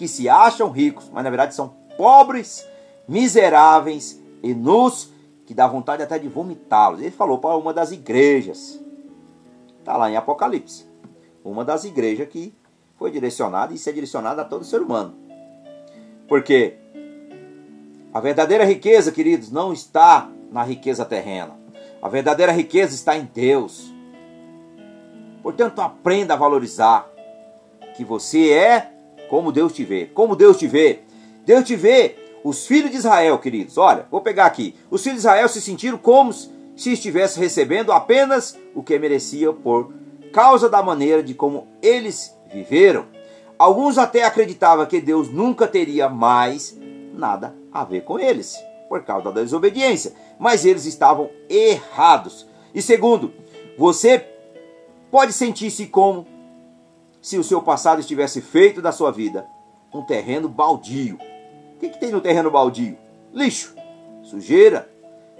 que 0.00 0.08
se 0.08 0.30
acham 0.30 0.70
ricos, 0.70 1.10
mas 1.12 1.22
na 1.22 1.28
verdade 1.28 1.54
são 1.54 1.74
pobres, 1.98 2.66
miseráveis 3.06 4.18
e 4.42 4.54
nus, 4.54 5.12
que 5.44 5.52
dá 5.52 5.66
vontade 5.68 6.02
até 6.02 6.18
de 6.18 6.26
vomitá-los. 6.26 7.00
Ele 7.00 7.10
falou 7.10 7.36
para 7.36 7.54
uma 7.54 7.74
das 7.74 7.92
igrejas. 7.92 8.80
Está 9.78 9.98
lá 9.98 10.10
em 10.10 10.16
Apocalipse. 10.16 10.86
Uma 11.44 11.66
das 11.66 11.84
igrejas 11.84 12.26
que 12.30 12.54
foi 12.96 13.10
direcionada 13.10 13.74
e 13.74 13.76
isso 13.76 13.90
é 13.90 13.92
direcionada 13.92 14.40
a 14.40 14.44
todo 14.46 14.64
ser 14.64 14.80
humano. 14.80 15.14
Porque 16.26 16.78
a 18.10 18.20
verdadeira 18.20 18.64
riqueza, 18.64 19.12
queridos, 19.12 19.50
não 19.50 19.70
está 19.70 20.30
na 20.50 20.62
riqueza 20.62 21.04
terrena. 21.04 21.58
A 22.00 22.08
verdadeira 22.08 22.52
riqueza 22.52 22.94
está 22.94 23.18
em 23.18 23.28
Deus. 23.34 23.92
Portanto, 25.42 25.82
aprenda 25.82 26.32
a 26.32 26.38
valorizar 26.38 27.06
que 27.94 28.02
você 28.02 28.50
é 28.50 28.99
como 29.30 29.52
Deus 29.52 29.72
te 29.72 29.84
vê. 29.84 30.06
Como 30.06 30.34
Deus 30.34 30.56
te 30.58 30.66
vê? 30.66 31.02
Deus 31.46 31.64
te 31.64 31.76
vê. 31.76 32.16
Os 32.42 32.66
filhos 32.66 32.90
de 32.90 32.96
Israel, 32.96 33.38
queridos, 33.38 33.78
olha, 33.78 34.06
vou 34.10 34.20
pegar 34.20 34.46
aqui. 34.46 34.74
Os 34.90 35.02
filhos 35.02 35.22
de 35.22 35.26
Israel 35.26 35.48
se 35.48 35.60
sentiram 35.60 35.96
como 35.96 36.32
se 36.32 36.92
estivesse 36.92 37.38
recebendo 37.38 37.92
apenas 37.92 38.58
o 38.74 38.82
que 38.82 38.98
merecia 38.98 39.52
por 39.52 39.92
causa 40.32 40.68
da 40.68 40.82
maneira 40.82 41.22
de 41.22 41.32
como 41.32 41.68
eles 41.80 42.34
viveram. 42.52 43.06
Alguns 43.56 43.98
até 43.98 44.24
acreditavam 44.24 44.86
que 44.86 45.00
Deus 45.00 45.30
nunca 45.30 45.68
teria 45.68 46.08
mais 46.08 46.76
nada 47.14 47.54
a 47.70 47.84
ver 47.84 48.02
com 48.02 48.18
eles, 48.18 48.56
por 48.88 49.04
causa 49.04 49.30
da 49.30 49.42
desobediência. 49.42 50.12
Mas 50.38 50.64
eles 50.64 50.86
estavam 50.86 51.30
errados. 51.48 52.48
E 52.74 52.82
segundo, 52.82 53.32
você 53.78 54.26
pode 55.10 55.32
sentir-se 55.32 55.86
como 55.86 56.26
se 57.20 57.38
o 57.38 57.44
seu 57.44 57.60
passado 57.60 58.00
estivesse 58.00 58.40
feito 58.40 58.80
da 58.80 58.92
sua 58.92 59.10
vida 59.10 59.46
um 59.92 60.02
terreno 60.02 60.48
baldio. 60.48 61.16
O 61.74 61.78
que, 61.80 61.88
que 61.88 61.98
tem 61.98 62.10
no 62.10 62.20
terreno 62.20 62.50
baldio? 62.50 62.96
Lixo, 63.32 63.74
sujeira, 64.22 64.90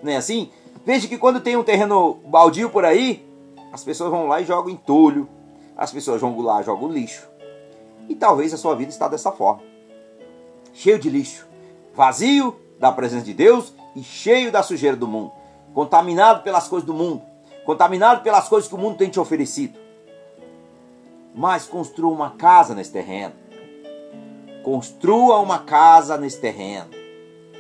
não 0.03 0.13
é 0.13 0.17
assim? 0.17 0.51
Veja 0.85 1.07
que 1.07 1.19
quando 1.19 1.41
tem 1.41 1.57
um 1.57 1.63
terreno 1.63 2.15
baldio 2.27 2.71
por 2.71 2.85
aí, 2.85 3.27
as 3.73 3.85
pessoas 3.85 4.11
vão 4.11 4.27
lá 4.27 4.41
e 4.41 4.45
jogam 4.45 4.71
entulho, 4.71 5.29
as 5.77 5.93
pessoas 5.93 6.21
vão 6.21 6.39
lá 6.41 6.61
e 6.61 6.65
jogam 6.65 6.91
lixo. 6.91 7.29
E 8.09 8.15
talvez 8.15 8.53
a 8.53 8.57
sua 8.57 8.75
vida 8.75 8.91
está 8.91 9.07
dessa 9.09 9.31
forma. 9.31 9.63
Cheio 10.73 10.99
de 10.99 11.09
lixo, 11.09 11.47
vazio 11.95 12.59
da 12.79 12.91
presença 12.91 13.25
de 13.25 13.35
Deus 13.35 13.73
e 13.95 14.03
cheio 14.03 14.51
da 14.51 14.63
sujeira 14.63 14.97
do 14.97 15.07
mundo, 15.07 15.33
contaminado 15.75 16.43
pelas 16.43 16.67
coisas 16.67 16.87
do 16.87 16.95
mundo, 16.95 17.23
contaminado 17.65 18.23
pelas 18.23 18.49
coisas 18.49 18.69
que 18.69 18.75
o 18.75 18.79
mundo 18.79 18.97
tem 18.97 19.11
te 19.11 19.21
oferecido. 19.21 19.79
Mas 21.35 21.67
construa 21.67 22.13
uma 22.13 22.31
casa 22.31 22.75
nesse 22.75 22.93
terreno. 22.93 23.35
Construa 24.63 25.39
uma 25.39 25.59
casa 25.61 26.17
nesse 26.17 26.41
terreno. 26.41 26.91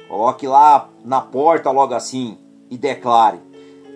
Coloque 0.09 0.47
lá 0.47 0.89
na 1.05 1.21
porta 1.21 1.71
logo 1.71 1.95
assim 1.95 2.39
e 2.69 2.77
declare: 2.77 3.41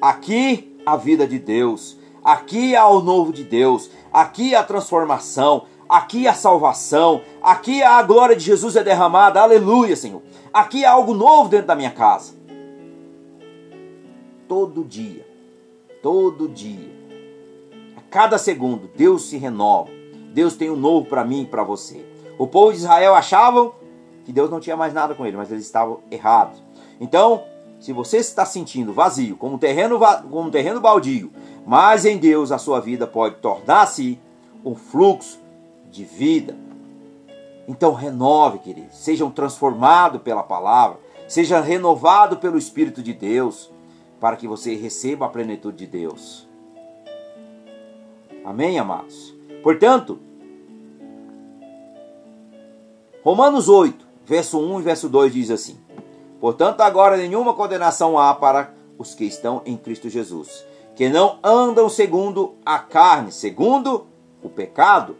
aqui 0.00 0.76
a 0.86 0.96
vida 0.96 1.26
de 1.26 1.38
Deus, 1.38 1.98
aqui 2.22 2.74
há 2.76 2.88
o 2.88 3.00
novo 3.00 3.32
de 3.32 3.44
Deus, 3.44 3.90
aqui 4.12 4.54
a 4.54 4.62
transformação, 4.62 5.66
aqui 5.88 6.26
a 6.28 6.34
salvação, 6.34 7.22
aqui 7.42 7.82
a 7.82 8.00
glória 8.02 8.36
de 8.36 8.44
Jesus 8.44 8.76
é 8.76 8.84
derramada, 8.84 9.40
aleluia, 9.40 9.96
Senhor. 9.96 10.22
Aqui 10.52 10.84
há 10.84 10.92
algo 10.92 11.14
novo 11.14 11.48
dentro 11.48 11.66
da 11.66 11.74
minha 11.74 11.90
casa. 11.90 12.32
Todo 14.48 14.84
dia 14.84 15.34
todo 16.04 16.46
dia. 16.46 16.93
Cada 18.14 18.38
segundo, 18.38 18.88
Deus 18.94 19.22
se 19.22 19.36
renova. 19.36 19.90
Deus 20.32 20.54
tem 20.54 20.70
um 20.70 20.76
novo 20.76 21.04
para 21.04 21.24
mim 21.24 21.42
e 21.42 21.46
para 21.46 21.64
você. 21.64 22.06
O 22.38 22.46
povo 22.46 22.70
de 22.70 22.78
Israel 22.78 23.12
achavam 23.12 23.74
que 24.24 24.32
Deus 24.32 24.48
não 24.48 24.60
tinha 24.60 24.76
mais 24.76 24.94
nada 24.94 25.16
com 25.16 25.26
ele, 25.26 25.36
mas 25.36 25.50
eles 25.50 25.64
estavam 25.64 25.98
errados. 26.12 26.62
Então, 27.00 27.42
se 27.80 27.92
você 27.92 28.18
está 28.18 28.46
sentindo 28.46 28.92
vazio, 28.92 29.36
como 29.36 29.56
um 29.56 29.58
terreno, 29.58 29.98
como 30.30 30.46
um 30.46 30.50
terreno 30.52 30.80
baldio, 30.80 31.32
mas 31.66 32.04
em 32.04 32.16
Deus 32.16 32.52
a 32.52 32.58
sua 32.58 32.78
vida 32.78 33.04
pode 33.04 33.34
tornar-se 33.38 34.16
um 34.64 34.76
fluxo 34.76 35.40
de 35.90 36.04
vida. 36.04 36.56
Então 37.66 37.92
renove, 37.94 38.60
queridos. 38.60 38.96
Sejam 38.96 39.28
transformados 39.28 40.22
pela 40.22 40.44
palavra. 40.44 41.00
Seja 41.26 41.60
renovado 41.60 42.36
pelo 42.36 42.58
Espírito 42.58 43.02
de 43.02 43.12
Deus 43.12 43.72
para 44.20 44.36
que 44.36 44.46
você 44.46 44.76
receba 44.76 45.26
a 45.26 45.28
plenitude 45.28 45.78
de 45.78 45.86
Deus. 45.88 46.53
Amém, 48.44 48.78
amados? 48.78 49.34
Portanto, 49.62 50.18
Romanos 53.22 53.70
8, 53.70 54.06
verso 54.26 54.60
1 54.60 54.80
e 54.80 54.82
verso 54.82 55.08
2 55.08 55.32
diz 55.32 55.50
assim: 55.50 55.78
Portanto, 56.38 56.82
agora 56.82 57.16
nenhuma 57.16 57.54
condenação 57.54 58.18
há 58.18 58.34
para 58.34 58.74
os 58.98 59.14
que 59.14 59.24
estão 59.24 59.62
em 59.64 59.78
Cristo 59.78 60.10
Jesus, 60.10 60.62
que 60.94 61.08
não 61.08 61.38
andam 61.42 61.88
segundo 61.88 62.56
a 62.66 62.78
carne, 62.78 63.32
segundo 63.32 64.06
o 64.42 64.50
pecado, 64.50 65.16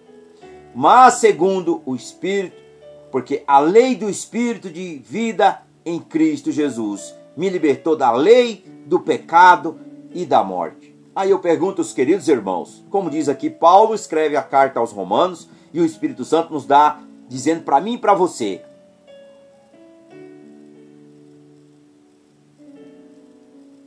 mas 0.75 1.15
segundo 1.15 1.81
o 1.87 1.97
Espírito, 1.97 2.63
porque 3.11 3.43
a 3.47 3.59
lei 3.59 3.95
do 3.95 4.11
Espírito 4.11 4.69
de 4.69 4.99
vida 4.99 5.63
em 5.83 5.99
Cristo 5.99 6.53
Jesus 6.53 7.15
me 7.35 7.49
libertou 7.49 7.97
da 7.97 8.13
lei 8.13 8.65
do 8.85 9.01
pecado 9.01 9.81
e 10.13 10.27
da 10.27 10.45
morte. 10.45 10.94
Aí 11.15 11.31
eu 11.31 11.39
pergunto 11.39 11.81
aos 11.81 11.93
queridos 11.93 12.27
irmãos, 12.27 12.85
como 12.91 13.09
diz 13.09 13.29
aqui, 13.29 13.49
Paulo 13.49 13.95
escreve 13.95 14.37
a 14.37 14.43
carta 14.43 14.81
aos 14.81 14.91
Romanos 14.91 15.49
e 15.73 15.81
o 15.81 15.85
Espírito 15.85 16.25
Santo 16.25 16.53
nos 16.53 16.67
dá, 16.67 17.01
dizendo 17.29 17.63
para 17.63 17.81
mim 17.81 17.95
e 17.95 17.99
para 17.99 18.15
você. 18.15 18.65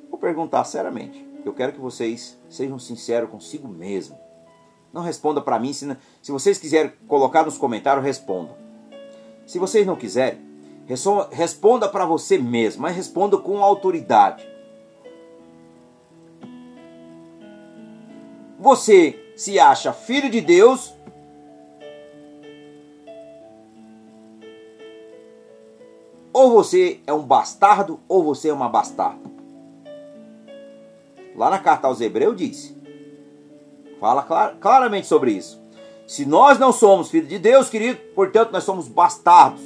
Vou 0.10 0.18
perguntar 0.18 0.64
seriamente. 0.64 1.28
Eu 1.44 1.54
quero 1.54 1.74
que 1.74 1.80
vocês 1.80 2.40
sejam 2.50 2.80
sinceros 2.80 3.30
consigo 3.30 3.68
mesmo. 3.68 4.18
Não 4.94 5.02
responda 5.02 5.42
para 5.42 5.60
mim. 5.60 5.74
Se, 5.74 5.98
se 6.22 6.32
vocês 6.32 6.58
quiserem 6.58 6.94
colocar 7.08 7.44
nos 7.44 7.58
comentários, 7.58 8.06
respondam. 8.06 8.56
Se 9.46 9.60
vocês 9.60 9.86
não 9.86 9.98
quiserem, 9.98 10.40
responda 11.32 11.90
para 11.90 12.06
você 12.06 12.38
mesmo, 12.38 12.84
mas 12.84 12.96
responda 12.96 13.38
com 13.38 13.62
autoridade. 13.62 14.48
Você 18.60 19.32
se 19.36 19.60
acha 19.60 19.94
filho 19.94 20.30
de 20.30 20.42
Deus? 20.42 20.94
Ou 26.34 26.52
você 26.52 27.00
é 27.06 27.14
um 27.14 27.24
bastardo 27.24 28.00
ou 28.08 28.24
você 28.24 28.50
é 28.50 28.54
uma 28.54 28.68
bastarda. 28.68 29.30
Lá 31.36 31.52
na 31.52 31.60
carta 31.60 31.88
aos 31.88 32.02
Hebreus 32.02 32.36
diz. 32.36 32.76
Fala 34.00 34.24
clar, 34.24 34.56
claramente 34.60 35.06
sobre 35.06 35.32
isso. 35.32 35.62
Se 36.08 36.26
nós 36.26 36.58
não 36.58 36.72
somos 36.72 37.10
filhos 37.10 37.30
de 37.30 37.38
Deus, 37.38 37.70
querido, 37.70 38.00
portanto 38.16 38.52
nós 38.52 38.64
somos 38.64 38.88
bastardos. 38.88 39.62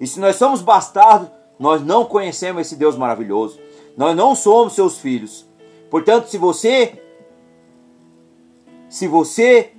E 0.00 0.06
se 0.06 0.18
nós 0.18 0.36
somos 0.36 0.60
bastardos, 0.60 1.28
nós 1.58 1.84
não 1.84 2.04
conhecemos 2.04 2.62
esse 2.62 2.74
Deus 2.74 2.96
maravilhoso. 2.96 3.60
Nós 3.96 4.16
não 4.16 4.34
somos 4.34 4.72
seus 4.72 4.98
filhos. 4.98 5.46
Portanto, 5.88 6.26
se 6.26 6.36
você 6.36 7.03
se 8.94 9.08
você 9.08 9.72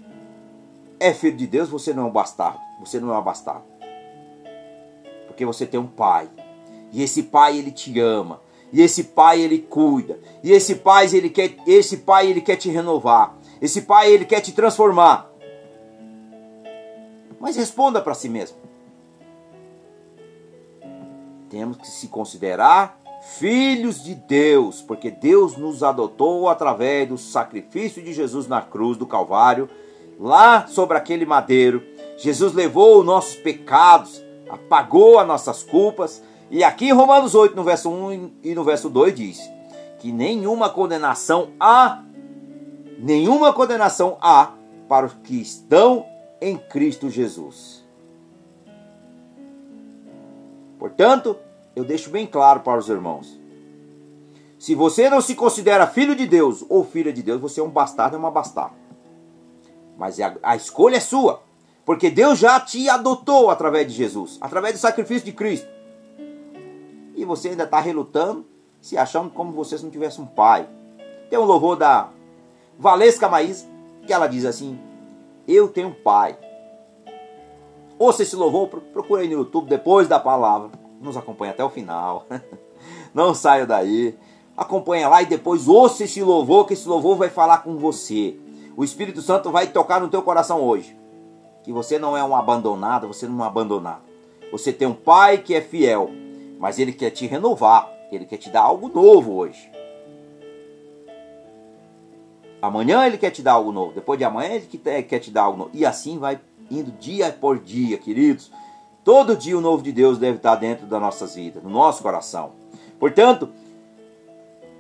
é 1.00 1.14
filho 1.14 1.38
de 1.38 1.48
Deus, 1.48 1.70
você 1.70 1.94
não 1.94 2.04
é 2.04 2.06
um 2.08 2.12
bastardo. 2.12 2.60
Você 2.82 3.00
não 3.00 3.16
é 3.16 3.18
um 3.18 3.24
bastardo. 3.24 3.64
Porque 5.26 5.46
você 5.46 5.66
tem 5.66 5.80
um 5.80 5.88
pai. 5.88 6.30
E 6.92 7.02
esse 7.02 7.24
pai 7.24 7.58
ele 7.58 7.72
te 7.72 7.98
ama. 7.98 8.42
E 8.74 8.82
esse 8.82 9.06
pai 9.06 9.40
ele 9.40 9.60
cuida. 9.60 10.20
E 10.44 10.52
esse 10.52 10.76
pai 10.76 11.08
ele 11.14 11.30
quer, 11.30 11.56
esse 11.66 12.00
pai 12.00 12.30
ele 12.30 12.42
quer 12.42 12.58
te 12.58 12.70
renovar. 12.70 13.38
Esse 13.62 13.84
pai 13.84 14.12
ele 14.12 14.26
quer 14.26 14.42
te 14.42 14.52
transformar. 14.52 15.32
Mas 17.40 17.56
responda 17.56 18.02
para 18.02 18.14
si 18.14 18.28
mesmo. 18.28 18.58
Temos 21.50 21.78
que 21.78 21.88
se 21.88 22.10
considerar 22.10 23.00
filhos 23.26 24.04
de 24.04 24.14
Deus, 24.14 24.82
porque 24.82 25.10
Deus 25.10 25.58
nos 25.58 25.82
adotou 25.82 26.48
através 26.48 27.10
do 27.10 27.18
sacrifício 27.18 28.02
de 28.02 28.14
Jesus 28.14 28.48
na 28.48 28.62
cruz 28.62 28.98
do 28.98 29.06
Calvário, 29.06 29.68
lá 30.20 30.68
sobre 30.68 30.96
aquele 30.96 31.26
madeiro. 31.26 31.82
Jesus 32.18 32.54
levou 32.54 33.00
os 33.00 33.06
nossos 33.06 33.36
pecados, 33.36 34.24
apagou 34.48 35.20
as 35.20 35.28
nossas 35.28 35.64
culpas, 35.64 36.22
e 36.52 36.64
aqui 36.64 36.86
em 36.86 36.94
Romanos 36.94 37.34
8, 37.34 37.56
no 37.56 37.64
verso 37.64 37.90
1 37.90 38.32
e 38.44 38.54
no 38.54 38.64
verso 38.64 38.90
2 38.90 39.16
diz 39.16 39.56
que 40.00 40.12
nenhuma 40.12 40.70
condenação 40.70 41.50
há, 41.60 42.04
nenhuma 43.00 43.52
condenação 43.52 44.18
há 44.22 44.52
para 44.88 45.08
os 45.08 45.14
que 45.24 45.42
estão 45.42 46.06
em 46.40 46.58
Cristo 46.58 47.10
Jesus. 47.10 47.84
Portanto, 50.78 51.36
eu 51.76 51.84
deixo 51.84 52.10
bem 52.10 52.26
claro 52.26 52.62
para 52.62 52.80
os 52.80 52.90
irmãos. 52.90 53.40
Se 54.58 54.74
você 54.74 55.10
não 55.10 55.22
se 55.22 55.36
considera 55.36 55.86
filho 55.86 56.16
de 56.16 56.26
Deus 56.26 56.66
ou 56.70 56.84
filha 56.84 57.12
de 57.12 57.22
Deus, 57.22 57.42
você 57.42 57.60
é 57.60 57.64
um 57.64 57.70
bastardo, 57.70 58.16
é 58.16 58.20
uma 58.20 58.32
bastarda. 58.32 58.76
Mas 59.98 60.20
a, 60.20 60.36
a 60.42 60.56
escolha 60.56 60.98
é 60.98 61.02
sua. 61.02 61.42
Porque 61.86 62.10
Deus 62.10 62.40
já 62.40 62.60
te 62.60 62.90
adotou 62.90 63.52
através 63.52 63.88
de 63.88 63.94
Jesus, 63.94 64.38
através 64.42 64.74
do 64.74 64.80
sacrifício 64.80 65.26
de 65.26 65.32
Cristo. 65.32 65.68
E 67.14 67.24
você 67.24 67.50
ainda 67.50 67.64
está 67.64 67.80
relutando, 67.80 68.46
se 68.82 68.98
achando 68.98 69.30
como 69.30 69.52
você 69.52 69.78
não 69.78 69.92
tivesse 69.92 70.20
um 70.20 70.26
pai. 70.26 70.68
Tem 71.30 71.38
um 71.38 71.46
louvor 71.46 71.76
da 71.76 72.10
Valesca 72.78 73.30
Maísa, 73.30 73.68
que 74.06 74.12
ela 74.12 74.28
diz 74.28 74.46
assim: 74.46 74.80
Eu 75.48 75.68
tenho 75.68 75.90
um 75.90 75.94
pai. 75.94 76.38
Ouça 78.00 78.24
esse 78.24 78.36
louvor, 78.36 78.68
procura 78.68 79.22
aí 79.22 79.28
no 79.28 79.36
YouTube 79.36 79.70
depois 79.70 80.08
da 80.08 80.20
palavra. 80.20 80.85
Nos 81.02 81.18
acompanha 81.18 81.52
até 81.52 81.64
o 81.64 81.70
final. 81.70 82.26
Não 83.14 83.34
saia 83.34 83.66
daí. 83.66 84.18
Acompanha 84.56 85.10
lá 85.10 85.22
e 85.22 85.26
depois 85.26 85.68
ouça 85.68 86.04
esse 86.06 86.22
louvor, 86.24 86.66
que 86.66 86.74
esse 86.74 86.88
louvor 86.88 87.18
vai 87.18 87.30
falar 87.30 87.60
com 87.60 87.78
você. 87.78 88.38
O 88.78 88.84
Espírito 88.84 89.22
Santo 89.22 89.52
vai 89.52 89.68
tocar 89.68 90.00
no 90.00 90.10
teu 90.10 90.22
coração 90.22 90.62
hoje. 90.62 90.98
Que 91.64 91.74
você 91.74 91.98
não 91.98 92.16
é 92.16 92.24
um 92.24 92.36
abandonado, 92.36 93.08
você 93.08 93.28
não 93.28 93.40
é 93.40 93.44
um 93.44 93.48
abandonado. 93.48 94.04
Você 94.52 94.72
tem 94.72 94.88
um 94.88 94.94
pai 94.94 95.40
que 95.40 95.56
é 95.56 95.62
fiel, 95.62 96.10
mas 96.60 96.78
ele 96.78 96.94
quer 96.94 97.10
te 97.10 97.26
renovar, 97.26 97.90
ele 98.12 98.26
quer 98.26 98.38
te 98.38 98.50
dar 98.50 98.62
algo 98.62 98.88
novo 98.88 99.34
hoje. 99.36 99.72
Amanhã 102.62 103.06
ele 103.06 103.18
quer 103.18 103.32
te 103.32 103.42
dar 103.42 103.54
algo 103.54 103.72
novo, 103.72 103.94
depois 103.94 104.18
de 104.18 104.26
amanhã 104.26 104.54
ele 104.54 104.68
quer 105.04 105.20
te 105.20 105.32
dar 105.32 105.44
algo 105.44 105.58
novo. 105.58 105.72
E 105.74 105.86
assim 105.86 106.18
vai 106.18 106.40
indo 106.70 106.92
dia 106.92 107.32
por 107.32 107.60
dia, 107.60 107.98
queridos. 107.98 108.52
Todo 109.06 109.38
dia 109.38 109.58
o 109.58 109.62
novo 109.62 109.82
de 109.82 109.94
Deus 109.94 110.18
deve 110.18 110.38
estar 110.38 110.56
dentro 110.56 110.86
das 110.86 111.00
nossas 111.00 111.36
vidas, 111.36 111.64
no 111.64 111.70
nosso 111.70 112.04
coração. 112.04 112.52
Portanto, 113.00 113.50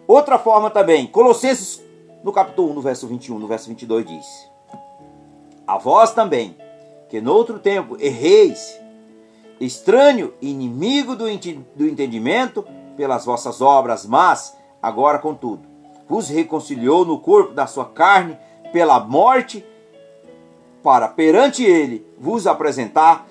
Outra 0.07 0.37
forma 0.37 0.69
também, 0.69 1.07
Colossenses, 1.07 1.83
no 2.23 2.31
capítulo 2.31 2.69
1, 2.69 2.73
no 2.75 2.81
verso 2.81 3.07
21, 3.07 3.39
no 3.39 3.47
verso 3.47 3.67
22 3.67 4.05
diz: 4.05 4.25
A 5.65 5.79
vós 5.79 6.13
também, 6.13 6.55
que 7.09 7.19
no 7.19 7.33
outro 7.33 7.57
tempo 7.57 7.97
erreis, 7.99 8.79
estranho 9.59 10.31
e 10.39 10.51
inimigo 10.51 11.15
do, 11.15 11.25
do 11.75 11.87
entendimento 11.87 12.63
pelas 12.95 13.25
vossas 13.25 13.61
obras, 13.61 14.05
mas 14.05 14.55
agora, 14.79 15.17
contudo, 15.17 15.63
vos 16.07 16.29
reconciliou 16.29 17.03
no 17.03 17.19
corpo 17.19 17.55
da 17.55 17.65
sua 17.65 17.85
carne 17.85 18.37
pela 18.71 18.99
morte, 18.99 19.65
para 20.83 21.07
perante 21.07 21.63
ele 21.63 22.05
vos 22.19 22.45
apresentar 22.45 23.27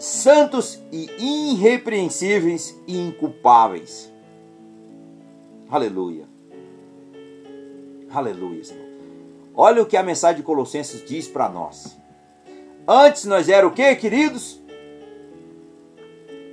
santos 0.00 0.80
e 0.90 1.52
irrepreensíveis 1.52 2.76
e 2.88 2.98
inculpáveis 2.98 4.10
Aleluia. 5.70 6.28
Aleluia, 8.12 8.64
Senhor. 8.64 8.88
Olha 9.54 9.82
o 9.82 9.86
que 9.86 9.96
a 9.96 10.02
mensagem 10.02 10.38
de 10.38 10.42
Colossenses 10.42 11.04
diz 11.08 11.28
para 11.28 11.48
nós. 11.48 11.96
Antes 12.88 13.24
nós 13.24 13.48
era 13.48 13.64
o 13.64 13.70
que, 13.70 13.94
queridos? 13.94 14.60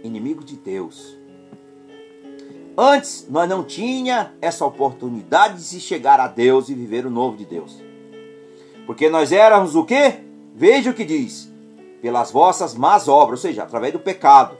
Inimigo 0.04 0.44
de 0.44 0.56
Deus. 0.56 1.18
Antes 2.78 3.26
nós 3.28 3.50
não 3.50 3.64
tinha 3.64 4.34
essa 4.40 4.64
oportunidade 4.64 5.56
de 5.56 5.64
se 5.64 5.80
chegar 5.80 6.20
a 6.20 6.28
Deus 6.28 6.70
e 6.70 6.76
viver 6.76 7.08
o 7.08 7.10
novo 7.10 7.36
de 7.36 7.46
Deus. 7.46 7.82
Porque 8.86 9.10
nós 9.10 9.32
éramos 9.32 9.76
o 9.76 9.84
que? 9.84 10.14
Veja 10.54 10.92
o 10.92 10.94
que 10.94 11.04
diz. 11.04 11.52
Pelas 12.02 12.32
vossas 12.32 12.76
más 12.76 13.08
obras, 13.08 13.40
ou 13.40 13.50
seja, 13.50 13.64
através 13.64 13.94
do 13.94 14.00
pecado. 14.00 14.58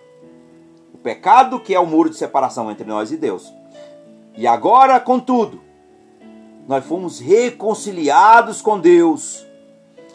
O 0.94 0.98
pecado 0.98 1.60
que 1.60 1.74
é 1.74 1.80
o 1.80 1.86
muro 1.86 2.10
de 2.10 2.18
separação 2.18 2.72
entre 2.72 2.86
nós 2.86 3.12
e 3.12 3.18
Deus. 3.18 3.54
E 4.36 4.46
agora, 4.46 5.00
contudo, 5.00 5.62
nós 6.68 6.86
fomos 6.86 7.20
reconciliados 7.20 8.62
com 8.62 8.80
Deus. 8.80 9.46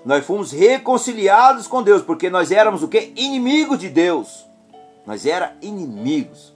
Nós 0.04 0.24
fomos 0.24 0.52
reconciliados 0.52 1.66
com 1.66 1.82
Deus, 1.82 2.02
porque 2.02 2.28
nós 2.28 2.50
éramos 2.50 2.82
o 2.82 2.88
que? 2.88 3.12
Inimigos 3.16 3.78
de 3.78 3.88
Deus. 3.88 4.46
Nós 5.06 5.26
era 5.26 5.56
inimigos. 5.62 6.54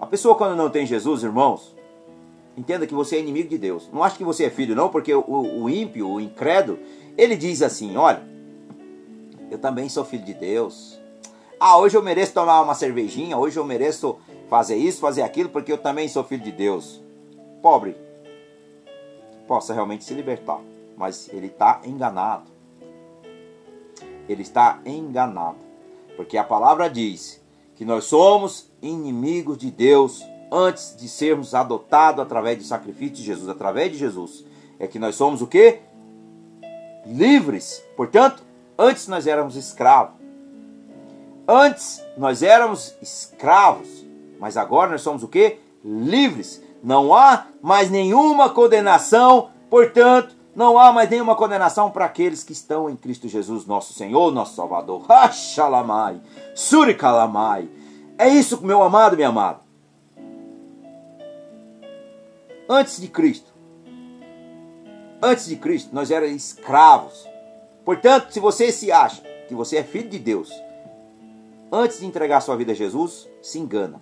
A 0.00 0.06
pessoa 0.06 0.34
quando 0.34 0.56
não 0.56 0.70
tem 0.70 0.86
Jesus, 0.86 1.22
irmãos, 1.22 1.74
entenda 2.56 2.86
que 2.86 2.94
você 2.94 3.16
é 3.16 3.20
inimigo 3.20 3.48
de 3.48 3.58
Deus. 3.58 3.88
Não 3.92 4.02
acho 4.02 4.16
que 4.16 4.24
você 4.24 4.44
é 4.44 4.50
filho, 4.50 4.74
não, 4.74 4.88
porque 4.88 5.14
o, 5.14 5.24
o 5.26 5.70
ímpio, 5.70 6.08
o 6.08 6.20
incrédulo, 6.20 6.78
ele 7.16 7.36
diz 7.36 7.62
assim: 7.62 7.96
olha, 7.96 8.22
eu 9.52 9.58
também 9.58 9.86
sou 9.86 10.02
filho 10.02 10.24
de 10.24 10.32
Deus. 10.32 10.98
Ah, 11.60 11.76
hoje 11.76 11.94
eu 11.94 12.02
mereço 12.02 12.32
tomar 12.32 12.62
uma 12.62 12.74
cervejinha, 12.74 13.36
hoje 13.36 13.58
eu 13.58 13.64
mereço 13.64 14.18
fazer 14.48 14.76
isso, 14.76 14.98
fazer 14.98 15.20
aquilo, 15.20 15.50
porque 15.50 15.70
eu 15.70 15.76
também 15.76 16.08
sou 16.08 16.24
filho 16.24 16.42
de 16.42 16.50
Deus. 16.50 17.02
Pobre, 17.60 17.94
possa 19.46 19.74
realmente 19.74 20.04
se 20.04 20.14
libertar, 20.14 20.58
mas 20.96 21.28
ele 21.28 21.48
está 21.48 21.82
enganado. 21.84 22.50
Ele 24.26 24.40
está 24.40 24.80
enganado, 24.86 25.58
porque 26.16 26.38
a 26.38 26.44
palavra 26.44 26.88
diz 26.88 27.38
que 27.76 27.84
nós 27.84 28.04
somos 28.04 28.70
inimigos 28.80 29.58
de 29.58 29.70
Deus 29.70 30.24
antes 30.50 30.96
de 30.96 31.06
sermos 31.10 31.54
adotados 31.54 32.22
através 32.22 32.56
do 32.56 32.64
sacrifício 32.64 33.16
de 33.16 33.22
Jesus, 33.22 33.50
através 33.50 33.92
de 33.92 33.98
Jesus. 33.98 34.46
É 34.78 34.86
que 34.86 34.98
nós 34.98 35.14
somos 35.14 35.42
o 35.42 35.46
que? 35.46 35.80
Livres. 37.04 37.84
Portanto, 37.94 38.41
antes 38.78 39.08
nós 39.08 39.26
éramos 39.26 39.56
escravos. 39.56 40.20
Antes 41.46 42.02
nós 42.16 42.42
éramos 42.42 42.94
escravos 43.02 44.02
mas 44.42 44.56
agora 44.56 44.90
nós 44.90 45.02
somos 45.02 45.22
o 45.22 45.28
que? 45.28 45.60
Livres. 45.84 46.60
Não 46.82 47.14
há 47.14 47.46
mais 47.62 47.88
nenhuma 47.88 48.50
condenação, 48.50 49.50
portanto, 49.70 50.34
não 50.52 50.76
há 50.76 50.92
mais 50.92 51.08
nenhuma 51.08 51.36
condenação 51.36 51.92
para 51.92 52.06
aqueles 52.06 52.42
que 52.42 52.50
estão 52.50 52.90
em 52.90 52.96
Cristo 52.96 53.28
Jesus, 53.28 53.66
nosso 53.66 53.92
Senhor, 53.92 54.32
nosso 54.32 54.56
Salvador. 54.56 55.04
Hashalamai, 55.08 56.20
Surikalamai. 56.56 57.68
É 58.18 58.28
isso, 58.28 58.60
meu 58.66 58.82
amado, 58.82 59.14
minha 59.14 59.28
amada. 59.28 59.60
Antes 62.68 63.00
de 63.00 63.06
Cristo, 63.06 63.52
antes 65.22 65.46
de 65.46 65.54
Cristo, 65.54 65.94
nós 65.94 66.10
éramos 66.10 66.34
escravos. 66.34 67.28
Portanto, 67.84 68.32
se 68.32 68.38
você 68.38 68.70
se 68.70 68.92
acha 68.92 69.22
que 69.48 69.54
você 69.54 69.78
é 69.78 69.82
filho 69.82 70.08
de 70.08 70.18
Deus, 70.18 70.52
antes 71.70 72.00
de 72.00 72.06
entregar 72.06 72.40
sua 72.40 72.56
vida 72.56 72.72
a 72.72 72.74
Jesus, 72.74 73.28
se 73.40 73.58
engana. 73.58 74.00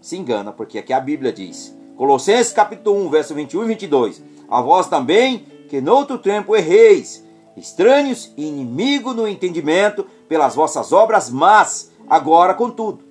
Se 0.00 0.16
engana, 0.16 0.52
porque 0.52 0.78
aqui 0.78 0.92
a 0.92 1.00
Bíblia 1.00 1.32
diz, 1.32 1.76
Colossenses 1.96 2.52
capítulo 2.52 3.04
1, 3.06 3.10
verso 3.10 3.34
21 3.34 3.64
e 3.64 3.66
22, 3.66 4.22
a 4.48 4.60
vós 4.60 4.88
também, 4.88 5.46
que 5.68 5.80
noutro 5.80 6.18
tempo 6.18 6.54
erreis, 6.54 7.24
estranhos 7.56 8.32
e 8.36 8.46
inimigo 8.46 9.12
no 9.12 9.26
entendimento 9.26 10.04
pelas 10.28 10.54
vossas 10.54 10.92
obras, 10.92 11.28
mas 11.30 11.92
agora, 12.08 12.54
contudo, 12.54 13.02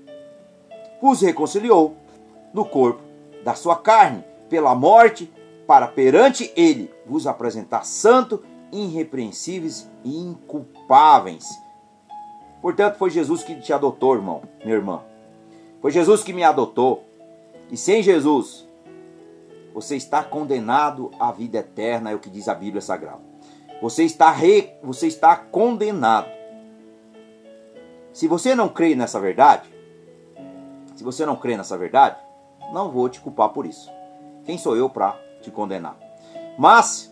vos 1.01 1.21
reconciliou 1.21 1.95
no 2.53 2.65
corpo 2.65 3.01
da 3.43 3.55
sua 3.55 3.75
carne, 3.75 4.23
pela 4.49 4.75
morte, 4.75 5.31
para 5.65 5.87
perante 5.87 6.51
ele 6.55 6.91
vos 7.05 7.25
apresentar 7.25 7.85
santo, 7.85 8.43
irrepreensíveis 8.71 9.89
e 10.03 10.17
inculpáveis. 10.17 11.47
Portanto, 12.61 12.97
foi 12.97 13.09
Jesus 13.09 13.43
que 13.43 13.55
te 13.55 13.73
adotou, 13.73 14.15
irmão, 14.15 14.41
minha 14.63 14.75
irmã. 14.75 15.01
Foi 15.81 15.91
Jesus 15.91 16.23
que 16.23 16.33
me 16.33 16.43
adotou. 16.43 17.03
E 17.71 17.77
sem 17.77 18.03
Jesus, 18.03 18.67
você 19.73 19.95
está 19.95 20.23
condenado 20.23 21.11
à 21.19 21.31
vida 21.31 21.57
eterna, 21.57 22.11
é 22.11 22.15
o 22.15 22.19
que 22.19 22.29
diz 22.29 22.47
a 22.47 22.53
Bíblia 22.53 22.81
Sagrada. 22.81 23.21
Você 23.81 24.03
está, 24.03 24.29
re... 24.29 24.73
você 24.83 25.07
está 25.07 25.35
condenado. 25.35 26.29
Se 28.13 28.27
você 28.27 28.53
não 28.53 28.69
crê 28.69 28.93
nessa 28.93 29.19
verdade, 29.19 29.73
se 30.95 31.03
você 31.03 31.25
não 31.25 31.35
crê 31.35 31.57
nessa 31.57 31.77
verdade, 31.77 32.17
não 32.71 32.91
vou 32.91 33.09
te 33.09 33.19
culpar 33.19 33.49
por 33.49 33.65
isso. 33.65 33.89
Quem 34.45 34.57
sou 34.57 34.75
eu 34.75 34.89
para 34.89 35.17
te 35.41 35.49
condenar? 35.49 35.97
Mas, 36.59 37.10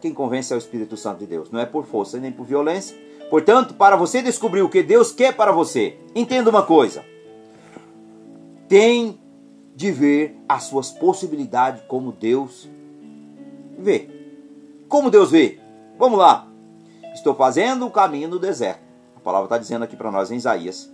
quem 0.00 0.14
convence 0.14 0.52
é 0.52 0.56
o 0.56 0.58
Espírito 0.58 0.96
Santo 0.96 1.18
de 1.18 1.26
Deus. 1.26 1.50
Não 1.50 1.60
é 1.60 1.66
por 1.66 1.84
força 1.86 2.18
nem 2.18 2.32
por 2.32 2.46
violência. 2.46 2.96
Portanto, 3.28 3.74
para 3.74 3.96
você 3.96 4.22
descobrir 4.22 4.62
o 4.62 4.68
que 4.68 4.82
Deus 4.82 5.12
quer 5.12 5.36
para 5.36 5.52
você, 5.52 5.96
entenda 6.14 6.48
uma 6.48 6.62
coisa 6.62 7.04
tem 8.68 9.18
de 9.74 9.90
ver 9.90 10.36
as 10.48 10.64
suas 10.64 10.90
possibilidades 10.90 11.82
como 11.88 12.12
Deus 12.12 12.68
vê. 13.78 14.08
Como 14.88 15.10
Deus 15.10 15.30
vê? 15.30 15.58
Vamos 15.98 16.18
lá. 16.18 16.46
Estou 17.14 17.34
fazendo 17.34 17.86
um 17.86 17.90
caminho 17.90 18.28
no 18.28 18.38
deserto. 18.38 18.82
A 19.16 19.20
palavra 19.20 19.46
está 19.46 19.58
dizendo 19.58 19.84
aqui 19.84 19.96
para 19.96 20.10
nós 20.10 20.30
em 20.30 20.36
Isaías 20.36 20.90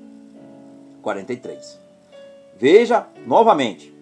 43. 1.02 1.78
Veja 2.57 3.07
novamente. 3.26 3.92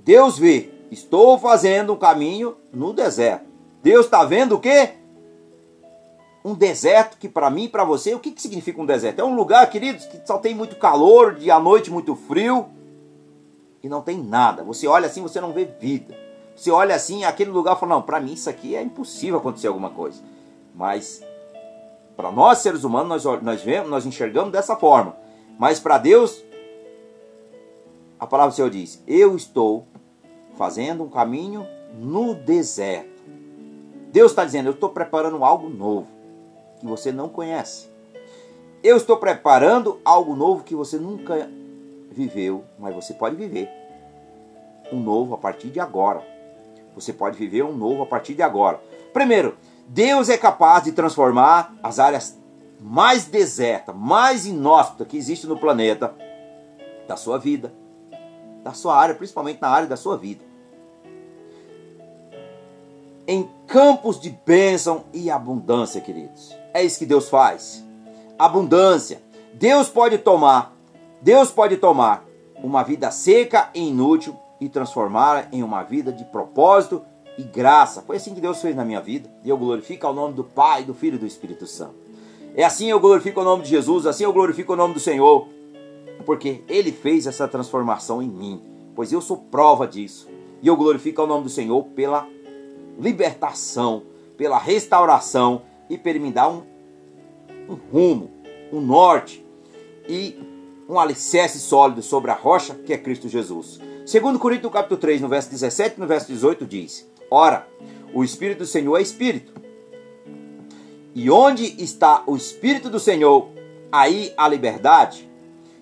Deus 0.00 0.38
vê. 0.38 0.70
Estou 0.90 1.38
fazendo 1.38 1.92
um 1.92 1.96
caminho 1.96 2.56
no 2.72 2.92
deserto. 2.92 3.46
Deus 3.86 4.06
está 4.06 4.24
vendo 4.24 4.56
o 4.56 4.60
quê? 4.60 4.94
um 6.44 6.54
deserto 6.54 7.18
que 7.18 7.28
para 7.28 7.48
mim 7.50 7.64
e 7.64 7.68
para 7.68 7.84
você, 7.84 8.14
o 8.14 8.20
que, 8.20 8.30
que 8.32 8.42
significa 8.42 8.80
um 8.80 8.86
deserto? 8.86 9.20
É 9.20 9.24
um 9.24 9.34
lugar, 9.34 9.68
queridos, 9.68 10.06
que 10.06 10.24
só 10.24 10.38
tem 10.38 10.54
muito 10.54 10.76
calor, 10.76 11.34
de 11.34 11.50
à 11.50 11.58
noite 11.58 11.90
muito 11.90 12.14
frio. 12.14 12.66
e 13.82 13.88
não 13.88 14.02
tem 14.02 14.22
nada. 14.22 14.64
Você 14.64 14.88
olha 14.88 15.06
assim, 15.06 15.22
você 15.22 15.40
não 15.40 15.52
vê 15.52 15.64
vida. 15.64 16.16
Você 16.54 16.70
olha 16.70 16.94
assim, 16.96 17.24
aquele 17.24 17.50
lugar 17.50 17.76
fala: 17.76 17.94
não, 17.96 18.02
para 18.02 18.20
mim 18.20 18.32
isso 18.32 18.50
aqui 18.50 18.74
é 18.74 18.82
impossível 18.82 19.38
acontecer 19.38 19.68
alguma 19.68 19.90
coisa. 19.90 20.20
Mas 20.74 21.22
para 22.16 22.32
nós 22.32 22.58
seres 22.58 22.82
humanos, 22.82 23.24
nós, 23.24 23.42
nós 23.42 23.62
vemos, 23.62 23.90
nós 23.90 24.06
enxergamos 24.06 24.50
dessa 24.50 24.74
forma. 24.76 25.16
Mas 25.58 25.78
para 25.78 25.98
Deus, 25.98 26.44
a 28.18 28.26
palavra 28.26 28.52
do 28.52 28.56
Senhor 28.56 28.70
diz: 28.70 29.02
Eu 29.06 29.36
estou 29.36 29.86
fazendo 30.56 31.02
um 31.04 31.08
caminho 31.08 31.66
no 31.94 32.34
deserto. 32.34 33.15
Deus 34.12 34.32
está 34.32 34.44
dizendo: 34.44 34.66
Eu 34.66 34.72
estou 34.72 34.90
preparando 34.90 35.44
algo 35.44 35.68
novo 35.68 36.08
que 36.80 36.86
você 36.86 37.12
não 37.12 37.28
conhece. 37.28 37.88
Eu 38.82 38.96
estou 38.96 39.16
preparando 39.16 40.00
algo 40.04 40.36
novo 40.36 40.62
que 40.62 40.74
você 40.74 40.96
nunca 40.98 41.48
viveu, 42.10 42.64
mas 42.78 42.94
você 42.94 43.12
pode 43.12 43.36
viver 43.36 43.68
um 44.92 45.00
novo 45.00 45.34
a 45.34 45.38
partir 45.38 45.68
de 45.68 45.80
agora. 45.80 46.22
Você 46.94 47.12
pode 47.12 47.36
viver 47.36 47.62
um 47.62 47.76
novo 47.76 48.02
a 48.02 48.06
partir 48.06 48.34
de 48.34 48.42
agora. 48.42 48.80
Primeiro, 49.12 49.56
Deus 49.88 50.28
é 50.28 50.38
capaz 50.38 50.84
de 50.84 50.92
transformar 50.92 51.74
as 51.82 51.98
áreas 51.98 52.38
mais 52.80 53.26
desertas, 53.26 53.94
mais 53.94 54.46
inóspitas 54.46 55.06
que 55.06 55.16
existe 55.16 55.46
no 55.46 55.58
planeta, 55.58 56.14
da 57.06 57.16
sua 57.16 57.38
vida, 57.38 57.72
da 58.62 58.72
sua 58.72 58.96
área, 58.96 59.14
principalmente 59.14 59.60
na 59.60 59.68
área 59.68 59.86
da 59.86 59.96
sua 59.96 60.16
vida, 60.16 60.44
em 63.26 63.48
campos 63.66 64.20
de 64.20 64.30
bênção 64.46 65.04
e 65.12 65.30
abundância, 65.30 66.00
queridos. 66.00 66.54
É 66.72 66.84
isso 66.84 66.98
que 66.98 67.06
Deus 67.06 67.28
faz. 67.28 67.84
Abundância. 68.38 69.22
Deus 69.54 69.88
pode 69.88 70.18
tomar, 70.18 70.76
Deus 71.22 71.50
pode 71.50 71.78
tomar 71.78 72.24
uma 72.62 72.82
vida 72.82 73.10
seca 73.10 73.70
e 73.74 73.88
inútil 73.88 74.36
e 74.60 74.68
transformá-la 74.68 75.46
em 75.50 75.62
uma 75.62 75.82
vida 75.82 76.12
de 76.12 76.24
propósito 76.24 77.02
e 77.38 77.42
graça. 77.42 78.02
Foi 78.02 78.16
assim 78.16 78.34
que 78.34 78.40
Deus 78.40 78.60
fez 78.60 78.76
na 78.76 78.84
minha 78.84 79.00
vida. 79.00 79.30
E 79.44 79.48
eu 79.48 79.56
glorifico 79.56 80.06
ao 80.06 80.14
nome 80.14 80.34
do 80.34 80.44
Pai, 80.44 80.84
do 80.84 80.94
Filho 80.94 81.16
e 81.16 81.18
do 81.18 81.26
Espírito 81.26 81.66
Santo. 81.66 81.94
É 82.54 82.64
assim 82.64 82.90
eu 82.90 83.00
glorifico 83.00 83.40
o 83.40 83.44
nome 83.44 83.62
de 83.62 83.70
Jesus, 83.70 84.06
assim 84.06 84.24
eu 84.24 84.32
glorifico 84.32 84.72
o 84.72 84.76
nome 84.76 84.94
do 84.94 85.00
Senhor. 85.00 85.48
Porque 86.24 86.62
Ele 86.68 86.92
fez 86.92 87.26
essa 87.26 87.46
transformação 87.46 88.22
em 88.22 88.28
mim. 88.28 88.60
Pois 88.94 89.12
eu 89.12 89.20
sou 89.20 89.36
prova 89.36 89.86
disso. 89.86 90.28
E 90.62 90.68
eu 90.68 90.76
glorifico 90.76 91.20
ao 91.20 91.26
nome 91.26 91.44
do 91.44 91.50
Senhor 91.50 91.82
pela 91.94 92.26
libertação, 92.98 94.02
pela 94.36 94.58
restauração 94.58 95.62
e 95.88 95.96
por 95.96 96.14
me 96.14 96.30
dar 96.30 96.48
um, 96.48 96.62
um 97.68 97.74
rumo, 97.74 98.30
um 98.72 98.80
norte 98.80 99.44
e 100.08 100.38
um 100.88 100.98
alicerce 100.98 101.58
sólido 101.58 102.02
sobre 102.02 102.30
a 102.30 102.34
rocha 102.34 102.74
que 102.74 102.92
é 102.92 102.98
Cristo 102.98 103.28
Jesus. 103.28 103.80
Segundo 104.04 104.38
Coríntios 104.38 104.72
capítulo 104.72 105.00
3, 105.00 105.20
no 105.20 105.28
verso 105.28 105.50
17 105.50 105.96
e 105.96 106.00
no 106.00 106.06
verso 106.06 106.28
18 106.28 106.64
diz: 106.64 107.10
Ora, 107.30 107.66
o 108.14 108.22
Espírito 108.22 108.58
do 108.58 108.66
Senhor 108.66 108.96
é 108.96 109.02
Espírito. 109.02 109.52
E 111.14 111.30
onde 111.30 111.82
está 111.82 112.22
o 112.26 112.36
Espírito 112.36 112.88
do 112.90 113.00
Senhor, 113.00 113.48
aí 113.90 114.32
há 114.36 114.46
liberdade. 114.46 115.28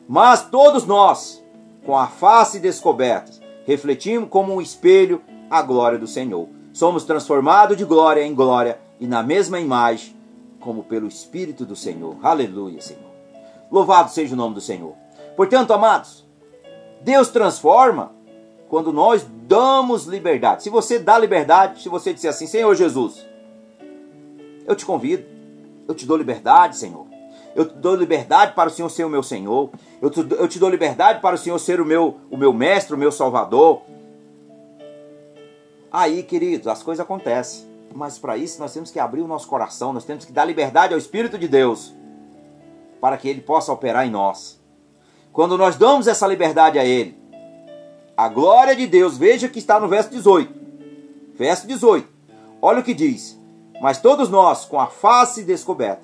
Mas 0.08 0.48
todos 0.48 0.86
nós, 0.86 1.42
com 1.84 1.98
a 1.98 2.06
face 2.06 2.58
descoberta, 2.60 3.32
refletimos 3.66 4.28
como 4.28 4.54
um 4.54 4.60
espelho 4.60 5.20
a 5.50 5.60
glória 5.60 5.98
do 5.98 6.06
Senhor. 6.06 6.48
Somos 6.74 7.04
transformados 7.04 7.76
de 7.76 7.84
glória 7.84 8.20
em 8.20 8.34
glória 8.34 8.80
e 8.98 9.06
na 9.06 9.22
mesma 9.22 9.60
imagem, 9.60 10.16
como 10.58 10.82
pelo 10.82 11.06
Espírito 11.06 11.64
do 11.64 11.76
Senhor. 11.76 12.16
Aleluia, 12.20 12.80
Senhor. 12.80 13.12
Louvado 13.70 14.10
seja 14.10 14.34
o 14.34 14.36
nome 14.36 14.56
do 14.56 14.60
Senhor. 14.60 14.92
Portanto, 15.36 15.72
amados, 15.72 16.26
Deus 17.00 17.28
transforma 17.28 18.10
quando 18.68 18.92
nós 18.92 19.24
damos 19.46 20.06
liberdade. 20.06 20.64
Se 20.64 20.68
você 20.68 20.98
dá 20.98 21.16
liberdade, 21.16 21.80
se 21.80 21.88
você 21.88 22.12
disser 22.12 22.30
assim, 22.30 22.48
Senhor 22.48 22.74
Jesus, 22.74 23.24
eu 24.66 24.74
te 24.74 24.84
convido, 24.84 25.24
eu 25.86 25.94
te 25.94 26.04
dou 26.04 26.16
liberdade, 26.16 26.76
Senhor. 26.76 27.06
Eu 27.54 27.66
te 27.66 27.76
dou 27.76 27.94
liberdade 27.94 28.52
para 28.52 28.68
o 28.68 28.72
Senhor 28.72 28.88
ser 28.88 29.04
o 29.04 29.08
meu 29.08 29.22
Senhor. 29.22 29.70
Eu 30.02 30.10
te, 30.10 30.26
eu 30.28 30.48
te 30.48 30.58
dou 30.58 30.68
liberdade 30.68 31.20
para 31.20 31.36
o 31.36 31.38
Senhor 31.38 31.58
ser 31.60 31.80
o 31.80 31.86
meu, 31.86 32.16
o 32.28 32.36
meu 32.36 32.52
mestre, 32.52 32.96
o 32.96 32.98
meu 32.98 33.12
salvador. 33.12 33.82
Aí, 35.94 36.24
queridos, 36.24 36.66
as 36.66 36.82
coisas 36.82 37.04
acontecem. 37.04 37.72
Mas 37.94 38.18
para 38.18 38.36
isso 38.36 38.58
nós 38.58 38.72
temos 38.72 38.90
que 38.90 38.98
abrir 38.98 39.20
o 39.20 39.28
nosso 39.28 39.46
coração, 39.46 39.92
nós 39.92 40.04
temos 40.04 40.24
que 40.24 40.32
dar 40.32 40.44
liberdade 40.44 40.92
ao 40.92 40.98
Espírito 40.98 41.38
de 41.38 41.46
Deus 41.46 41.94
para 43.00 43.16
que 43.16 43.28
ele 43.28 43.40
possa 43.40 43.72
operar 43.72 44.04
em 44.04 44.10
nós. 44.10 44.60
Quando 45.32 45.56
nós 45.56 45.76
damos 45.76 46.08
essa 46.08 46.26
liberdade 46.26 46.80
a 46.80 46.84
ele, 46.84 47.16
a 48.16 48.28
glória 48.28 48.74
de 48.74 48.88
Deus, 48.88 49.16
veja 49.16 49.48
que 49.48 49.60
está 49.60 49.78
no 49.78 49.86
verso 49.86 50.10
18. 50.10 50.52
Verso 51.34 51.64
18. 51.68 52.08
Olha 52.60 52.80
o 52.80 52.82
que 52.82 52.92
diz: 52.92 53.38
Mas 53.80 54.00
todos 54.00 54.28
nós, 54.28 54.64
com 54.64 54.80
a 54.80 54.88
face 54.88 55.44
descoberta, 55.44 56.02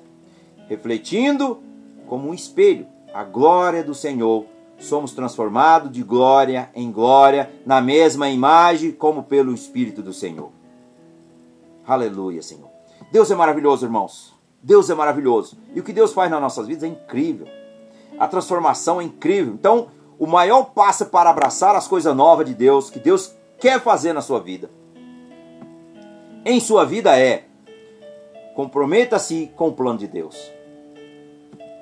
refletindo 0.69 1.61
como 2.07 2.29
um 2.29 2.33
espelho 2.33 2.87
a 3.13 3.25
glória 3.25 3.83
do 3.83 3.93
Senhor, 3.93 4.45
somos 4.81 5.13
transformados 5.13 5.91
de 5.91 6.03
glória 6.03 6.69
em 6.73 6.91
glória, 6.91 7.51
na 7.65 7.79
mesma 7.79 8.29
imagem, 8.29 8.91
como 8.91 9.23
pelo 9.23 9.53
Espírito 9.53 10.01
do 10.01 10.11
Senhor. 10.11 10.49
Aleluia, 11.87 12.41
Senhor. 12.41 12.69
Deus 13.11 13.29
é 13.29 13.35
maravilhoso, 13.35 13.85
irmãos. 13.85 14.33
Deus 14.61 14.89
é 14.89 14.95
maravilhoso. 14.95 15.57
E 15.73 15.79
o 15.79 15.83
que 15.83 15.93
Deus 15.93 16.13
faz 16.13 16.29
nas 16.29 16.41
nossas 16.41 16.67
vidas 16.67 16.83
é 16.83 16.87
incrível. 16.87 17.47
A 18.19 18.27
transformação 18.27 18.99
é 18.99 19.03
incrível. 19.03 19.53
Então, 19.53 19.87
o 20.19 20.27
maior 20.27 20.65
passo 20.65 21.05
para 21.05 21.29
abraçar 21.29 21.75
as 21.75 21.87
coisas 21.87 22.15
novas 22.15 22.45
de 22.45 22.53
Deus, 22.53 22.89
que 22.89 22.99
Deus 22.99 23.33
quer 23.59 23.79
fazer 23.81 24.13
na 24.13 24.21
sua 24.21 24.39
vida. 24.39 24.69
Em 26.45 26.59
sua 26.59 26.85
vida 26.85 27.19
é 27.19 27.45
comprometa-se 28.55 29.51
com 29.55 29.69
o 29.69 29.73
plano 29.73 29.99
de 29.99 30.07
Deus. 30.07 30.51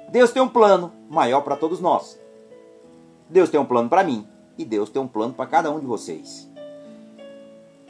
Deus 0.10 0.32
tem 0.32 0.41
um 0.41 0.50
plano 0.50 0.91
maior 1.10 1.41
para 1.41 1.56
todos 1.56 1.80
nós. 1.80 2.20
Deus 3.30 3.49
tem 3.49 3.59
um 3.59 3.65
plano 3.65 3.88
para 3.88 4.03
mim 4.03 4.27
e 4.57 4.65
Deus 4.65 4.89
tem 4.89 5.01
um 5.01 5.07
plano 5.07 5.34
para 5.34 5.45
cada 5.45 5.71
um 5.71 5.80
de 5.80 5.86
vocês. 5.86 6.49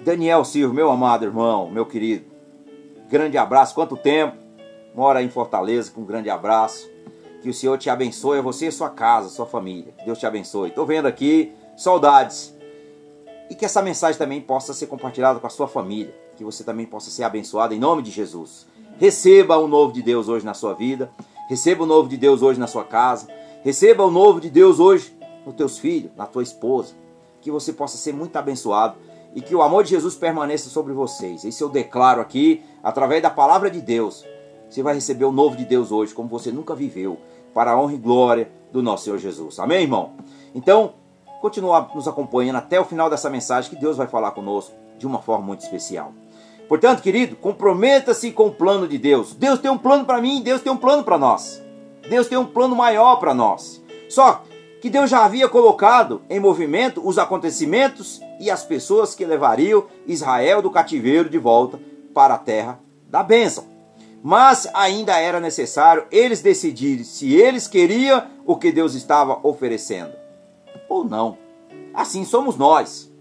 Daniel 0.02 0.44
Silva, 0.44 0.74
meu 0.74 0.92
amado 0.92 1.26
irmão, 1.26 1.70
meu 1.70 1.86
querido, 1.86 2.26
grande 3.10 3.38
abraço. 3.38 3.74
Quanto 3.74 3.96
tempo? 3.98 4.38
Mora 4.94 5.24
em 5.24 5.30
Fortaleza, 5.30 5.92
com 5.92 6.02
um 6.02 6.06
grande 6.06 6.30
abraço. 6.30 6.90
Que 7.42 7.50
o 7.50 7.54
Senhor 7.54 7.78
te 7.78 7.90
abençoe, 7.90 8.42
você 8.42 8.68
e 8.68 8.72
sua 8.72 8.90
casa, 8.90 9.30
sua 9.30 9.46
família. 9.46 9.94
Que 9.98 10.06
Deus 10.06 10.20
te 10.20 10.26
abençoe. 10.26 10.70
Estou 10.70 10.86
vendo 10.86 11.08
aqui, 11.08 11.54
saudades. 11.78 12.54
E 13.50 13.56
que 13.56 13.64
essa 13.64 13.82
mensagem 13.82 14.18
também 14.18 14.42
possa 14.42 14.74
ser 14.74 14.88
compartilhada 14.88 15.40
com 15.40 15.48
a 15.48 15.50
sua 15.50 15.68
família. 15.68 16.14
Que 16.36 16.44
você 16.44 16.64
também 16.64 16.86
possa 16.86 17.10
ser 17.10 17.24
abençoado 17.24 17.74
em 17.74 17.80
nome 17.80 18.02
de 18.02 18.12
Jesus. 18.12 18.68
Receba 18.98 19.58
o 19.58 19.68
novo 19.68 19.94
de 19.94 20.02
Deus 20.02 20.28
hoje 20.28 20.46
na 20.46 20.54
sua 20.54 20.74
vida. 20.74 21.10
Receba 21.48 21.84
o 21.84 21.88
novo 21.88 22.10
de 22.10 22.18
Deus 22.18 22.42
hoje 22.42 22.60
na 22.60 22.68
sua 22.68 22.84
casa. 22.84 23.28
Receba 23.64 24.06
o 24.06 24.12
novo 24.12 24.42
de 24.42 24.50
Deus 24.50 24.80
hoje 24.80 25.19
nos 25.50 25.58
teus 25.58 25.78
filhos, 25.78 26.12
na 26.16 26.26
tua 26.26 26.44
esposa. 26.44 26.94
Que 27.42 27.52
você 27.52 27.74
possa 27.74 27.98
ser 27.98 28.14
muito 28.14 28.36
abençoado 28.36 28.96
e 29.36 29.42
que 29.42 29.56
o 29.56 29.62
amor 29.62 29.84
de 29.84 29.92
Jesus 29.92 30.16
permaneça 30.16 30.70
sobre 30.70 30.94
vocês. 30.94 31.44
Isso 31.44 31.64
eu 31.64 31.70
declaro 31.70 32.22
aqui 32.22 32.64
através 32.84 33.22
da 33.22 33.30
palavra 33.30 33.70
de 33.70 33.82
Deus. 33.82 34.26
Você 34.70 34.84
vai 34.84 34.94
receber 34.94 35.26
o 35.26 35.32
novo 35.32 35.56
de 35.56 35.66
Deus 35.66 35.92
hoje, 35.92 36.14
como 36.14 36.30
você 36.30 36.52
nunca 36.52 36.76
viveu, 36.76 37.18
para 37.54 37.72
a 37.72 37.80
honra 37.80 37.94
e 37.94 37.98
glória 37.98 38.52
do 38.72 38.84
nosso 38.84 39.06
Senhor 39.06 39.18
Jesus. 39.18 39.60
Amém, 39.60 39.82
irmão? 39.84 40.14
Então, 40.54 40.94
continua 41.42 41.90
nos 41.94 42.08
acompanhando 42.08 42.58
até 42.58 42.80
o 42.80 42.86
final 42.86 43.10
dessa 43.10 43.30
mensagem, 43.30 43.70
que 43.70 43.76
Deus 43.76 43.98
vai 43.98 44.08
falar 44.08 44.32
conosco 44.32 44.74
de 44.98 45.08
uma 45.08 45.20
forma 45.20 45.46
muito 45.46 45.62
especial. 45.62 46.14
Portanto, 46.68 47.02
querido, 47.02 47.36
comprometa-se 47.36 48.32
com 48.32 48.48
o 48.48 48.52
plano 48.54 48.88
de 48.88 48.98
Deus. 49.00 49.34
Deus 49.34 49.60
tem 49.60 49.72
um 49.72 49.78
plano 49.78 50.06
para 50.06 50.22
mim, 50.22 50.42
Deus 50.42 50.62
tem 50.62 50.72
um 50.72 50.78
plano 50.78 51.04
para 51.04 51.18
nós. 51.18 51.64
Deus 52.08 52.28
tem 52.28 52.38
um 52.38 52.46
plano 52.46 52.76
maior 52.76 53.16
para 53.16 53.34
nós. 53.34 53.82
Só 54.08 54.44
que 54.82 54.90
Deus 54.90 55.10
já 55.10 55.26
havia 55.26 55.50
colocado 55.50 56.22
em 56.30 56.40
movimento 56.40 57.06
os 57.06 57.18
acontecimentos 57.18 58.22
e 58.40 58.50
as 58.50 58.64
pessoas 58.64 59.14
que 59.14 59.26
levariam 59.26 59.86
Israel 60.08 60.62
do 60.62 60.72
cativeiro 60.72 61.30
de 61.30 61.38
volta 61.38 61.80
para 62.14 62.36
a 62.36 62.40
terra 62.40 62.80
da 63.10 63.22
bênção 63.22 63.80
mas 64.22 64.68
ainda 64.74 65.18
era 65.18 65.40
necessário 65.40 66.06
eles 66.12 66.42
decidirem 66.42 67.04
se 67.04 67.34
eles 67.34 67.68
queriam 67.68 68.26
o 68.46 68.56
que 68.58 68.72
Deus 68.72 68.94
estava 68.94 69.40
oferecendo 69.44 70.14
ou 70.88 71.04
não. 71.04 71.38
Assim 71.94 72.26
somos 72.26 72.58
nós. 72.58 73.12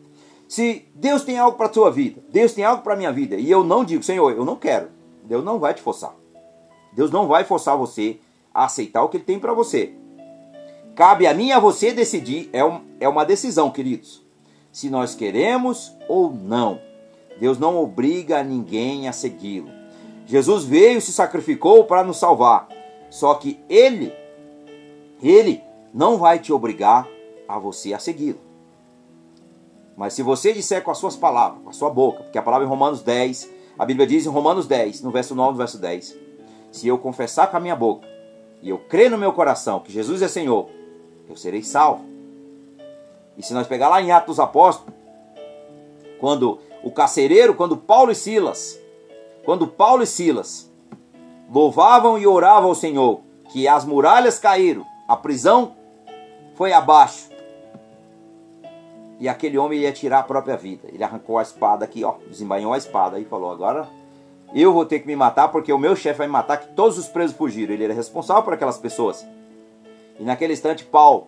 Se 0.49 0.87
Deus 0.95 1.23
tem 1.23 1.39
algo 1.39 1.57
para 1.57 1.69
a 1.69 1.73
sua 1.73 1.91
vida, 1.91 2.23
Deus 2.31 2.53
tem 2.53 2.65
algo 2.65 2.83
para 2.83 2.95
a 2.95 2.97
minha 2.97 3.13
vida, 3.13 3.37
e 3.37 3.51
eu 3.51 3.63
não 3.63 3.85
digo, 3.85 4.03
Senhor, 4.03 4.33
eu 4.33 4.45
não 4.47 4.57
quero, 4.57 4.89
Deus 5.25 5.45
não 5.45 5.59
vai 5.59 5.75
te 5.75 5.83
forçar. 5.83 6.15
Deus 6.93 7.11
não 7.11 7.29
vai 7.29 7.45
forçar 7.45 7.77
você 7.77 8.19
a 8.53 8.65
aceitar 8.65 9.03
o 9.03 9.09
que 9.09 9.19
Ele 9.19 9.25
tem 9.25 9.39
para 9.39 9.53
você. 9.53 9.93
Cabe 10.99 11.29
a 11.29 11.33
mim 11.33 11.47
e 11.47 11.53
a 11.53 11.61
você 11.61 11.93
decidir, 11.93 12.51
é, 12.53 12.65
um, 12.65 12.81
é 12.99 13.09
uma 13.09 13.25
decisão, 13.25 13.71
queridos. 13.71 14.21
Se 14.73 14.91
nós 14.91 15.15
queremos 15.15 15.93
ou 16.09 16.33
não. 16.33 16.81
Deus 17.39 17.57
não 17.57 17.81
obriga 17.81 18.43
ninguém 18.43 19.07
a 19.07 19.13
segui-lo. 19.13 19.71
Jesus 20.27 20.65
veio 20.65 20.99
e 20.99 21.01
se 21.01 21.13
sacrificou 21.13 21.85
para 21.85 22.03
nos 22.03 22.17
salvar. 22.17 22.67
Só 23.11 23.35
que 23.35 23.61
ele, 23.69 24.13
ele 25.23 25.63
não 25.95 26.19
vai 26.19 26.41
te 26.41 26.53
obrigar 26.53 27.07
a 27.47 27.61
você 27.61 27.95
a 27.95 28.01
segui-lo. 28.01 28.41
Mas 29.97 30.15
se 30.15 30.23
você 30.25 30.53
disser 30.53 30.83
com 30.83 30.91
as 30.91 30.99
suas 30.99 31.15
palavras, 31.15 31.63
com 31.63 31.71
a 31.71 31.73
sua 31.73 31.91
boca, 31.91 32.25
porque 32.25 32.39
a 32.39 32.43
palavra 32.43 32.67
em 32.67 32.69
Romanos 32.69 33.03
10, 33.03 33.49
a 33.79 33.87
Bíblia 33.87 34.05
diz 34.05 34.27
em 34.27 34.31
Romanos 34.31 34.67
10, 34.67 35.03
no 35.03 35.13
verso 35.13 35.33
9, 35.33 35.53
no 35.53 35.59
verso 35.59 35.79
10, 35.79 36.17
se 36.73 36.89
eu 36.89 36.99
confessar 36.99 37.49
com 37.49 37.57
a 37.57 37.61
minha 37.61 37.77
boca 37.77 38.05
e 38.61 38.69
eu 38.69 38.79
crer 38.79 39.09
no 39.09 39.17
meu 39.17 39.33
coração 39.33 39.79
que 39.79 39.93
Jesus 39.93 40.23
é 40.23 40.27
Senhor, 40.27 40.77
eu 41.29 41.37
serei 41.37 41.63
salvo. 41.63 42.05
E 43.37 43.43
se 43.43 43.55
nós 43.55 43.67
pegar 43.67 43.89
lá 43.89 44.03
em 44.03 44.11
Atos 44.11 44.37
dos 44.37 44.41
Apóstolos, 44.41 44.93
quando 46.19 46.59
o 46.83 46.91
carcereiro, 46.91 47.55
quando 47.55 47.77
Paulo 47.77 48.11
e 48.11 48.15
Silas, 48.15 48.81
quando 49.45 49.67
Paulo 49.67 50.03
e 50.03 50.07
Silas 50.07 50.71
louvavam 51.53 52.19
e 52.19 52.27
oravam 52.27 52.71
ao 52.71 52.75
Senhor, 52.75 53.21
que 53.51 53.67
as 53.67 53.85
muralhas 53.85 54.39
caíram, 54.39 54.85
a 55.07 55.17
prisão 55.17 55.77
foi 56.55 56.73
abaixo. 56.73 57.29
E 59.21 59.29
aquele 59.29 59.59
homem 59.59 59.81
ia 59.81 59.93
tirar 59.93 60.21
a 60.21 60.23
própria 60.23 60.57
vida. 60.57 60.89
Ele 60.93 61.03
arrancou 61.03 61.39
a 61.39 61.43
espada 61.43 61.85
aqui, 61.85 62.05
ó, 62.05 62.17
desembainhou 62.29 62.73
a 62.73 62.79
espada 62.79 63.19
e 63.19 63.25
falou: 63.25 63.51
Agora 63.51 63.89
eu 64.55 64.73
vou 64.73 64.87
ter 64.87 65.01
que 65.01 65.07
me 65.07 65.17
matar 65.17 65.49
porque 65.49 65.73
o 65.73 65.79
meu 65.79 65.97
chefe 65.97 66.19
vai 66.19 66.27
me 66.27 66.33
matar, 66.33 66.59
que 66.59 66.69
todos 66.69 66.99
os 66.99 67.09
presos 67.09 67.37
fugiram. 67.37 67.75
Ele 67.75 67.85
era 67.85 67.95
responsável 67.95 68.43
por 68.43 68.55
aquelas 68.55 68.79
pessoas. 68.79 69.27
E 70.19 70.25
naquele 70.25 70.53
instante, 70.53 70.85
Paulo, 70.85 71.27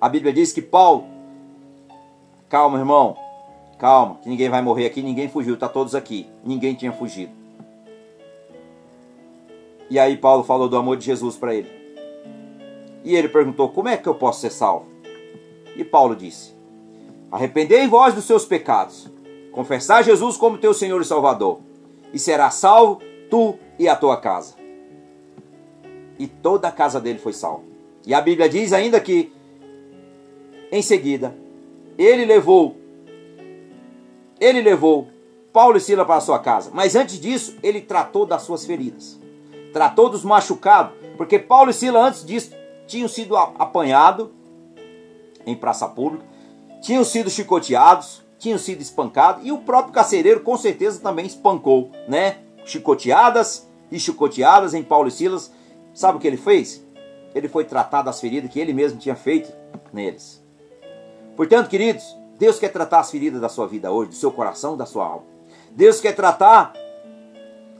a 0.00 0.08
Bíblia 0.08 0.32
diz 0.32 0.52
que 0.52 0.60
Paulo, 0.60 1.04
calma, 2.48 2.78
irmão, 2.78 3.16
calma, 3.78 4.16
que 4.16 4.28
ninguém 4.28 4.48
vai 4.48 4.60
morrer 4.60 4.86
aqui, 4.86 5.02
ninguém 5.02 5.28
fugiu, 5.28 5.56
tá 5.56 5.68
todos 5.68 5.94
aqui. 5.94 6.26
Ninguém 6.44 6.74
tinha 6.74 6.92
fugido. 6.92 7.32
E 9.88 9.98
aí 9.98 10.16
Paulo 10.16 10.42
falou 10.42 10.68
do 10.68 10.76
amor 10.76 10.96
de 10.96 11.04
Jesus 11.04 11.36
para 11.36 11.54
ele. 11.54 11.70
E 13.04 13.14
ele 13.14 13.28
perguntou: 13.28 13.68
Como 13.68 13.88
é 13.88 13.96
que 13.96 14.08
eu 14.08 14.14
posso 14.14 14.40
ser 14.40 14.50
salvo? 14.50 14.86
E 15.76 15.84
Paulo 15.84 16.16
disse: 16.16 16.54
Arrependei 17.30 17.86
vós 17.86 18.14
dos 18.14 18.24
seus 18.24 18.44
pecados, 18.44 19.10
confessar 19.52 20.02
Jesus 20.02 20.36
como 20.36 20.58
teu 20.58 20.74
Senhor 20.74 21.00
e 21.00 21.04
Salvador, 21.04 21.60
e 22.12 22.18
será 22.18 22.50
salvo 22.50 23.00
tu 23.30 23.58
e 23.78 23.88
a 23.88 23.96
tua 23.96 24.16
casa. 24.16 24.54
E 26.18 26.26
toda 26.26 26.68
a 26.68 26.72
casa 26.72 27.00
dele 27.00 27.18
foi 27.18 27.32
salva. 27.32 27.71
E 28.06 28.14
a 28.14 28.20
Bíblia 28.20 28.48
diz 28.48 28.72
ainda 28.72 29.00
que, 29.00 29.32
em 30.70 30.82
seguida, 30.82 31.36
ele 31.96 32.24
levou, 32.24 32.76
ele 34.40 34.60
levou 34.60 35.08
Paulo 35.52 35.76
e 35.76 35.80
Sila 35.80 36.04
para 36.04 36.16
a 36.16 36.20
sua 36.20 36.38
casa. 36.38 36.70
Mas 36.72 36.96
antes 36.96 37.20
disso, 37.20 37.56
ele 37.62 37.80
tratou 37.80 38.26
das 38.26 38.42
suas 38.42 38.64
feridas. 38.64 39.18
Tratou 39.72 40.08
dos 40.08 40.24
machucados. 40.24 40.94
Porque 41.16 41.38
Paulo 41.38 41.70
e 41.70 41.74
Sila, 41.74 42.06
antes 42.06 42.24
disso, 42.24 42.52
tinham 42.86 43.08
sido 43.08 43.36
apanhados 43.36 44.28
em 45.46 45.54
praça 45.54 45.88
pública 45.88 46.32
tinham 46.82 47.04
sido 47.04 47.30
chicoteados, 47.30 48.22
tinham 48.38 48.58
sido 48.58 48.82
espancados, 48.82 49.46
e 49.46 49.52
o 49.52 49.58
próprio 49.58 49.94
carcereiro 49.94 50.40
com 50.40 50.58
certeza 50.58 51.00
também 51.00 51.24
espancou, 51.24 51.90
né? 52.08 52.38
Chicoteadas 52.66 53.68
e 53.90 53.98
chicoteadas 53.98 54.74
em 54.74 54.82
Paulo 54.82 55.08
e 55.08 55.12
Silas. 55.12 55.50
Sabe 55.94 56.18
o 56.18 56.20
que 56.20 56.26
ele 56.26 56.36
fez? 56.36 56.84
Ele 57.34 57.48
foi 57.48 57.64
tratar 57.64 58.02
das 58.02 58.20
feridas 58.20 58.50
que 58.50 58.60
ele 58.60 58.72
mesmo 58.72 58.98
tinha 58.98 59.16
feito 59.16 59.52
neles. 59.92 60.42
Portanto, 61.36 61.68
queridos, 61.68 62.16
Deus 62.38 62.58
quer 62.58 62.68
tratar 62.68 63.00
as 63.00 63.10
feridas 63.10 63.40
da 63.40 63.48
sua 63.48 63.66
vida 63.66 63.90
hoje, 63.90 64.10
do 64.10 64.16
seu 64.16 64.30
coração, 64.30 64.76
da 64.76 64.86
sua 64.86 65.06
alma. 65.06 65.24
Deus 65.70 66.00
quer 66.00 66.14
tratar 66.14 66.72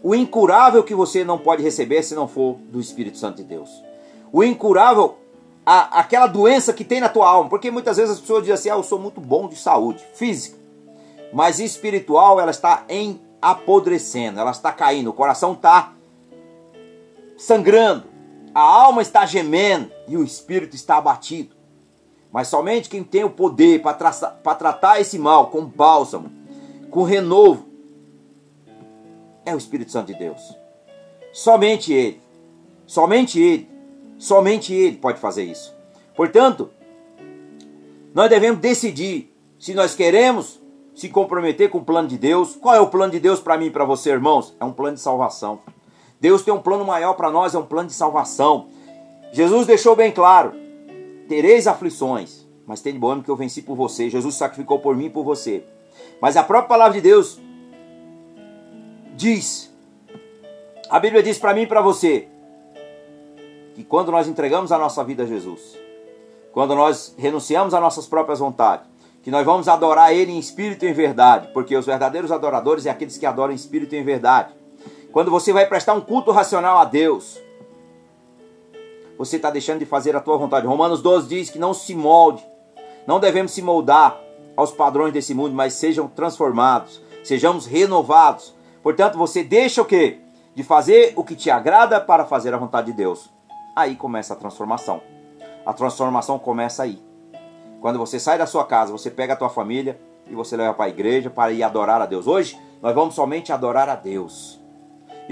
o 0.03 0.15
incurável 0.15 0.83
que 0.83 0.95
você 0.95 1.25
não 1.25 1.39
pode 1.39 1.63
receber 1.63 2.03
se 2.03 2.15
não 2.15 2.27
for 2.27 2.57
do 2.71 2.81
Espírito 2.81 3.19
Santo 3.19 3.37
de 3.37 3.45
Deus. 3.45 3.71
O 4.33 4.43
incurável 4.43 5.17
a, 5.65 6.01
aquela 6.01 6.27
doença 6.27 6.73
que 6.73 6.85
tem 6.85 7.01
na 7.01 7.09
tua 7.09 7.29
alma. 7.29 7.49
Porque 7.49 7.71
muitas 7.71 7.97
vezes 7.97 8.15
as 8.15 8.21
pessoas 8.21 8.41
dizem 8.41 8.55
assim: 8.55 8.71
ah, 8.71 8.75
eu 8.75 8.83
sou 8.83 8.99
muito 8.99 9.21
bom 9.21 9.49
de 9.49 9.57
saúde 9.57 10.05
física, 10.15 10.59
mas 11.33 11.61
espiritual 11.61 12.41
ela 12.41 12.51
está 12.51 12.85
em 12.89 13.21
apodrecendo, 13.41 14.39
ela 14.39 14.53
está 14.53 14.71
caindo, 14.71 15.11
o 15.11 15.13
coração 15.13 15.53
está 15.53 15.93
sangrando, 17.37 18.05
a 18.55 18.61
alma 18.61 19.03
está 19.03 19.25
gemendo 19.27 19.91
e 20.07 20.17
o 20.17 20.25
espírito 20.25 20.77
está 20.77 20.97
abatido. 20.97 21.55
Mas 22.33 22.49
somente 22.49 22.89
quem 22.89 23.05
tem 23.05 23.25
o 23.25 23.31
poder 23.31 23.83
para 23.83 23.95
tra 23.95 24.55
tratar 24.55 25.01
esse 25.01 25.19
mal 25.19 25.49
com 25.51 25.65
bálsamo, 25.65 26.31
com 26.91 27.03
renovo, 27.03 27.67
é 29.45 29.55
o 29.55 29.59
Espírito 29.59 29.91
Santo 29.91 30.07
de 30.07 30.19
Deus. 30.19 30.41
Somente 31.33 31.93
Ele. 31.93 32.21
Somente 32.87 33.41
Ele 33.41 33.73
Somente 34.23 34.73
Ele 34.73 34.99
pode 34.99 35.19
fazer 35.19 35.43
isso. 35.43 35.75
Portanto, 36.15 36.71
nós 38.15 38.31
devemos 38.31 38.61
decidir 38.61 39.35
se 39.59 39.75
nós 39.75 39.97
queremos 39.97 40.61
se 40.95 41.09
comprometer 41.09 41.71
com 41.71 41.79
o 41.79 41.85
plano 41.85 42.07
de 42.07 42.17
Deus. 42.17 42.55
Qual 42.55 42.73
é 42.73 42.81
o 42.81 42.87
plano 42.87 43.11
de 43.11 43.19
Deus 43.19 43.41
para 43.41 43.59
mim 43.59 43.67
e 43.67 43.71
para 43.71 43.85
você, 43.85 44.11
irmãos? 44.11 44.55
É 44.61 44.65
um 44.65 44.73
plano 44.73 44.95
de 44.95 45.03
salvação. 45.03 45.59
Deus 46.23 46.43
tem 46.43 46.55
um 46.55 46.63
plano 46.63 46.85
maior 46.85 47.15
para 47.15 47.33
nós, 47.33 47.53
é 47.53 47.59
um 47.59 47.67
plano 47.67 47.89
de 47.89 47.95
salvação. 47.95 48.69
Jesus 49.33 49.67
deixou 49.67 49.97
bem 49.97 50.13
claro: 50.13 50.55
tereis 51.29 51.67
aflições, 51.67 52.47
mas 52.65 52.81
tem 52.81 52.93
de 52.93 52.99
bom 53.01 53.21
que 53.21 53.29
eu 53.29 53.35
venci 53.35 53.61
por 53.61 53.75
você. 53.75 54.09
Jesus 54.09 54.37
sacrificou 54.37 54.79
por 54.79 54.95
mim 54.95 55.07
e 55.07 55.11
por 55.11 55.25
você. 55.25 55.65
Mas 56.21 56.37
a 56.37 56.45
própria 56.45 56.69
palavra 56.69 56.93
de 56.93 57.01
Deus 57.01 57.41
diz, 59.17 59.69
a 60.89 61.01
Bíblia 61.01 61.25
diz 61.25 61.41
para 61.41 61.53
mim 61.53 61.63
e 61.63 61.67
para 61.67 61.81
você, 61.81 62.29
que 63.75 63.83
quando 63.83 64.13
nós 64.13 64.29
entregamos 64.29 64.71
a 64.71 64.79
nossa 64.79 65.03
vida 65.03 65.25
a 65.25 65.27
Jesus, 65.27 65.77
quando 66.53 66.77
nós 66.77 67.17
renunciamos 67.19 67.75
às 67.75 67.81
nossas 67.81 68.07
próprias 68.07 68.39
vontades, 68.39 68.87
que 69.25 69.31
nós 69.33 69.45
vamos 69.45 69.67
adorar 69.67 70.15
Ele 70.15 70.31
em 70.31 70.39
espírito 70.39 70.85
e 70.85 70.89
em 70.89 70.93
verdade, 70.93 71.49
porque 71.53 71.77
os 71.77 71.85
verdadeiros 71.85 72.31
adoradores 72.31 72.87
é 72.87 72.91
aqueles 72.91 73.19
que 73.19 73.27
adoram 73.27 73.53
em 73.53 73.57
espírito 73.57 73.97
e 73.97 73.99
em 73.99 74.05
verdade. 74.05 74.62
Quando 75.13 75.31
você 75.31 75.53
vai 75.53 75.67
prestar 75.67 75.95
um 75.95 76.01
culto 76.01 76.31
racional 76.31 76.79
a 76.79 76.85
Deus, 76.85 77.39
você 79.19 79.37
está 79.37 79.51
deixando 79.51 79.81
de 79.81 79.87
fazer 79.87 80.17
a 80.17 80.21
tua 80.21 80.37
vontade. 80.37 80.67
Romanos 80.67 81.03
12 81.03 81.29
diz 81.29 81.51
que 81.51 81.59
não 81.59 81.75
se 81.75 81.95
molde, 81.95 82.45
não 83.07 83.21
devemos 83.21 83.53
se 83.53 83.63
moldar 83.63 84.19
aos 84.57 84.73
padrões 84.73 85.13
desse 85.13 85.35
mundo, 85.35 85.55
mas 85.55 85.75
sejam 85.75 86.09
transformados, 86.09 87.01
sejamos 87.23 87.67
renovados. 87.67 88.55
Portanto, 88.83 89.19
você 89.19 89.45
deixa 89.45 89.83
o 89.83 89.85
quê? 89.85 90.19
De 90.55 90.63
fazer 90.63 91.13
o 91.15 91.23
que 91.23 91.37
te 91.37 91.51
agrada 91.51 92.01
para 92.01 92.25
fazer 92.25 92.53
a 92.55 92.59
vontade 92.59 92.89
de 92.89 92.95
Deus 92.95 93.31
aí 93.75 93.97
começa 93.97 94.35
a 94.35 94.37
transformação. 94.37 95.03
A 95.65 95.73
transformação 95.73 96.39
começa 96.39 96.83
aí. 96.83 97.03
Quando 97.81 97.99
você 97.99 98.19
sai 98.21 98.39
da 98.39 98.47
sua 98.47 98.65
casa, 98.65 98.93
você 98.93 99.11
pega 99.11 99.33
a 99.33 99.37
tua 99.37 99.49
família 99.49 99.99
e 100.27 100.35
você 100.35 100.57
leva 100.57 100.75
para 100.75 100.87
a 100.87 100.89
igreja 100.89 101.31
para 101.31 101.53
ir 101.53 101.63
adorar 101.63 102.01
a 102.01 102.07
Deus. 102.07 102.27
Hoje 102.27 102.59
nós 102.81 102.95
vamos 102.95 103.15
somente 103.15 103.53
adorar 103.53 103.89
a 103.89 103.97
Deus. 103.97 104.62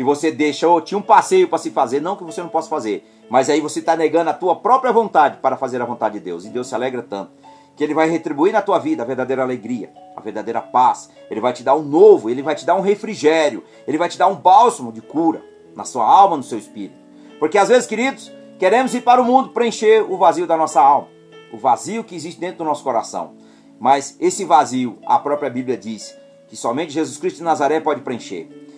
E 0.00 0.02
você 0.02 0.32
deixou, 0.32 0.80
tinha 0.80 0.96
um 0.96 1.02
passeio 1.02 1.46
para 1.46 1.58
se 1.58 1.70
fazer, 1.70 2.00
não 2.00 2.16
que 2.16 2.24
você 2.24 2.40
não 2.40 2.48
possa 2.48 2.70
fazer, 2.70 3.06
mas 3.28 3.50
aí 3.50 3.60
você 3.60 3.80
está 3.80 3.94
negando 3.94 4.30
a 4.30 4.32
tua 4.32 4.56
própria 4.56 4.90
vontade 4.90 5.36
para 5.42 5.58
fazer 5.58 5.82
a 5.82 5.84
vontade 5.84 6.14
de 6.14 6.24
Deus. 6.24 6.46
E 6.46 6.48
Deus 6.48 6.68
se 6.68 6.74
alegra 6.74 7.02
tanto 7.02 7.32
que 7.76 7.84
Ele 7.84 7.92
vai 7.92 8.08
retribuir 8.08 8.50
na 8.50 8.62
tua 8.62 8.78
vida 8.78 9.02
a 9.02 9.04
verdadeira 9.04 9.42
alegria, 9.42 9.92
a 10.16 10.20
verdadeira 10.22 10.62
paz. 10.62 11.10
Ele 11.30 11.38
vai 11.38 11.52
te 11.52 11.62
dar 11.62 11.76
um 11.76 11.82
novo, 11.82 12.30
Ele 12.30 12.40
vai 12.40 12.54
te 12.54 12.64
dar 12.64 12.76
um 12.76 12.80
refrigério, 12.80 13.62
Ele 13.86 13.98
vai 13.98 14.08
te 14.08 14.16
dar 14.16 14.28
um 14.28 14.36
bálsamo 14.36 14.90
de 14.90 15.02
cura 15.02 15.44
na 15.76 15.84
sua 15.84 16.06
alma, 16.06 16.34
no 16.34 16.42
seu 16.42 16.56
espírito. 16.56 16.96
Porque 17.38 17.58
às 17.58 17.68
vezes, 17.68 17.86
queridos, 17.86 18.32
queremos 18.58 18.94
ir 18.94 19.02
para 19.02 19.20
o 19.20 19.24
mundo 19.26 19.50
preencher 19.50 20.02
o 20.10 20.16
vazio 20.16 20.46
da 20.46 20.56
nossa 20.56 20.80
alma, 20.80 21.08
o 21.52 21.58
vazio 21.58 22.02
que 22.02 22.14
existe 22.14 22.40
dentro 22.40 22.56
do 22.56 22.64
nosso 22.64 22.82
coração. 22.82 23.34
Mas 23.78 24.16
esse 24.18 24.46
vazio, 24.46 24.96
a 25.04 25.18
própria 25.18 25.50
Bíblia 25.50 25.76
diz 25.76 26.16
que 26.48 26.56
somente 26.56 26.90
Jesus 26.90 27.18
Cristo 27.18 27.36
de 27.36 27.42
Nazaré 27.42 27.80
pode 27.80 28.00
preencher. 28.00 28.69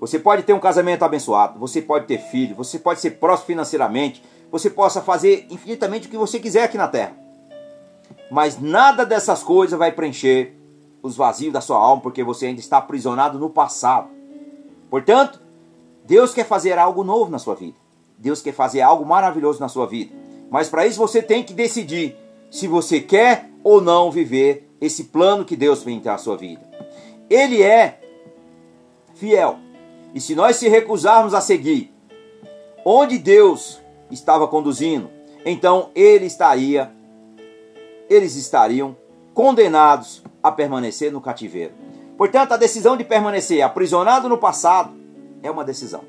Você 0.00 0.18
pode 0.18 0.42
ter 0.44 0.54
um 0.54 0.58
casamento 0.58 1.04
abençoado, 1.04 1.58
você 1.60 1.82
pode 1.82 2.06
ter 2.06 2.18
filho, 2.18 2.56
você 2.56 2.78
pode 2.78 3.00
ser 3.00 3.12
próximo 3.12 3.48
financeiramente, 3.48 4.22
você 4.50 4.70
possa 4.70 5.02
fazer 5.02 5.46
infinitamente 5.50 6.08
o 6.08 6.10
que 6.10 6.16
você 6.16 6.40
quiser 6.40 6.64
aqui 6.64 6.78
na 6.78 6.88
terra. 6.88 7.14
Mas 8.30 8.58
nada 8.58 9.04
dessas 9.04 9.42
coisas 9.42 9.78
vai 9.78 9.92
preencher 9.92 10.56
os 11.02 11.16
vazios 11.16 11.52
da 11.52 11.60
sua 11.60 11.76
alma, 11.76 12.00
porque 12.00 12.24
você 12.24 12.46
ainda 12.46 12.60
está 12.60 12.78
aprisionado 12.78 13.38
no 13.38 13.50
passado. 13.50 14.08
Portanto, 14.88 15.40
Deus 16.04 16.32
quer 16.32 16.44
fazer 16.44 16.78
algo 16.78 17.04
novo 17.04 17.30
na 17.30 17.38
sua 17.38 17.54
vida. 17.54 17.76
Deus 18.16 18.40
quer 18.40 18.52
fazer 18.52 18.80
algo 18.80 19.04
maravilhoso 19.04 19.60
na 19.60 19.68
sua 19.68 19.86
vida. 19.86 20.14
Mas 20.50 20.68
para 20.68 20.86
isso 20.86 20.98
você 20.98 21.22
tem 21.22 21.42
que 21.42 21.52
decidir 21.52 22.16
se 22.50 22.66
você 22.66 23.00
quer 23.00 23.50
ou 23.62 23.80
não 23.80 24.10
viver 24.10 24.68
esse 24.80 25.04
plano 25.04 25.44
que 25.44 25.56
Deus 25.56 25.82
tem 25.82 26.00
para 26.00 26.14
a 26.14 26.18
sua 26.18 26.36
vida. 26.36 26.62
Ele 27.28 27.62
é 27.62 28.00
fiel. 29.14 29.58
E 30.14 30.20
se 30.20 30.34
nós 30.34 30.56
se 30.56 30.68
recusarmos 30.68 31.34
a 31.34 31.40
seguir 31.40 31.92
onde 32.84 33.18
Deus 33.18 33.80
estava 34.10 34.48
conduzindo, 34.48 35.10
então 35.44 35.90
ele 35.94 36.26
estaria 36.26 36.92
eles 38.10 38.34
estariam 38.34 38.96
condenados 39.32 40.22
a 40.42 40.50
permanecer 40.50 41.12
no 41.12 41.20
cativeiro. 41.20 41.72
Portanto, 42.18 42.52
a 42.52 42.56
decisão 42.56 42.96
de 42.96 43.04
permanecer 43.04 43.62
aprisionado 43.62 44.28
no 44.28 44.36
passado 44.36 44.92
é 45.42 45.50
uma 45.50 45.64
decisão. 45.64 46.02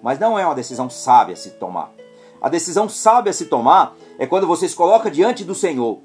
Mas 0.00 0.18
não 0.18 0.38
é 0.38 0.46
uma 0.46 0.54
decisão 0.54 0.88
sábia 0.88 1.34
se 1.34 1.50
tomar. 1.50 1.92
A 2.40 2.48
decisão 2.48 2.88
sábia 2.88 3.32
se 3.32 3.46
tomar 3.46 3.94
é 4.18 4.26
quando 4.26 4.46
você 4.46 4.68
se 4.68 4.76
coloca 4.76 5.10
diante 5.10 5.44
do 5.44 5.54
Senhor 5.54 5.98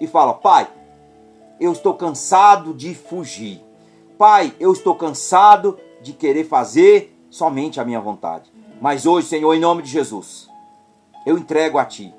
e 0.00 0.06
fala: 0.06 0.34
Pai, 0.34 0.68
eu 1.58 1.72
estou 1.72 1.94
cansado 1.94 2.74
de 2.74 2.94
fugir. 2.94 3.60
Pai, 4.22 4.54
eu 4.60 4.72
estou 4.72 4.94
cansado 4.94 5.76
de 6.00 6.12
querer 6.12 6.44
fazer 6.44 7.18
somente 7.28 7.80
a 7.80 7.84
minha 7.84 7.98
vontade. 7.98 8.52
Mas 8.80 9.04
hoje, 9.04 9.26
Senhor, 9.26 9.52
em 9.52 9.58
nome 9.58 9.82
de 9.82 9.90
Jesus, 9.90 10.48
eu 11.26 11.36
entrego 11.36 11.76
a 11.76 11.84
Ti. 11.84 12.14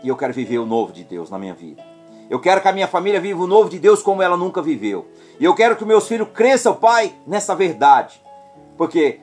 E 0.00 0.06
eu 0.06 0.16
quero 0.16 0.32
viver 0.32 0.60
o 0.60 0.64
novo 0.64 0.92
de 0.92 1.02
Deus 1.02 1.28
na 1.28 1.40
minha 1.40 1.54
vida. 1.54 1.84
Eu 2.30 2.38
quero 2.38 2.60
que 2.60 2.68
a 2.68 2.72
minha 2.72 2.86
família 2.86 3.20
viva 3.20 3.42
o 3.42 3.48
novo 3.48 3.68
de 3.68 3.80
Deus 3.80 4.00
como 4.00 4.22
ela 4.22 4.36
nunca 4.36 4.62
viveu. 4.62 5.08
E 5.40 5.44
eu 5.44 5.52
quero 5.56 5.74
que 5.74 5.84
meus 5.84 6.06
filhos 6.06 6.28
cresçam, 6.32 6.72
Pai, 6.72 7.12
nessa 7.26 7.56
verdade. 7.56 8.22
Porque 8.78 9.18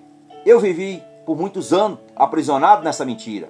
eu 0.45 0.59
vivi 0.59 1.01
por 1.25 1.37
muitos 1.37 1.71
anos 1.71 1.99
aprisionado 2.13 2.83
nessa 2.83 3.05
mentira, 3.05 3.49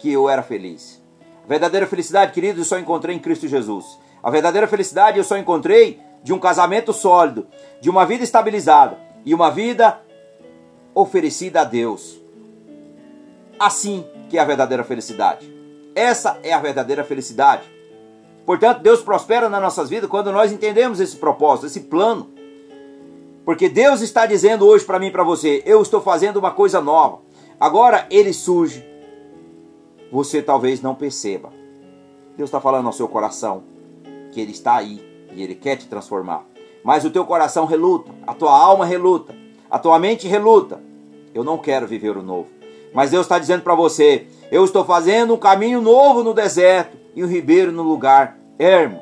que 0.00 0.10
eu 0.10 0.28
era 0.28 0.42
feliz. 0.42 1.00
A 1.44 1.48
verdadeira 1.48 1.86
felicidade, 1.86 2.32
queridos, 2.32 2.58
eu 2.58 2.64
só 2.64 2.76
encontrei 2.76 3.14
em 3.14 3.20
Cristo 3.20 3.46
Jesus. 3.46 4.00
A 4.20 4.32
verdadeira 4.32 4.66
felicidade 4.66 5.16
eu 5.16 5.22
só 5.22 5.38
encontrei 5.38 6.00
de 6.22 6.32
um 6.32 6.38
casamento 6.38 6.92
sólido, 6.92 7.46
de 7.80 7.90
uma 7.90 8.06
vida 8.06 8.22
estabilizada 8.22 8.98
e 9.24 9.34
uma 9.34 9.50
vida 9.50 10.00
oferecida 10.94 11.62
a 11.62 11.64
Deus. 11.64 12.20
Assim 13.58 14.04
que 14.28 14.38
é 14.38 14.40
a 14.40 14.44
verdadeira 14.44 14.84
felicidade. 14.84 15.52
Essa 15.94 16.38
é 16.42 16.52
a 16.52 16.58
verdadeira 16.58 17.04
felicidade. 17.04 17.62
Portanto, 18.46 18.80
Deus 18.80 19.00
prospera 19.02 19.48
nas 19.48 19.60
nossas 19.60 19.88
vidas 19.88 20.08
quando 20.08 20.32
nós 20.32 20.50
entendemos 20.50 21.00
esse 21.00 21.16
propósito, 21.16 21.66
esse 21.66 21.80
plano. 21.80 22.30
Porque 23.44 23.68
Deus 23.68 24.00
está 24.00 24.26
dizendo 24.26 24.66
hoje 24.66 24.84
para 24.84 24.98
mim 24.98 25.06
e 25.06 25.10
para 25.10 25.22
você: 25.22 25.62
eu 25.66 25.82
estou 25.82 26.00
fazendo 26.00 26.38
uma 26.38 26.50
coisa 26.50 26.80
nova. 26.80 27.20
Agora 27.58 28.06
ele 28.10 28.32
surge. 28.32 28.84
Você 30.10 30.42
talvez 30.42 30.82
não 30.82 30.94
perceba. 30.94 31.52
Deus 32.36 32.48
está 32.48 32.60
falando 32.60 32.86
ao 32.86 32.92
seu 32.92 33.08
coração 33.08 33.64
que 34.32 34.40
ele 34.40 34.52
está 34.52 34.76
aí 34.76 35.11
e 35.34 35.42
ele 35.42 35.54
quer 35.54 35.76
te 35.76 35.86
transformar. 35.86 36.44
Mas 36.84 37.04
o 37.04 37.10
teu 37.10 37.24
coração 37.24 37.64
reluta, 37.64 38.12
a 38.26 38.34
tua 38.34 38.52
alma 38.52 38.84
reluta, 38.84 39.34
a 39.70 39.78
tua 39.78 39.98
mente 39.98 40.26
reluta. 40.26 40.80
Eu 41.34 41.44
não 41.44 41.58
quero 41.58 41.86
viver 41.86 42.16
o 42.16 42.22
novo. 42.22 42.48
Mas 42.92 43.10
Deus 43.10 43.24
está 43.24 43.38
dizendo 43.38 43.62
para 43.62 43.74
você: 43.74 44.26
eu 44.50 44.64
estou 44.64 44.84
fazendo 44.84 45.34
um 45.34 45.38
caminho 45.38 45.80
novo 45.80 46.22
no 46.22 46.34
deserto 46.34 46.96
e 47.14 47.24
um 47.24 47.28
ribeiro 47.28 47.72
no 47.72 47.82
lugar 47.82 48.36
ermo. 48.58 49.00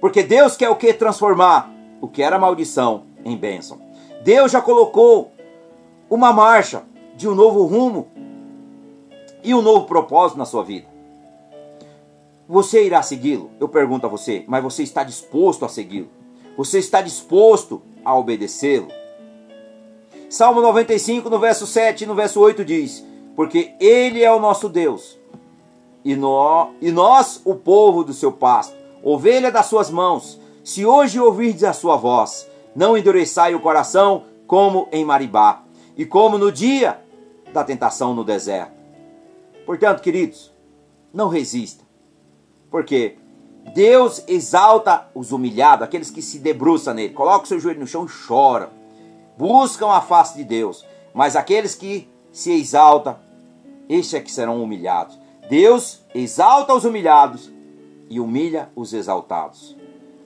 Porque 0.00 0.22
Deus 0.22 0.56
quer 0.56 0.70
o 0.70 0.76
que? 0.76 0.92
Transformar 0.92 1.72
o 2.00 2.06
que 2.06 2.22
era 2.22 2.38
maldição 2.38 3.04
em 3.24 3.36
bênção. 3.36 3.80
Deus 4.22 4.52
já 4.52 4.60
colocou 4.60 5.32
uma 6.08 6.32
marcha 6.32 6.82
de 7.16 7.28
um 7.28 7.34
novo 7.34 7.64
rumo 7.64 8.08
e 9.42 9.54
um 9.54 9.62
novo 9.62 9.86
propósito 9.86 10.38
na 10.38 10.44
sua 10.44 10.62
vida. 10.62 10.86
Você 12.48 12.86
irá 12.86 13.02
segui-lo? 13.02 13.50
Eu 13.60 13.68
pergunto 13.68 14.06
a 14.06 14.08
você, 14.08 14.42
mas 14.48 14.62
você 14.62 14.82
está 14.82 15.04
disposto 15.04 15.66
a 15.66 15.68
segui-lo? 15.68 16.08
Você 16.56 16.78
está 16.78 17.02
disposto 17.02 17.82
a 18.02 18.16
obedecê-lo? 18.16 18.88
Salmo 20.30 20.62
95, 20.62 21.28
no 21.28 21.38
verso 21.38 21.66
7 21.66 22.04
e 22.04 22.06
no 22.06 22.14
verso 22.14 22.40
8 22.40 22.64
diz: 22.64 23.04
Porque 23.36 23.74
Ele 23.78 24.24
é 24.24 24.32
o 24.32 24.40
nosso 24.40 24.66
Deus, 24.66 25.18
e, 26.02 26.12
e 26.80 26.90
nós 26.90 27.42
o 27.44 27.54
povo 27.54 28.02
do 28.02 28.14
seu 28.14 28.32
pasto, 28.32 28.74
ovelha 29.02 29.52
das 29.52 29.66
suas 29.66 29.90
mãos. 29.90 30.40
Se 30.64 30.86
hoje 30.86 31.20
ouvirdes 31.20 31.64
a 31.64 31.74
sua 31.74 31.96
voz, 31.96 32.48
não 32.74 32.96
endureçai 32.96 33.54
o 33.54 33.60
coração 33.60 34.24
como 34.46 34.88
em 34.90 35.04
Maribá, 35.04 35.62
e 35.98 36.06
como 36.06 36.38
no 36.38 36.50
dia 36.50 36.98
da 37.52 37.62
tentação 37.62 38.14
no 38.14 38.24
deserto. 38.24 38.72
Portanto, 39.66 40.00
queridos, 40.00 40.50
não 41.12 41.28
resista, 41.28 41.87
porque 42.70 43.16
Deus 43.74 44.22
exalta 44.26 45.08
os 45.14 45.32
humilhados, 45.32 45.84
aqueles 45.84 46.10
que 46.10 46.22
se 46.22 46.38
debruçam 46.38 46.94
nele, 46.94 47.14
colocam 47.14 47.46
seu 47.46 47.60
joelho 47.60 47.80
no 47.80 47.86
chão 47.86 48.04
e 48.04 48.08
choram, 48.08 48.70
buscam 49.36 49.88
a 49.88 50.00
face 50.00 50.36
de 50.36 50.44
Deus, 50.44 50.84
mas 51.14 51.36
aqueles 51.36 51.74
que 51.74 52.08
se 52.32 52.52
exaltam, 52.52 53.16
estes 53.88 54.14
é 54.14 54.20
que 54.20 54.30
serão 54.30 54.62
humilhados. 54.62 55.18
Deus 55.48 56.02
exalta 56.14 56.74
os 56.74 56.84
humilhados 56.84 57.50
e 58.10 58.20
humilha 58.20 58.70
os 58.76 58.92
exaltados. 58.92 59.76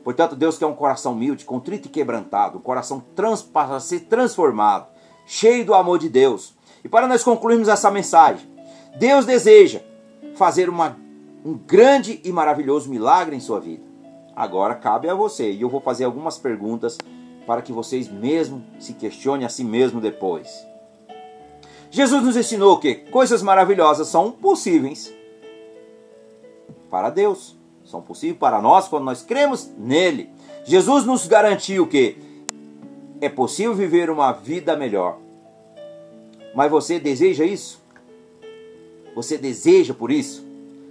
Portanto, 0.03 0.35
Deus 0.35 0.59
quer 0.59 0.67
um 0.67 0.75
coração 0.75 1.13
humilde, 1.13 1.45
contrito 1.45 1.87
e 1.87 1.91
quebrantado, 1.91 2.59
um 2.59 2.61
coração 2.61 3.03
trans, 3.15 3.41
para 3.41 3.79
ser 3.79 4.01
transformado, 4.01 4.89
cheio 5.27 5.65
do 5.65 5.75
amor 5.75 5.99
de 5.99 6.09
Deus. 6.09 6.55
E 6.85 6.89
para 6.89 7.07
nós 7.07 7.23
concluirmos 7.23 7.69
essa 7.69 7.91
mensagem, 7.91 8.51
Deus 8.99 9.25
deseja 9.25 9.81
fazer 10.35 10.69
uma, 10.69 10.97
um 11.45 11.55
grande 11.55 12.21
e 12.25 12.33
maravilhoso 12.33 12.91
milagre 12.91 13.35
em 13.35 13.41
sua 13.41 13.61
vida. 13.61 13.85
Agora 14.35 14.75
cabe 14.75 15.09
a 15.09 15.15
você, 15.15 15.51
e 15.51 15.61
eu 15.61 15.69
vou 15.69 15.81
fazer 15.81 16.05
algumas 16.05 16.39
perguntas 16.39 16.99
para 17.47 17.63
que 17.63 17.73
vocês 17.73 18.09
mesmo 18.09 18.65
se 18.79 18.95
questionem 18.95 19.45
a 19.45 19.49
si 19.49 19.65
mesmo 19.65 20.01
depois. 20.01 20.67
Jesus 21.91 22.23
nos 22.23 22.37
ensinou 22.37 22.79
que 22.79 22.95
coisas 22.95 23.43
maravilhosas 23.43 24.09
são 24.09 24.31
possíveis 24.31 25.13
para 26.91 27.09
Deus 27.09 27.57
são 27.85 28.01
possíveis 28.01 28.39
para 28.39 28.61
nós 28.61 28.89
quando 28.89 29.05
nós 29.05 29.23
cremos 29.23 29.71
nele. 29.79 30.31
Jesus 30.65 31.05
nos 31.05 31.27
garantiu 31.27 31.87
que 31.87 32.17
é 33.21 33.29
possível 33.29 33.75
viver 33.75 34.11
uma 34.11 34.33
vida 34.33 34.77
melhor. 34.77 35.19
Mas 36.55 36.71
você 36.71 37.01
deseja 37.01 37.45
isso? 37.45 37.81
Você 39.15 39.37
deseja 39.37 39.95
por 39.95 40.11
isso? 40.11 40.45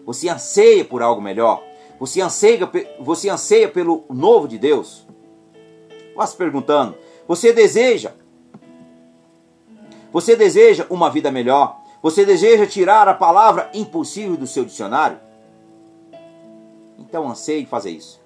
Você 0.05 0.29
anseia 0.29 0.83
por 0.83 1.01
algo 1.01 1.21
melhor? 1.21 1.63
Você 1.99 2.21
anseia, 2.21 2.69
você 2.99 3.29
anseia 3.29 3.67
pelo 3.67 4.05
novo 4.09 4.47
de 4.47 4.57
Deus? 4.57 5.05
Vá 6.15 6.25
se 6.25 6.35
perguntando: 6.35 6.95
você 7.27 7.53
deseja? 7.53 8.13
Você 10.11 10.35
deseja 10.35 10.85
uma 10.89 11.09
vida 11.09 11.31
melhor? 11.31 11.79
Você 12.01 12.25
deseja 12.25 12.65
tirar 12.65 13.07
a 13.07 13.13
palavra 13.13 13.69
impossível 13.73 14.35
do 14.35 14.47
seu 14.47 14.65
dicionário? 14.65 15.19
Então 16.97 17.29
anseie 17.29 17.65
fazer 17.65 17.91
isso. 17.91 18.19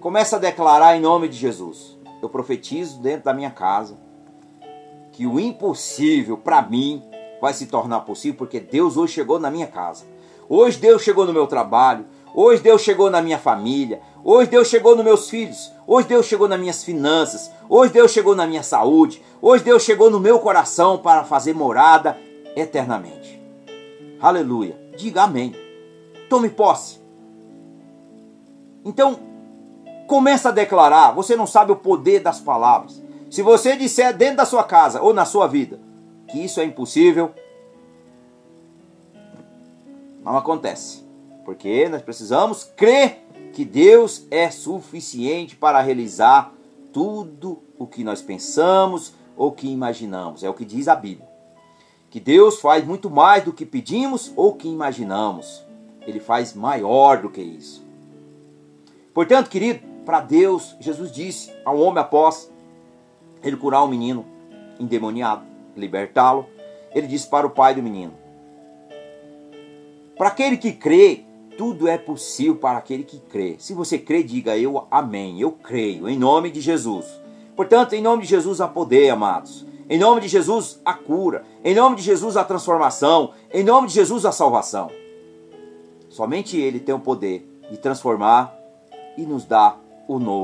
Começa 0.00 0.36
a 0.36 0.40
declarar 0.40 0.96
em 0.96 1.00
nome 1.00 1.28
de 1.28 1.36
Jesus. 1.36 1.96
Eu 2.20 2.28
profetizo 2.28 3.00
dentro 3.00 3.24
da 3.24 3.34
minha 3.34 3.50
casa 3.50 3.96
que 5.12 5.26
o 5.26 5.38
impossível 5.38 6.36
para 6.36 6.60
mim 6.62 7.02
vai 7.40 7.52
se 7.52 7.66
tornar 7.66 8.00
possível 8.00 8.36
porque 8.36 8.58
Deus 8.58 8.96
hoje 8.96 9.12
chegou 9.14 9.38
na 9.38 9.50
minha 9.50 9.66
casa. 9.66 10.04
Hoje 10.48 10.78
Deus 10.78 11.02
chegou 11.02 11.26
no 11.26 11.32
meu 11.32 11.46
trabalho. 11.46 12.06
Hoje 12.34 12.62
Deus 12.62 12.82
chegou 12.82 13.10
na 13.10 13.22
minha 13.22 13.38
família. 13.38 14.00
Hoje 14.22 14.50
Deus 14.50 14.68
chegou 14.68 14.96
nos 14.96 15.04
meus 15.04 15.30
filhos. 15.30 15.72
Hoje 15.86 16.08
Deus 16.08 16.26
chegou 16.26 16.48
nas 16.48 16.58
minhas 16.58 16.82
finanças. 16.82 17.50
Hoje 17.68 17.92
Deus 17.92 18.10
chegou 18.10 18.34
na 18.34 18.46
minha 18.46 18.62
saúde. 18.62 19.22
Hoje 19.40 19.62
Deus 19.64 19.82
chegou 19.82 20.10
no 20.10 20.20
meu 20.20 20.38
coração 20.38 20.98
para 20.98 21.24
fazer 21.24 21.54
morada 21.54 22.18
eternamente. 22.56 23.40
Aleluia. 24.20 24.78
Diga 24.96 25.22
amém. 25.22 25.54
Tome 26.28 26.48
posse. 26.48 26.98
Então, 28.84 29.18
começa 30.06 30.48
a 30.48 30.52
declarar. 30.52 31.12
Você 31.12 31.36
não 31.36 31.46
sabe 31.46 31.72
o 31.72 31.76
poder 31.76 32.20
das 32.20 32.40
palavras. 32.40 33.02
Se 33.30 33.42
você 33.42 33.76
disser 33.76 34.16
dentro 34.16 34.36
da 34.36 34.46
sua 34.46 34.64
casa 34.64 35.02
ou 35.02 35.12
na 35.12 35.24
sua 35.24 35.46
vida 35.46 35.78
que 36.28 36.38
isso 36.38 36.60
é 36.60 36.64
impossível, 36.64 37.32
não 40.24 40.36
acontece. 40.36 41.04
Porque 41.44 41.88
nós 41.88 42.02
precisamos 42.02 42.64
crer 42.76 43.24
que 43.52 43.64
Deus 43.64 44.26
é 44.30 44.50
suficiente 44.50 45.54
para 45.54 45.80
realizar 45.80 46.52
tudo 46.92 47.62
o 47.78 47.86
que 47.86 48.02
nós 48.02 48.22
pensamos 48.22 49.12
ou 49.36 49.52
que 49.52 49.68
imaginamos. 49.68 50.42
É 50.42 50.48
o 50.48 50.54
que 50.54 50.64
diz 50.64 50.88
a 50.88 50.94
Bíblia. 50.96 51.28
Que 52.08 52.18
Deus 52.18 52.60
faz 52.60 52.84
muito 52.84 53.10
mais 53.10 53.44
do 53.44 53.52
que 53.52 53.66
pedimos 53.66 54.32
ou 54.36 54.54
que 54.54 54.68
imaginamos. 54.68 55.64
Ele 56.06 56.20
faz 56.20 56.54
maior 56.54 57.20
do 57.20 57.28
que 57.28 57.42
isso. 57.42 57.84
Portanto, 59.12 59.50
querido, 59.50 59.80
para 60.04 60.20
Deus, 60.20 60.76
Jesus 60.80 61.10
disse 61.10 61.52
ao 61.64 61.78
homem 61.78 62.00
após 62.00 62.50
ele 63.42 63.56
curar 63.56 63.82
o 63.82 63.88
menino 63.88 64.24
endemoniado, 64.78 65.44
libertá-lo, 65.76 66.46
ele 66.94 67.06
disse 67.06 67.28
para 67.28 67.46
o 67.46 67.50
pai 67.50 67.74
do 67.74 67.82
menino: 67.82 68.12
Para 70.16 70.28
aquele 70.28 70.56
que 70.56 70.72
crê, 70.72 71.24
tudo 71.58 71.88
é 71.88 71.98
possível 71.98 72.56
para 72.56 72.78
aquele 72.78 73.02
que 73.02 73.18
crê. 73.18 73.56
Se 73.58 73.74
você 73.74 73.98
crê, 73.98 74.22
diga 74.22 74.56
eu 74.56 74.86
amém, 74.90 75.40
eu 75.40 75.52
creio, 75.52 76.08
em 76.08 76.18
nome 76.18 76.50
de 76.50 76.60
Jesus. 76.60 77.06
Portanto, 77.56 77.94
em 77.94 78.02
nome 78.02 78.22
de 78.22 78.28
Jesus 78.28 78.60
há 78.60 78.68
poder, 78.68 79.10
amados. 79.10 79.66
Em 79.88 79.98
nome 79.98 80.20
de 80.20 80.28
Jesus 80.28 80.80
a 80.84 80.94
cura. 80.94 81.44
Em 81.62 81.74
nome 81.74 81.96
de 81.96 82.02
Jesus 82.02 82.36
a 82.36 82.44
transformação. 82.44 83.32
Em 83.52 83.62
nome 83.62 83.88
de 83.88 83.94
Jesus 83.94 84.24
a 84.24 84.32
salvação. 84.32 84.90
Somente 86.08 86.56
Ele 86.56 86.80
tem 86.80 86.94
o 86.94 87.00
poder 87.00 87.46
de 87.70 87.76
transformar 87.76 88.54
e 89.16 89.22
nos 89.22 89.44
dá 89.44 89.76
o 90.08 90.18
novo. 90.18 90.32